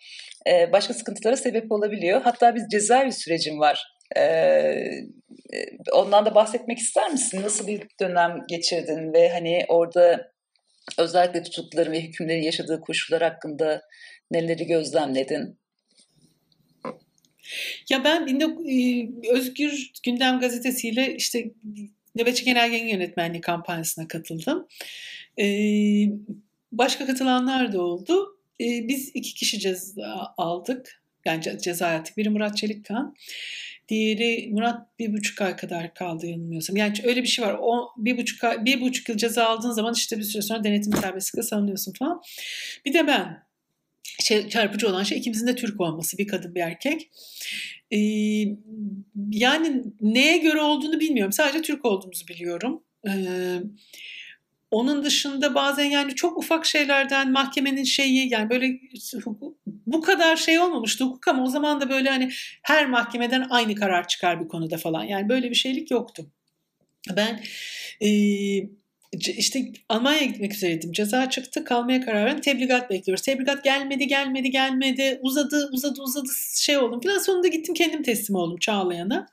[0.48, 2.22] e, başka sıkıntılara sebep olabiliyor.
[2.22, 3.84] Hatta biz cezaevi sürecim var.
[4.16, 4.74] E,
[5.92, 7.42] ondan da bahsetmek ister misin?
[7.42, 10.32] Nasıl bir dönem geçirdin ve hani orada
[10.98, 13.82] özellikle tutukluların ve hükümlerin yaşadığı koşullar hakkında
[14.30, 15.61] neleri gözlemledin?
[17.90, 21.50] Ya ben e, Özgür Gündem gazetesiyle işte
[22.14, 24.68] Nöbetçi Genel Yayın Yönetmenliği kampanyasına katıldım.
[25.38, 25.46] E,
[26.72, 28.38] başka katılanlar da oldu.
[28.60, 31.02] E, biz iki kişi ceza aldık.
[31.24, 32.16] Yani ceza aldık.
[32.16, 33.14] Biri Murat Çelikkan.
[33.88, 36.76] Diğeri Murat bir buçuk ay kadar kaldı yanılmıyorsam.
[36.76, 37.56] Yani öyle bir şey var.
[37.60, 40.92] O bir buçuk ay, bir buçuk yıl ceza aldığın zaman işte bir süre sonra denetim
[40.92, 42.22] serbestlikle salınıyorsun falan.
[42.84, 43.42] Bir de ben
[44.24, 46.18] şey, çarpıcı olan şey ikimizin de Türk olması.
[46.18, 47.10] Bir kadın bir erkek.
[47.90, 47.98] Ee,
[49.30, 51.32] yani neye göre olduğunu bilmiyorum.
[51.32, 52.82] Sadece Türk olduğumuzu biliyorum.
[53.08, 53.58] Ee,
[54.70, 58.80] onun dışında bazen yani çok ufak şeylerden mahkemenin şeyi yani böyle
[59.86, 62.30] bu kadar şey olmamıştı hukuk ama o zaman da böyle hani
[62.62, 65.04] her mahkemeden aynı karar çıkar bir konuda falan.
[65.04, 66.26] Yani böyle bir şeylik yoktu.
[67.16, 67.40] Ben
[68.02, 68.08] e,
[69.18, 70.92] işte Almanya'ya gitmek üzereydim.
[70.92, 71.64] Ceza çıktı.
[71.64, 72.40] Kalmaya karar verdim.
[72.40, 73.24] Tebligat bekliyoruz.
[73.24, 75.18] Tebligat gelmedi, gelmedi, gelmedi.
[75.22, 76.28] Uzadı, uzadı, uzadı.
[76.56, 77.00] Şey oldum.
[77.00, 79.28] Falan sonunda gittim kendim teslim oldum Çağlayan'a.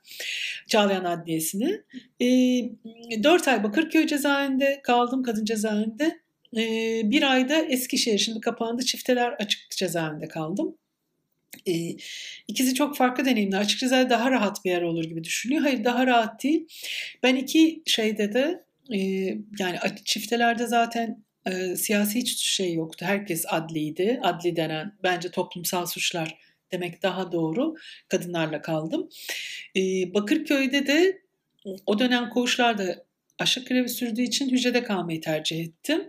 [0.68, 1.80] Çağlayan Adliyesi'ne.
[2.20, 2.26] E,
[3.22, 5.22] 4 ay Bakırköy cezaevinde kaldım.
[5.22, 6.20] Kadın cezaevinde.
[6.56, 6.62] E,
[7.04, 8.84] bir ayda Eskişehir şimdi kapandı.
[8.84, 10.76] Çifteler açık cezaevinde kaldım.
[11.66, 11.72] E,
[12.48, 13.60] ikisi çok farklı deneyimler.
[13.60, 15.62] Açık cezaevi daha rahat bir yer olur gibi düşünüyor.
[15.62, 16.66] Hayır daha rahat değil.
[17.22, 18.69] Ben iki şeyde de
[19.58, 23.04] yani çiftelerde zaten e, siyasi hiç şey yoktu.
[23.08, 24.20] Herkes adliydi.
[24.22, 26.38] Adli denen bence toplumsal suçlar
[26.72, 27.74] demek daha doğru.
[28.08, 29.08] Kadınlarla kaldım.
[29.76, 29.80] E,
[30.14, 31.22] Bakırköy'de de
[31.86, 33.04] o dönem koğuşlarda
[33.38, 36.08] aşık grevi sürdüğü için hücrede kalmayı tercih ettim.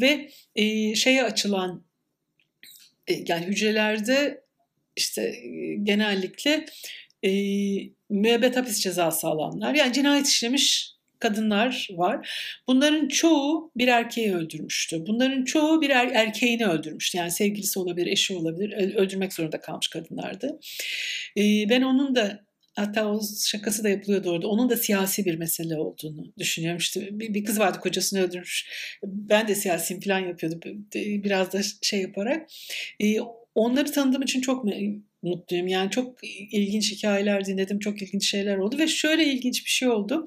[0.00, 1.84] Ve e, şeye açılan
[3.08, 4.44] e, yani hücrelerde
[4.96, 6.66] işte e, genellikle
[7.24, 7.30] e,
[8.10, 10.91] müebbet hapis cezası alanlar yani cinayet işlemiş
[11.22, 12.28] kadınlar var.
[12.68, 15.06] Bunların çoğu bir erkeği öldürmüştü.
[15.06, 17.18] Bunların çoğu bir er, erkeğini öldürmüştü.
[17.18, 18.94] Yani sevgilisi olabilir, eşi olabilir.
[18.94, 20.58] Öldürmek zorunda kalmış kadınlardı.
[21.36, 22.44] Ee, ben onun da
[22.76, 24.48] Hatta o şakası da yapılıyordu orada.
[24.48, 26.78] Onun da siyasi bir mesele olduğunu düşünüyorum.
[26.78, 28.68] İşte bir, bir kız vardı kocasını öldürmüş.
[29.04, 30.60] Ben de siyasiyim falan yapıyordu.
[30.94, 32.50] Biraz da şey yaparak.
[33.00, 33.16] Ee,
[33.54, 34.64] onları tanıdığım için çok
[35.22, 35.66] mutluyum.
[35.66, 36.18] Yani çok
[36.52, 40.24] ilginç hikayeler dinledim, çok ilginç şeyler oldu ve şöyle ilginç bir şey oldu.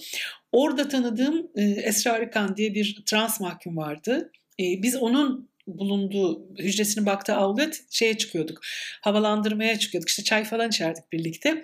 [0.55, 4.31] Orada tanıdığım e, Esra Arıkan diye bir trans mahkum vardı.
[4.59, 8.59] e, biz onun bulunduğu hücresinin baktığı avlet şeye çıkıyorduk.
[9.01, 10.09] Havalandırmaya çıkıyorduk.
[10.09, 11.63] İşte çay falan içerdik birlikte.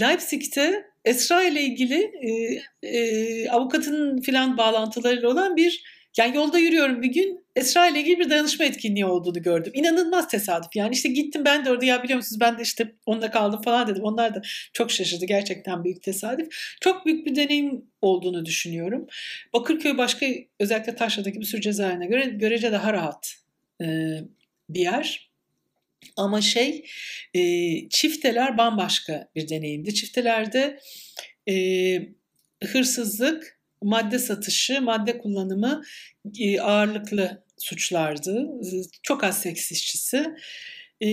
[0.00, 5.82] Leipzig'te Esra ile ilgili e, e, avukatın filan bağlantıları olan bir
[6.16, 9.72] yani yolda yürüyorum bir gün Esra ile ilgili bir danışma etkinliği olduğunu gördüm.
[9.74, 13.30] İnanılmaz tesadüf yani işte gittim ben de orada ya biliyor musunuz ben de işte onda
[13.30, 14.02] kaldım falan dedim.
[14.02, 14.42] Onlar da
[14.72, 16.48] çok şaşırdı gerçekten büyük tesadüf.
[16.80, 19.06] Çok büyük bir deneyim olduğunu düşünüyorum.
[19.52, 20.26] Bakırköy başka
[20.60, 23.34] özellikle Taşra'daki bir sürü cezaevine göre görece daha rahat
[23.82, 23.86] e,
[24.68, 25.30] bir yer.
[26.16, 26.86] Ama şey
[27.34, 27.40] e,
[27.88, 29.94] çifteler bambaşka bir deneyimdi.
[29.94, 30.80] Çiftelerde
[31.48, 31.54] e,
[32.64, 35.82] hırsızlık, madde satışı, madde kullanımı
[36.60, 38.50] ağırlıklı suçlardı.
[39.02, 40.26] Çok az seks işçisi.
[41.00, 41.08] E,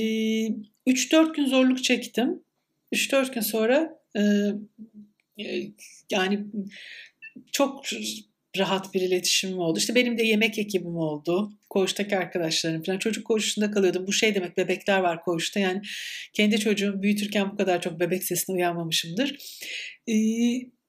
[0.87, 2.43] 3-4 gün zorluk çektim.
[2.91, 3.99] 3-4 gün sonra
[6.11, 6.45] yani
[7.51, 7.85] çok
[8.57, 9.79] rahat bir iletişimim oldu.
[9.79, 11.51] İşte benim de yemek ekibim oldu.
[11.69, 12.97] Koğuştaki arkadaşlarım falan.
[12.99, 14.07] Çocuk koğuşunda kalıyordum.
[14.07, 15.59] Bu şey demek bebekler var koğuşta.
[15.59, 15.81] Yani
[16.33, 19.35] kendi çocuğum büyütürken bu kadar çok bebek sesine uyanmamışımdır.
[20.07, 20.13] Ee,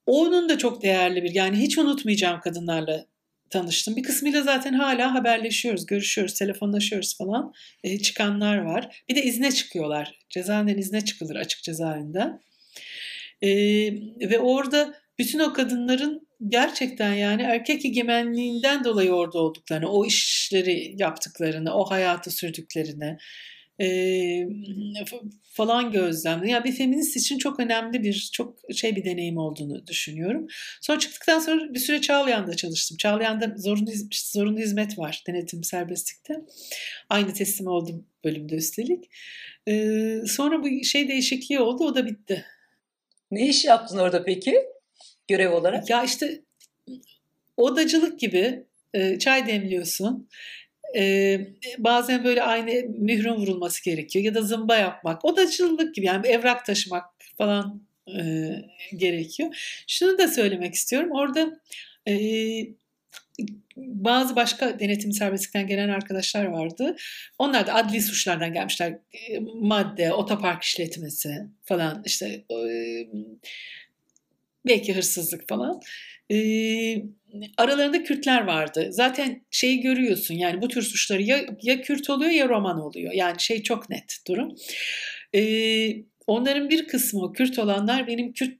[0.06, 3.06] onun da çok değerli bir yani hiç unutmayacağım kadınlarla
[3.55, 3.97] tanıştım.
[3.97, 7.52] Bir kısmıyla zaten hala haberleşiyoruz, görüşüyoruz, telefonlaşıyoruz falan.
[7.85, 9.02] E, çıkanlar var.
[9.09, 10.18] Bir de izne çıkıyorlar.
[10.31, 12.40] Cezaevinden izne çıkılır açık cezaevinden.
[13.43, 13.51] E,
[14.31, 21.74] ve orada bütün o kadınların gerçekten yani erkek egemenliğinden dolayı orada olduklarını, o işleri yaptıklarını,
[21.74, 23.16] o hayatı sürdüklerini
[23.81, 23.87] e,
[25.53, 26.49] falan gözlemledim.
[26.49, 30.47] Yani bir feminist için çok önemli bir, çok şey bir deneyim olduğunu düşünüyorum.
[30.81, 32.97] Sonra çıktıktan sonra bir süre Çağlayan'da çalıştım.
[32.97, 36.41] Çağlayan'da zorunlu, zorunlu hizmet var denetim serbestlikte.
[37.11, 39.05] Aynı teslim oldum bölümde üstelik.
[39.69, 39.97] E,
[40.27, 42.45] sonra bu şey değişikliği oldu, o da bitti.
[43.31, 44.75] Ne iş yaptın orada peki?
[45.29, 45.91] görev olarak?
[45.91, 46.43] Ya işte
[47.57, 48.67] odacılık gibi
[49.19, 50.29] çay demliyorsun.
[50.97, 51.39] E,
[51.79, 55.25] bazen böyle aynı mührün vurulması gerekiyor ya da zımba yapmak.
[55.25, 57.05] Odacılık gibi yani evrak taşımak
[57.39, 58.23] falan e,
[58.97, 59.83] gerekiyor.
[59.87, 61.11] Şunu da söylemek istiyorum.
[61.12, 61.61] Orada
[62.09, 62.15] e,
[63.77, 66.97] bazı başka denetim serbestlikten gelen arkadaşlar vardı.
[67.39, 68.99] Onlar da adli suçlardan gelmişler.
[69.55, 72.45] Madde, otopark işletmesi falan işte
[74.66, 75.81] belki hırsızlık falan.
[76.33, 76.37] E,
[77.59, 78.89] aralarında Kürtler vardı.
[78.91, 83.13] Zaten şeyi görüyorsun yani bu tür suçları ya, ya Kürt oluyor ya Roman oluyor.
[83.13, 84.55] Yani şey çok net durum.
[85.35, 85.41] E,
[86.27, 88.59] onların bir kısmı Kürt olanlar benim Kürt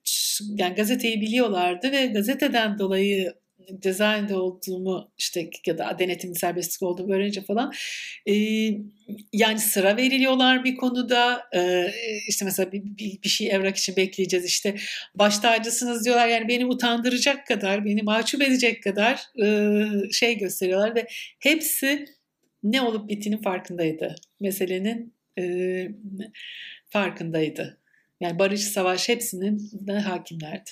[0.57, 3.35] yani gazeteyi biliyorlardı ve gazeteden dolayı
[3.81, 7.73] cezaevinde olduğumu işte ya da denetim serbestlik olduğumu öğrenince falan
[8.27, 8.35] e,
[9.32, 11.43] yani sıra veriliyorlar bir konuda.
[11.55, 11.91] E,
[12.28, 14.77] işte mesela bir, bir, bir şey evrak için bekleyeceğiz işte
[15.15, 16.28] baş tacısınız diyorlar.
[16.28, 21.07] Yani beni utandıracak kadar beni mahcup edecek kadar e, şey gösteriyorlar ve
[21.39, 22.05] hepsi
[22.62, 24.15] ne olup bittiğinin farkındaydı.
[24.41, 25.89] Meselenin e,
[26.91, 27.81] farkındaydı.
[28.20, 29.70] Yani barış savaş hepsinin
[30.05, 30.70] hakimlerdi.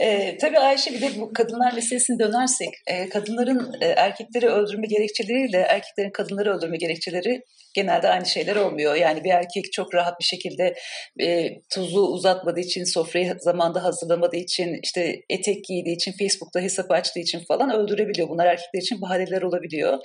[0.00, 5.58] E, tabii Ayşe bir de bu kadınlar meselesine dönersek e, kadınların e, erkekleri öldürme gerekçeleriyle
[5.58, 7.40] erkeklerin kadınları öldürme gerekçeleri
[7.74, 8.94] genelde aynı şeyler olmuyor.
[8.94, 10.74] Yani bir erkek çok rahat bir şekilde
[11.20, 17.20] e, tuzu uzatmadığı için, sofrayı zamanda hazırlamadığı için, işte etek giydiği için, Facebook'ta hesap açtığı
[17.20, 18.28] için falan öldürebiliyor.
[18.28, 19.98] Bunlar erkekler için bahaneler olabiliyor.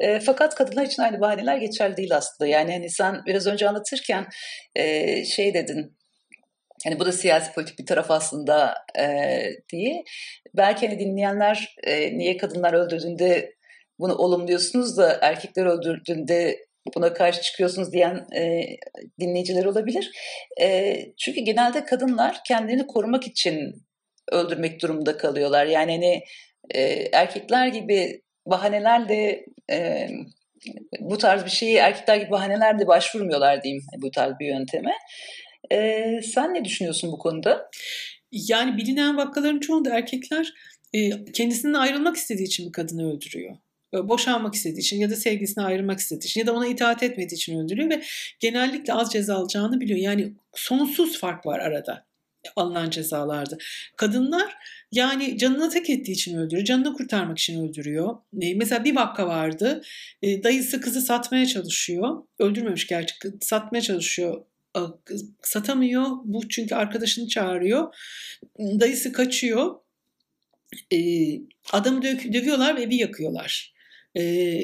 [0.00, 2.50] E, fakat kadınlar için aynı bahaneler geçerli değil aslında.
[2.50, 4.26] Yani hani sen biraz önce anlatırken
[4.76, 5.96] e, şey dedin,
[6.86, 9.06] Hani bu da siyasi politik bir taraf aslında e,
[9.72, 10.04] diye.
[10.56, 13.54] Belki hani dinleyenler e, niye kadınlar öldürdüğünde
[13.98, 18.62] bunu olumluyorsunuz da erkekler öldürdüğünde buna karşı çıkıyorsunuz diyen e,
[19.20, 20.10] dinleyiciler olabilir.
[20.60, 23.74] E, çünkü genelde kadınlar kendilerini korumak için
[24.32, 25.66] öldürmek durumunda kalıyorlar.
[25.66, 26.22] Yani hani
[26.70, 26.80] e,
[27.12, 30.08] erkekler gibi bahanelerle e,
[31.00, 34.92] bu tarz bir şeyi erkekler gibi bahanelerle başvurmuyorlar diyeyim bu tarz bir yönteme.
[35.72, 37.70] E, sen ne düşünüyorsun bu konuda?
[38.32, 40.52] Yani bilinen vakaların çoğunda erkekler
[40.92, 43.56] e, kendisinden ayrılmak istediği için bir kadını öldürüyor
[43.92, 47.58] boşanmak istediği için ya da sevgisine ayrılmak istediği için ya da ona itaat etmediği için
[47.58, 48.02] öldürüyor ve
[48.40, 49.98] genellikle az ceza alacağını biliyor.
[49.98, 52.06] Yani sonsuz fark var arada
[52.56, 53.56] alınan cezalarda.
[53.96, 54.54] Kadınlar
[54.92, 56.64] yani canını tek ettiği için öldürüyor.
[56.64, 58.16] Canını kurtarmak için öldürüyor.
[58.42, 59.82] E, mesela bir vakka vardı.
[60.22, 62.22] E, dayısı kızı satmaya çalışıyor.
[62.38, 63.14] Öldürmemiş gerçi.
[63.40, 64.44] Satmaya çalışıyor
[65.42, 66.06] satamıyor.
[66.24, 67.94] Bu çünkü arkadaşını çağırıyor.
[68.58, 69.74] Dayısı kaçıyor.
[70.92, 70.98] E,
[71.72, 73.74] adamı dö- dövüyorlar ve evi yakıyorlar.
[74.16, 74.60] E,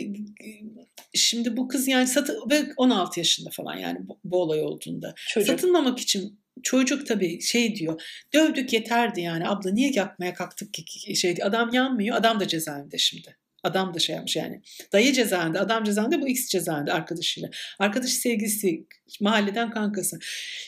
[1.14, 5.14] şimdi bu kız yani sat ve 16 yaşında falan yani bu, bu olay olduğunda.
[5.28, 5.50] Çocuk.
[5.50, 8.02] Satılmamak için çocuk tabii şey diyor.
[8.34, 12.16] Dövdük yeterdi yani abla niye yakmaya kalktık ki şey adam yanmıyor.
[12.16, 13.36] Adam da cezaevinde şimdi.
[13.62, 14.60] Adam da şey yapmış yani.
[14.92, 17.50] Dayı cezaevinde, adam cezaevinde, bu X cezaevinde arkadaşıyla.
[17.78, 18.86] Arkadaşı sevgilisi,
[19.20, 20.18] mahalleden kankası.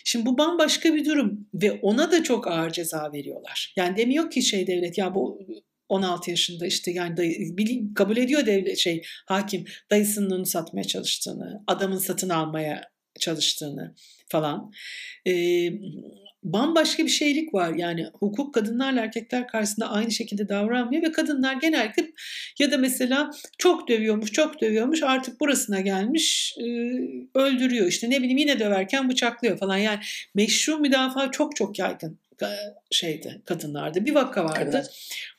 [0.04, 3.72] Şimdi bu bambaşka bir durum ve ona da çok ağır ceza veriyorlar.
[3.76, 5.46] Yani demiyor ki şey devlet ya bu
[5.88, 12.28] 16 yaşında işte yani dayı, kabul ediyor devlet şey hakim dayısının satmaya çalıştığını, adamın satın
[12.28, 12.90] almaya
[13.20, 13.94] çalıştığını
[14.28, 14.72] falan.
[15.26, 15.70] Ee,
[16.44, 17.74] bambaşka bir şeylik var.
[17.74, 22.10] Yani hukuk kadınlarla erkekler karşısında aynı şekilde davranmıyor ve kadınlar genellikle
[22.58, 26.64] ya da mesela çok dövüyormuş, çok dövüyormuş artık burasına gelmiş e,
[27.34, 27.86] öldürüyor.
[27.86, 29.76] İşte ne bileyim yine döverken bıçaklıyor falan.
[29.76, 30.00] Yani
[30.34, 32.18] meşru müdafaa çok çok yaygın
[32.90, 34.04] şeydi kadınlarda.
[34.04, 34.70] Bir vaka vardı.
[34.74, 34.90] Evet.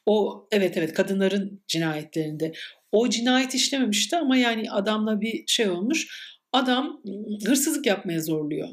[0.06, 2.52] O evet evet kadınların cinayetlerinde.
[2.92, 6.08] O cinayet işlememişti ama yani adamla bir şey olmuş.
[6.54, 7.02] Adam
[7.46, 8.70] hırsızlık yapmaya zorluyor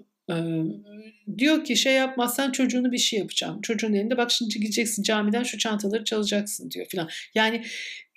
[1.38, 3.60] diyor ki şey yapmazsan çocuğunu bir şey yapacağım.
[3.60, 7.08] Çocuğun elinde bak şimdi gideceksin camiden şu çantaları çalacaksın diyor filan.
[7.34, 7.64] Yani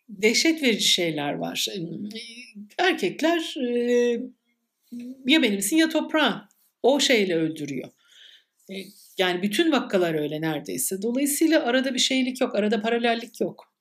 [0.09, 1.67] dehşet verici şeyler var.
[2.77, 3.55] Erkekler
[5.27, 6.41] ya benimsin ya toprağın.
[6.83, 7.89] O şeyle öldürüyor.
[9.17, 11.01] Yani bütün vakkalar öyle neredeyse.
[11.01, 13.73] Dolayısıyla arada bir şeylik yok, arada paralellik yok.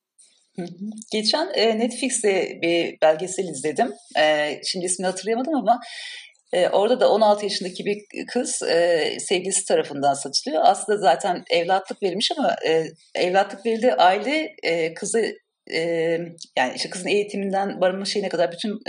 [1.12, 1.48] Geçen
[1.78, 3.92] Netflix'te bir belgesel izledim.
[4.64, 5.80] Şimdi ismini hatırlayamadım ama
[6.54, 10.62] e, orada da 16 yaşındaki bir kız e, sevgilisi tarafından satılıyor.
[10.64, 14.54] Aslında zaten evlatlık verilmiş ama e, evlatlık verildiği aile
[14.94, 15.32] kızı
[16.58, 18.80] yani işte kızın eğitiminden barınma şeyine kadar bütün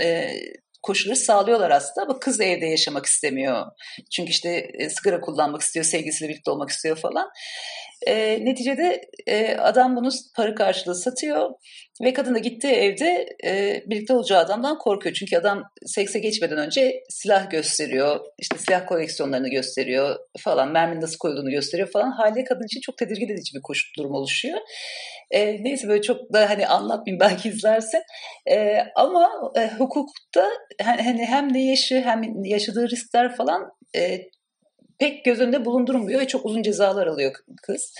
[0.86, 3.66] koşulları sağlıyorlar aslında ama kız evde yaşamak istemiyor.
[4.10, 7.28] Çünkü işte e, sigara kullanmak istiyor, sevgilisiyle birlikte olmak istiyor falan.
[8.06, 11.50] E, neticede e, adam bunu para karşılığı satıyor
[12.02, 15.14] ve kadın da gittiği evde e, birlikte olacağı adamdan korkuyor.
[15.14, 21.50] Çünkü adam sekse geçmeden önce silah gösteriyor, işte silah koleksiyonlarını gösteriyor falan, merminin nasıl koyulduğunu
[21.50, 22.10] gösteriyor falan.
[22.10, 24.58] Haliyle kadın için çok tedirgin edici bir koşu durum oluşuyor.
[25.30, 28.02] E, neyse böyle çok da hani anlatmayayım belki izlersin.
[28.50, 30.48] E, ama e, hukukta
[30.82, 34.20] hani hem ne yaşı hem yaşadığı riskler falan e,
[34.98, 37.32] pek göz önünde bulundurmuyor ve çok uzun cezalar alıyor
[37.62, 37.94] kız.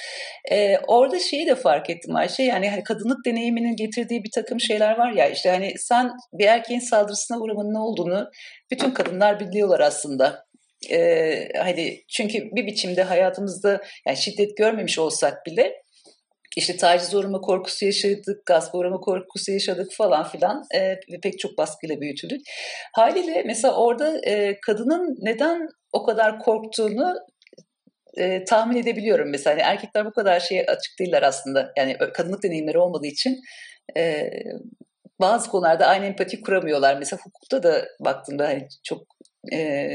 [0.51, 4.99] Ee, orada şeyi de fark ettim Ayşe yani hani kadınlık deneyiminin getirdiği bir takım şeyler
[4.99, 8.31] var ya işte hani sen bir erkeğin saldırısına uğramanın ne olduğunu
[8.71, 10.47] bütün kadınlar biliyorlar aslında.
[10.91, 15.73] Ee, hani çünkü bir biçimde hayatımızda yani şiddet görmemiş olsak bile
[16.57, 21.59] işte taciz uğrama korkusu yaşadık, gasp uğrama korkusu yaşadık falan filan e, ve pek çok
[21.59, 22.41] baskıyla büyütüldük.
[22.95, 27.15] Haliyle mesela orada e, kadının neden o kadar korktuğunu
[28.17, 29.31] e, tahmin edebiliyorum.
[29.31, 31.73] Mesela hani erkekler bu kadar şeye açık değiller aslında.
[31.79, 33.41] Yani kadınlık deneyimleri olmadığı için
[33.97, 34.31] e,
[35.21, 36.97] bazı konularda aynı empati kuramıyorlar.
[36.99, 39.03] Mesela hukukta da baktığımda hani çok
[39.53, 39.91] e,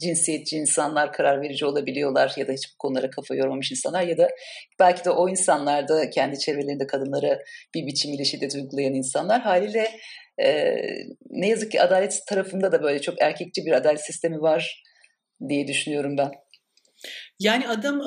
[0.00, 4.28] cinsiyetçi insanlar karar verici olabiliyorlar ya da hiç bu konulara kafa yormamış insanlar ya da
[4.80, 7.38] belki de o insanlar da kendi çevrelerinde kadınlara
[7.74, 9.90] bir biçimiyle şiddet uygulayan insanlar haliyle
[10.42, 10.76] e,
[11.30, 14.82] ne yazık ki adalet tarafında da böyle çok erkekçi bir adalet sistemi var
[15.48, 16.30] diye düşünüyorum ben.
[17.40, 18.02] Yani adam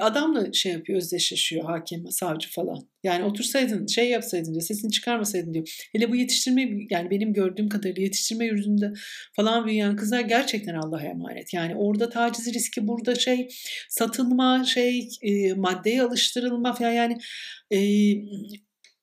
[0.00, 2.88] adamla şey yapıyor, özdeşleşiyor hakim, savcı falan.
[3.04, 5.86] Yani otursaydın, şey yapsaydın sesini çıkarmasaydın diyor.
[5.92, 8.92] Hele bu yetiştirme, yani benim gördüğüm kadarıyla yetiştirme yürüdüğünde
[9.36, 11.54] falan büyüyen kızlar gerçekten Allah'a emanet.
[11.54, 13.48] Yani orada taciz riski, burada şey
[13.88, 17.18] satılma, şey e, maddeye alıştırılma falan yani
[17.70, 17.78] e,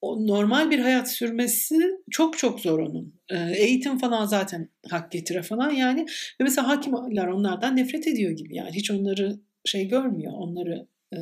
[0.02, 3.20] o normal bir hayat sürmesi çok çok zor onun.
[3.56, 6.02] eğitim falan zaten hak getire falan yani.
[6.42, 8.72] Ve mesela hakimler onlardan nefret ediyor gibi yani.
[8.72, 10.34] Hiç onları şey görmüyor.
[10.36, 11.18] Onları e,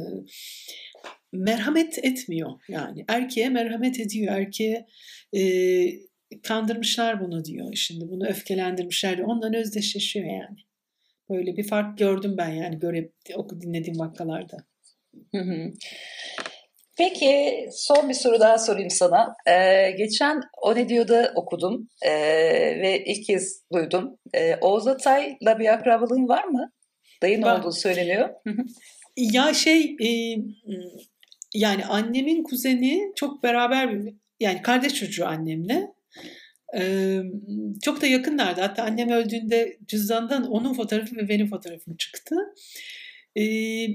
[1.32, 3.06] merhamet etmiyor yani.
[3.08, 4.36] Erkeğe merhamet ediyor.
[4.36, 4.88] Erkeğe
[5.36, 5.42] e,
[6.44, 7.74] kandırmışlar bunu diyor.
[7.76, 9.28] Şimdi bunu öfkelendirmişler diyor.
[9.28, 10.58] Ondan özdeşleşiyor yani.
[11.30, 14.58] Böyle bir fark gördüm ben yani oku dinlediğim vakalarda.
[15.32, 15.74] Hı hı.
[16.98, 19.34] Peki son bir soru daha sorayım sana.
[19.48, 22.12] Ee, geçen O Ne Diyor'da okudum ee,
[22.82, 24.18] ve ilk kez duydum.
[24.34, 26.72] Ee, Oğuz Atay'la bir akrabalığın var mı?
[27.22, 28.30] Dayın ben, olduğu söyleniyor.
[29.18, 30.38] ya şey e,
[31.54, 35.88] yani annemin kuzeni çok beraber bir yani kardeş çocuğu annemle.
[36.80, 37.20] Ee,
[37.82, 38.62] çok da yakınlardı.
[38.62, 42.36] Hatta annem öldüğünde cüzdandan onun fotoğrafı ve benim fotoğrafım çıktı.
[43.36, 43.88] Ee,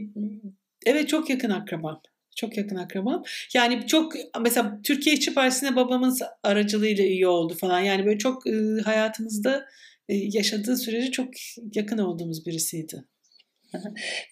[0.87, 2.03] evet çok yakın akrabam.
[2.37, 3.23] Çok yakın akrabam.
[3.55, 7.81] Yani çok mesela Türkiye İşçi Partisi'ne babamın aracılığıyla iyi oldu falan.
[7.81, 8.53] Yani böyle çok e,
[8.85, 9.67] hayatımızda
[10.09, 11.29] e, yaşadığı sürece çok
[11.75, 13.05] yakın olduğumuz birisiydi.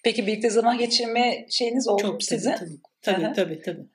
[0.03, 2.51] Peki birlikte zaman geçirme şeyiniz oldu çok, mu sizin?
[2.51, 3.85] Tabii tabii, tabii tabii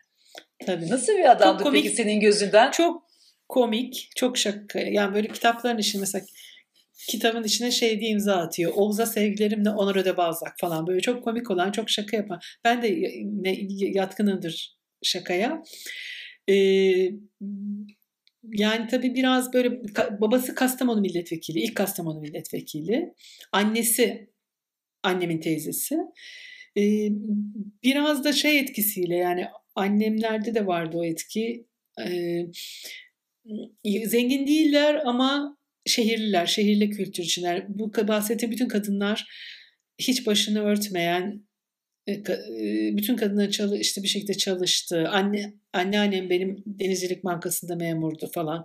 [0.66, 0.90] tabii.
[0.90, 2.70] Nasıl bir adamdı komik, peki senin gözünden?
[2.70, 3.06] Çok
[3.48, 4.78] komik, çok şaka.
[4.78, 6.24] Yani böyle kitapların işi mesela
[7.08, 8.72] kitabın içine şey diye imza atıyor.
[8.74, 12.40] Oğuz'a sevgilerimle Onur Öde Balzak falan böyle çok komik olan, çok şaka yapan.
[12.64, 12.88] Ben de
[13.80, 15.62] yatkınımdır şakaya.
[16.48, 16.54] Ee,
[18.52, 19.82] yani tabii biraz böyle
[20.20, 23.14] babası Kastamonu milletvekili, ilk Kastamonu milletvekili.
[23.52, 24.30] Annesi
[25.02, 25.96] annemin teyzesi.
[26.78, 27.08] Ee,
[27.84, 31.66] biraz da şey etkisiyle yani annemlerde de vardı o etki.
[32.06, 32.46] Ee,
[34.06, 37.64] zengin değiller ama şehirliler, şehirli kültür içinler.
[37.68, 39.26] Bu bahsettiğim bütün kadınlar
[39.98, 41.46] hiç başını örtmeyen,
[42.06, 45.08] e, e, bütün kadınlar çalı, işte bir şekilde çalıştı.
[45.08, 48.64] Anne anneannem benim Denizcilik Bankası'nda memurdu falan.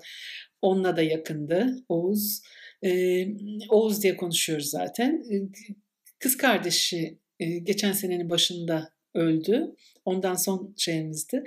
[0.62, 2.42] Onunla da yakındı Oğuz.
[2.84, 3.28] Ee,
[3.70, 5.24] Oğuz diye konuşuyoruz zaten.
[6.20, 9.76] Kız kardeşi e, geçen senenin başında öldü.
[10.06, 11.44] Ondan son şeyimizdi.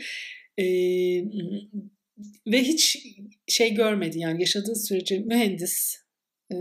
[0.58, 0.64] E,
[2.46, 3.06] ve hiç
[3.48, 5.96] şey görmedi yani yaşadığı sürece mühendis,
[6.52, 6.56] e,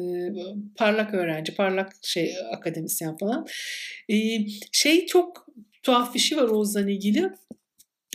[0.75, 3.47] parlak öğrenci, parlak şey akademisyen falan.
[4.09, 4.15] E,
[4.71, 5.47] şey çok
[5.83, 7.29] tuhaf bir şey var Oğuz'la ilgili.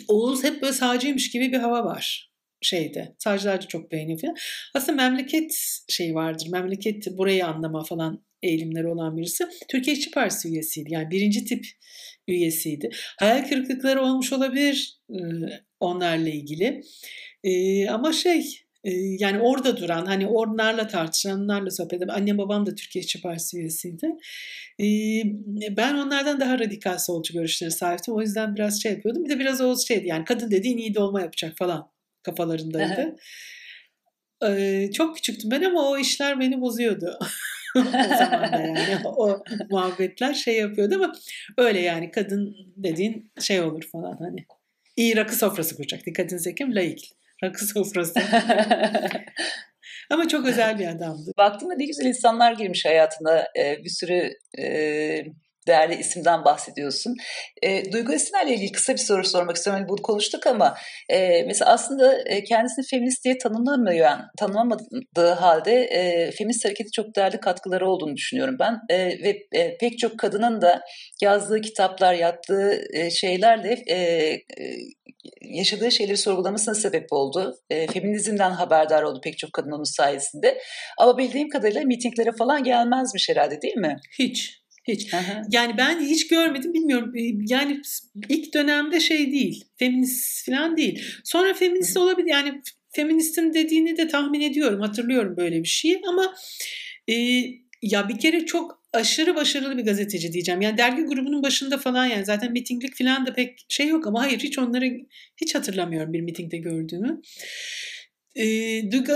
[0.09, 3.15] Oğuz hep böyle sağcıymış gibi bir hava var şeyde.
[3.19, 4.37] Sağcılar da çok beğeniyor falan.
[4.75, 6.49] Aslında memleket şey vardır.
[6.53, 9.45] Memleket burayı anlama falan eğilimleri olan birisi.
[9.69, 10.93] Türkiye İşçi Partisi üyesiydi.
[10.93, 11.67] Yani birinci tip
[12.29, 12.91] üyesiydi.
[13.19, 14.99] Hayal kırıklıkları olmuş olabilir
[15.81, 16.83] onlarla ilgili.
[17.89, 18.69] Ama şey
[19.19, 23.59] yani orada duran hani onlarla tartışan onlarla sohbet eden annem babam da Türkiye İşçi Partisi
[23.59, 24.11] üyesiydi.
[25.77, 28.15] Ben onlardan daha radikal solcu görüşlere sahiptim.
[28.15, 29.25] O yüzden biraz şey yapıyordum.
[29.25, 31.91] Bir de biraz o şeydi yani kadın dediğin iyi dolma yapacak falan
[32.23, 33.17] kafalarındaydı.
[34.93, 37.19] Çok küçüktüm ben ama o işler beni bozuyordu.
[37.77, 41.13] o zaman da yani o muhabbetler şey yapıyordu ama
[41.57, 44.47] öyle yani kadın dediğin şey olur falan hani.
[44.97, 46.07] İyi rakı sofrası kuracak.
[46.07, 47.18] Dikkatinizi çekeyim laik.
[47.45, 48.21] Rakı sofrası.
[50.11, 51.33] Ama çok özel bir adamdı.
[51.39, 53.47] Baktığımda ne güzel insanlar girmiş hayatına.
[53.57, 54.31] bir sürü
[55.69, 57.15] değerli isimden bahsediyorsun.
[57.63, 59.81] E, Duygu Esinler'le ilgili kısa bir soru sormak istiyorum.
[59.81, 60.75] Hani bunu konuştuk ama
[61.09, 67.91] e, mesela aslında kendisini feminist diye tanımlamayan, tanımlamadığı halde e, feminist hareketi çok değerli katkıları
[67.91, 68.79] olduğunu düşünüyorum ben.
[68.89, 70.81] E, ve e, pek çok kadının da
[71.23, 73.99] yazdığı kitaplar, yaptığı e, şeylerle e,
[75.43, 77.55] yaşadığı şeyleri sorgulamasına sebep oldu.
[77.71, 80.59] E, feminizmden haberdar oldu pek çok kadın onun sayesinde.
[80.99, 83.97] Ama bildiğim kadarıyla mitinglere falan gelmezmiş herhalde değil mi?
[84.19, 84.59] Hiç.
[84.89, 85.15] Hiç.
[85.15, 85.43] Aha.
[85.51, 87.13] Yani ben hiç görmedim bilmiyorum.
[87.49, 87.81] Yani
[88.29, 89.65] ilk dönemde şey değil.
[89.77, 91.03] Feminist falan değil.
[91.25, 92.01] Sonra feminist Hı.
[92.01, 92.29] olabilir.
[92.31, 92.61] Yani
[92.91, 94.81] feministin dediğini de tahmin ediyorum.
[94.81, 96.35] Hatırlıyorum böyle bir şey ama
[97.09, 97.15] e,
[97.83, 100.61] ya bir kere çok aşırı başarılı bir gazeteci diyeceğim.
[100.61, 104.39] Yani dergi grubunun başında falan yani zaten mitinglik falan da pek şey yok ama hayır
[104.39, 105.01] hiç onları
[105.37, 107.21] hiç hatırlamıyorum bir mitingde gördüğümü.
[108.37, 108.45] E,
[108.93, 109.13] Duygu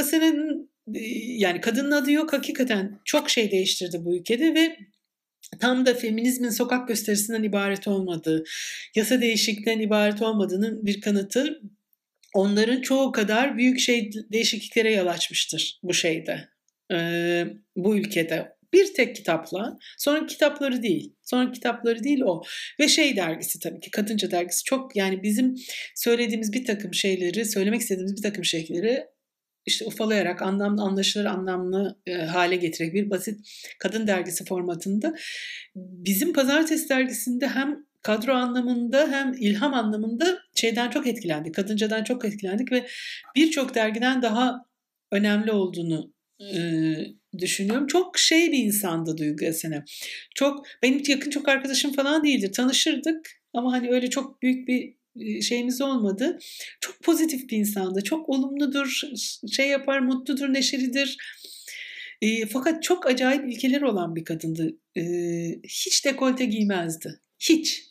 [1.27, 4.77] yani kadının adı yok hakikaten çok şey değiştirdi bu ülkede ve
[5.61, 8.45] tam da feminizmin sokak gösterisinden ibaret olmadığı,
[8.95, 11.61] yasa değişikliğinden ibaret olmadığının bir kanıtı
[12.35, 16.49] onların çoğu kadar büyük şey değişikliklere yol açmıştır bu şeyde,
[17.77, 18.53] bu ülkede.
[18.73, 22.43] Bir tek kitapla, sonra kitapları değil, sonra kitapları değil o.
[22.81, 25.55] Ve şey dergisi tabii ki, Kadınca dergisi çok yani bizim
[25.95, 29.05] söylediğimiz bir takım şeyleri, söylemek istediğimiz bir takım şeyleri
[29.67, 33.41] işte ufalayarak anlamlı anlaşılır anlamlı e, hale getirerek bir basit
[33.79, 35.15] kadın dergisi formatında
[35.77, 41.55] bizim pazartesi dergisinde hem kadro anlamında hem ilham anlamında şeyden çok etkilendik.
[41.55, 42.87] Kadıncadan çok etkilendik ve
[43.37, 44.65] birçok dergiden daha
[45.11, 46.59] önemli olduğunu e,
[47.39, 47.87] düşünüyorum.
[47.87, 49.85] Çok şey bir insandı Duygu Esen'e.
[50.35, 52.53] Çok benim yakın çok arkadaşım falan değildir.
[52.53, 54.95] Tanışırdık ama hani öyle çok büyük bir
[55.43, 56.39] şeyimiz olmadı.
[56.81, 58.05] Çok pozitif bir insandı.
[58.05, 59.01] Çok olumludur,
[59.53, 61.17] şey yapar, mutludur, neşelidir.
[62.23, 64.77] E, fakat çok acayip ilkeleri olan bir kadındı.
[64.97, 65.03] E,
[65.65, 67.21] hiç dekolte giymezdi.
[67.39, 67.85] Hiç.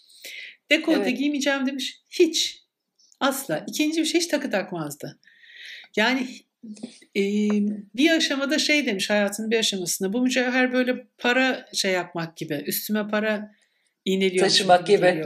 [0.71, 1.17] Dekolte evet.
[1.17, 2.01] giymeyeceğim demiş.
[2.09, 2.63] Hiç.
[3.19, 3.65] Asla.
[3.67, 5.19] İkinci bir şey hiç takı takmazdı.
[5.95, 6.27] Yani
[7.15, 7.23] e,
[7.95, 10.13] bir aşamada şey demiş hayatının bir aşamasında.
[10.13, 12.63] Bu mücevher böyle para şey yapmak gibi.
[12.67, 13.51] Üstüme para
[14.05, 14.45] iğneliyor.
[14.45, 15.23] Taşımak gibi.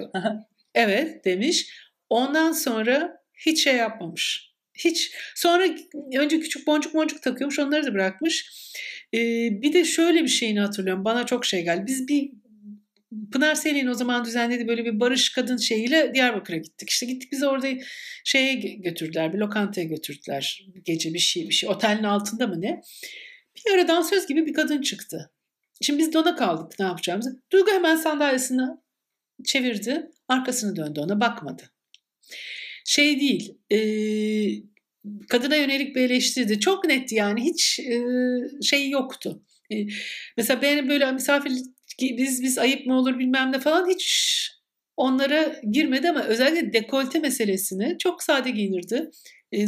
[0.75, 1.84] evet demiş.
[2.09, 4.55] Ondan sonra hiç şey yapmamış.
[4.73, 5.11] Hiç.
[5.35, 5.67] Sonra
[6.15, 8.51] önce küçük boncuk boncuk takıyormuş onları da bırakmış.
[9.13, 9.17] Ee,
[9.61, 11.05] bir de şöyle bir şeyini hatırlıyorum.
[11.05, 11.83] Bana çok şey geldi.
[11.87, 12.31] Biz bir
[13.31, 16.89] Pınar Selin o zaman düzenledi böyle bir barış kadın şeyiyle Diyarbakır'a gittik.
[16.89, 17.67] İşte gittik biz orada
[18.23, 20.65] şeye götürdüler, bir lokantaya götürdüler.
[20.83, 22.81] Gece bir şey bir şey otelin altında mı ne?
[23.55, 25.31] Bir ara dansöz gibi bir kadın çıktı.
[25.81, 27.41] Şimdi biz dona kaldık ne yapacağımızı.
[27.51, 28.67] Duygu hemen sandalyesini
[29.45, 31.74] çevirdi, arkasını döndü ona bakmadı
[32.85, 33.57] şey değil.
[33.71, 33.79] E,
[35.29, 36.59] kadına yönelik bir eleştirdi.
[36.59, 37.97] Çok netti yani hiç e,
[38.63, 39.41] şey yoktu.
[39.71, 39.75] E,
[40.37, 41.51] mesela ben böyle misafir
[42.01, 44.35] biz biz ayıp mı olur bilmem ne falan hiç
[44.97, 49.09] onlara girmedi ama özellikle dekolte meselesini çok sade giyinirdi.
[49.53, 49.65] E,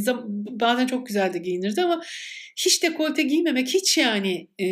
[0.49, 2.01] bazen çok güzel de giyinirdi ama
[2.55, 4.67] hiç dekolte giymemek hiç yani e,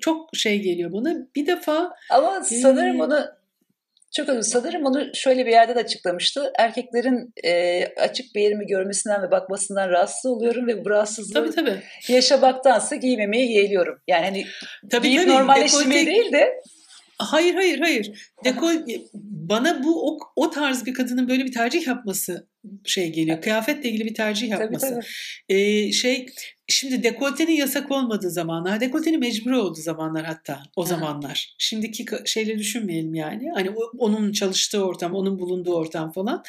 [0.00, 1.28] çok şey geliyor bana.
[1.36, 3.26] Bir defa ama sanırım e, onu
[4.16, 6.52] çok özür sanırım onu şöyle bir yerde de açıklamıştı.
[6.58, 11.82] Erkeklerin e, açık bir yerimi görmesinden ve bakmasından rahatsız oluyorum ve bu rahatsızlığı tabii, tabii.
[12.08, 13.98] yaşamaktansa giymemeyi yeğliyorum.
[14.08, 14.46] Yani hani
[14.90, 15.34] tabii, giyip tabii.
[15.34, 16.60] normalleştirmeyi değil de
[17.18, 18.32] Hayır hayır hayır.
[18.44, 18.74] Dekol
[19.14, 22.48] bana bu o, o tarz bir kadının böyle bir tercih yapması
[22.84, 23.40] şey geliyor.
[23.40, 24.86] Kıyafetle ilgili bir tercih yapması.
[24.86, 25.00] Tabii,
[25.48, 25.58] tabii.
[25.58, 26.26] Ee, şey
[26.68, 31.54] şimdi dekoltenin yasak olmadığı zamanlar, dekoltenin mecbur olduğu zamanlar hatta o zamanlar.
[31.58, 33.50] Şimdiki şeyleri düşünmeyelim yani.
[33.54, 36.42] Hani onun çalıştığı ortam, onun bulunduğu ortam falan.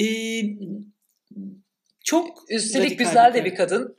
[0.00, 0.42] Ee,
[2.04, 3.96] çok üstelik güzel de bir kadın.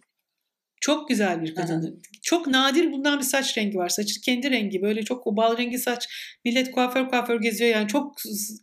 [0.82, 1.82] Çok güzel bir kadın.
[1.82, 2.02] Aha.
[2.22, 3.90] Çok nadir bundan bir saç rengi var.
[3.90, 6.08] Saçı kendi rengi böyle çok o bal rengi saç.
[6.46, 8.16] Millet kuaför kuaför geziyor yani çok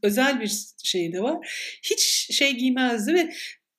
[0.03, 0.53] özel bir
[0.85, 1.49] şey de var.
[1.83, 2.01] Hiç
[2.31, 3.33] şey giymezdi ve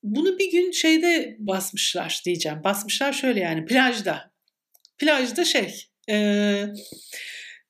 [0.03, 2.64] bunu bir gün şeyde basmışlar diyeceğim.
[2.64, 4.32] Basmışlar şöyle yani plajda.
[4.98, 6.16] Plajda şey e,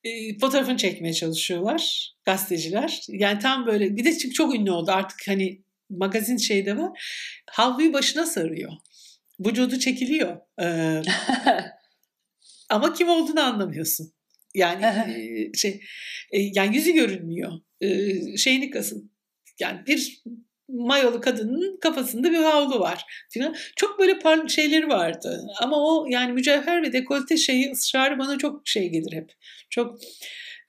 [0.04, 3.00] e, fotoğrafını çekmeye çalışıyorlar gazeteciler.
[3.08, 7.02] Yani tam böyle bir de çünkü çok ünlü oldu artık hani magazin şeyde var.
[7.50, 8.72] Havluyu başına sarıyor
[9.40, 10.36] vücudu çekiliyor.
[10.62, 11.02] Ee,
[12.70, 14.12] ama kim olduğunu anlamıyorsun.
[14.54, 15.80] Yani şey
[16.32, 17.52] yani yüzü görünmüyor.
[17.80, 19.12] Ee, şeyini kasın.
[19.60, 20.22] Yani bir
[20.68, 23.04] mayolu kadının kafasında bir havlu var
[23.34, 23.56] falan.
[23.76, 25.46] Çok böyle par şeyleri vardı.
[25.60, 29.32] Ama o yani mücevher ve dekolte şeyi ısrarı bana çok şey gelir hep.
[29.70, 30.00] Çok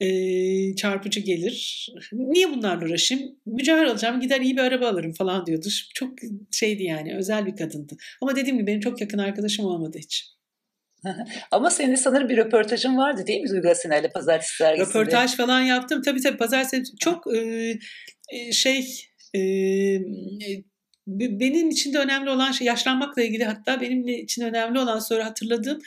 [0.01, 1.87] e, çarpıcı gelir.
[2.13, 3.35] Niye bunlarla uğraşayım?
[3.45, 5.67] Mücevher alacağım gider iyi bir araba alırım falan diyordu.
[5.95, 6.13] Çok
[6.51, 7.97] şeydi yani özel bir kadındı.
[8.21, 10.31] Ama dediğim gibi benim çok yakın arkadaşım olmadı hiç.
[11.51, 14.89] Ama senin sanırım bir röportajın vardı değil mi Duygu Asena'yla Pazartesi dergisinde?
[14.89, 16.01] Röportaj falan yaptım.
[16.01, 18.85] Tabii tabii Pazartesi çok e, şey
[19.35, 19.39] e,
[21.07, 25.79] benim için de önemli olan şey yaşlanmakla ilgili hatta benim için önemli olan sonra hatırladığım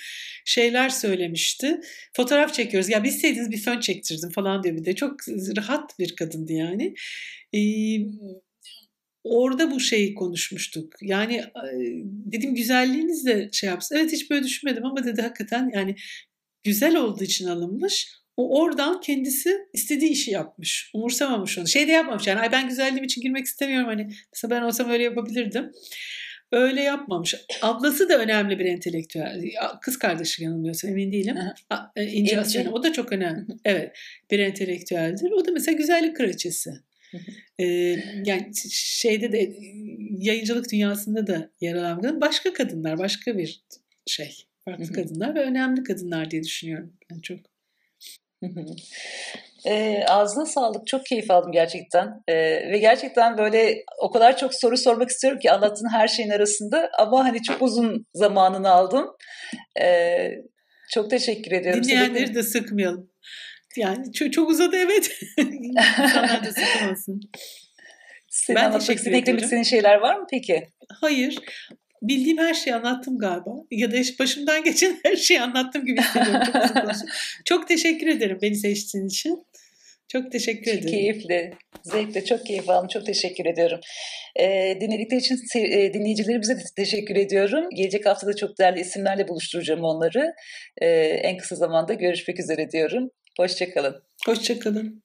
[0.45, 1.81] şeyler söylemişti.
[2.13, 2.89] Fotoğraf çekiyoruz.
[2.89, 4.95] Ya bilseydiniz bir fön çektirdim falan diyor bir de.
[4.95, 5.15] Çok
[5.57, 6.95] rahat bir kadındı yani.
[7.55, 7.61] Ee,
[9.25, 10.93] orada bu şeyi konuşmuştuk.
[11.03, 11.45] Yani
[12.05, 13.97] dedim güzelliğiniz de şey yapsın.
[13.97, 15.95] Evet hiç böyle düşünmedim ama dedi hakikaten yani
[16.65, 18.24] güzel olduğu için alınmış.
[18.37, 20.91] O oradan kendisi istediği işi yapmış.
[20.95, 21.69] Umursamamış onu.
[21.69, 24.09] Şey de yapmamış yani Ay ben güzelliğim için girmek istemiyorum hani.
[24.33, 25.73] Mesela ben olsam öyle yapabilirdim.
[26.53, 27.35] Öyle yapmamış.
[27.63, 29.43] Ablası da önemli bir entelektüel.
[29.81, 31.37] Kız kardeşi yanılmıyorsam emin değilim.
[31.97, 32.71] E, İnce Asena.
[32.71, 33.47] O da çok önemli.
[33.65, 33.97] evet.
[34.31, 35.31] Bir entelektüeldir.
[35.31, 36.71] O da mesela güzellik kraliçesi.
[37.59, 37.65] ee,
[38.25, 39.57] yani şeyde de
[40.19, 43.63] yayıncılık dünyasında da yer alan başka kadınlar, başka bir
[44.07, 44.37] şey.
[44.65, 46.93] Farklı kadınlar ve önemli kadınlar diye düşünüyorum.
[47.11, 47.54] Ben çok.
[49.67, 50.87] E, ağzına sağlık.
[50.87, 52.23] Çok keyif aldım gerçekten.
[52.29, 52.35] E,
[52.73, 56.91] ve gerçekten böyle o kadar çok soru sormak istiyorum ki anlattığın her şeyin arasında.
[56.99, 59.07] Ama hani çok uzun zamanını aldım.
[59.81, 60.29] E,
[60.91, 61.85] çok teşekkür ediyorum.
[61.85, 63.11] Dinleyenleri de sıkmayalım.
[63.77, 65.11] Yani çok, çok uzadı evet.
[65.39, 67.21] İnsanlar da sıkılmasın.
[68.29, 70.69] Senin ben anlatmak istediğin, eklemek istediğin şeyler var mı peki?
[71.01, 71.39] Hayır
[72.09, 73.51] bildiğim her şeyi anlattım galiba.
[73.71, 76.41] Ya da başımdan geçen her şeyi anlattım gibi hissediyorum.
[76.53, 76.95] Çok,
[77.45, 79.45] çok teşekkür ederim beni seçtiğin için.
[80.09, 80.91] Çok teşekkür çok ederim.
[80.91, 81.51] Keyifli.
[81.83, 82.89] Zevkle çok keyif aldım.
[82.89, 83.81] Çok teşekkür ediyorum.
[84.37, 87.65] E, dinledikleri için e, dinleyicilerimize de teşekkür ediyorum.
[87.75, 90.35] Gelecek hafta da çok değerli isimlerle buluşturacağım onları.
[90.83, 93.11] E, en kısa zamanda görüşmek üzere diyorum.
[93.39, 94.03] Hoşçakalın.
[94.27, 95.04] Hoşçakalın.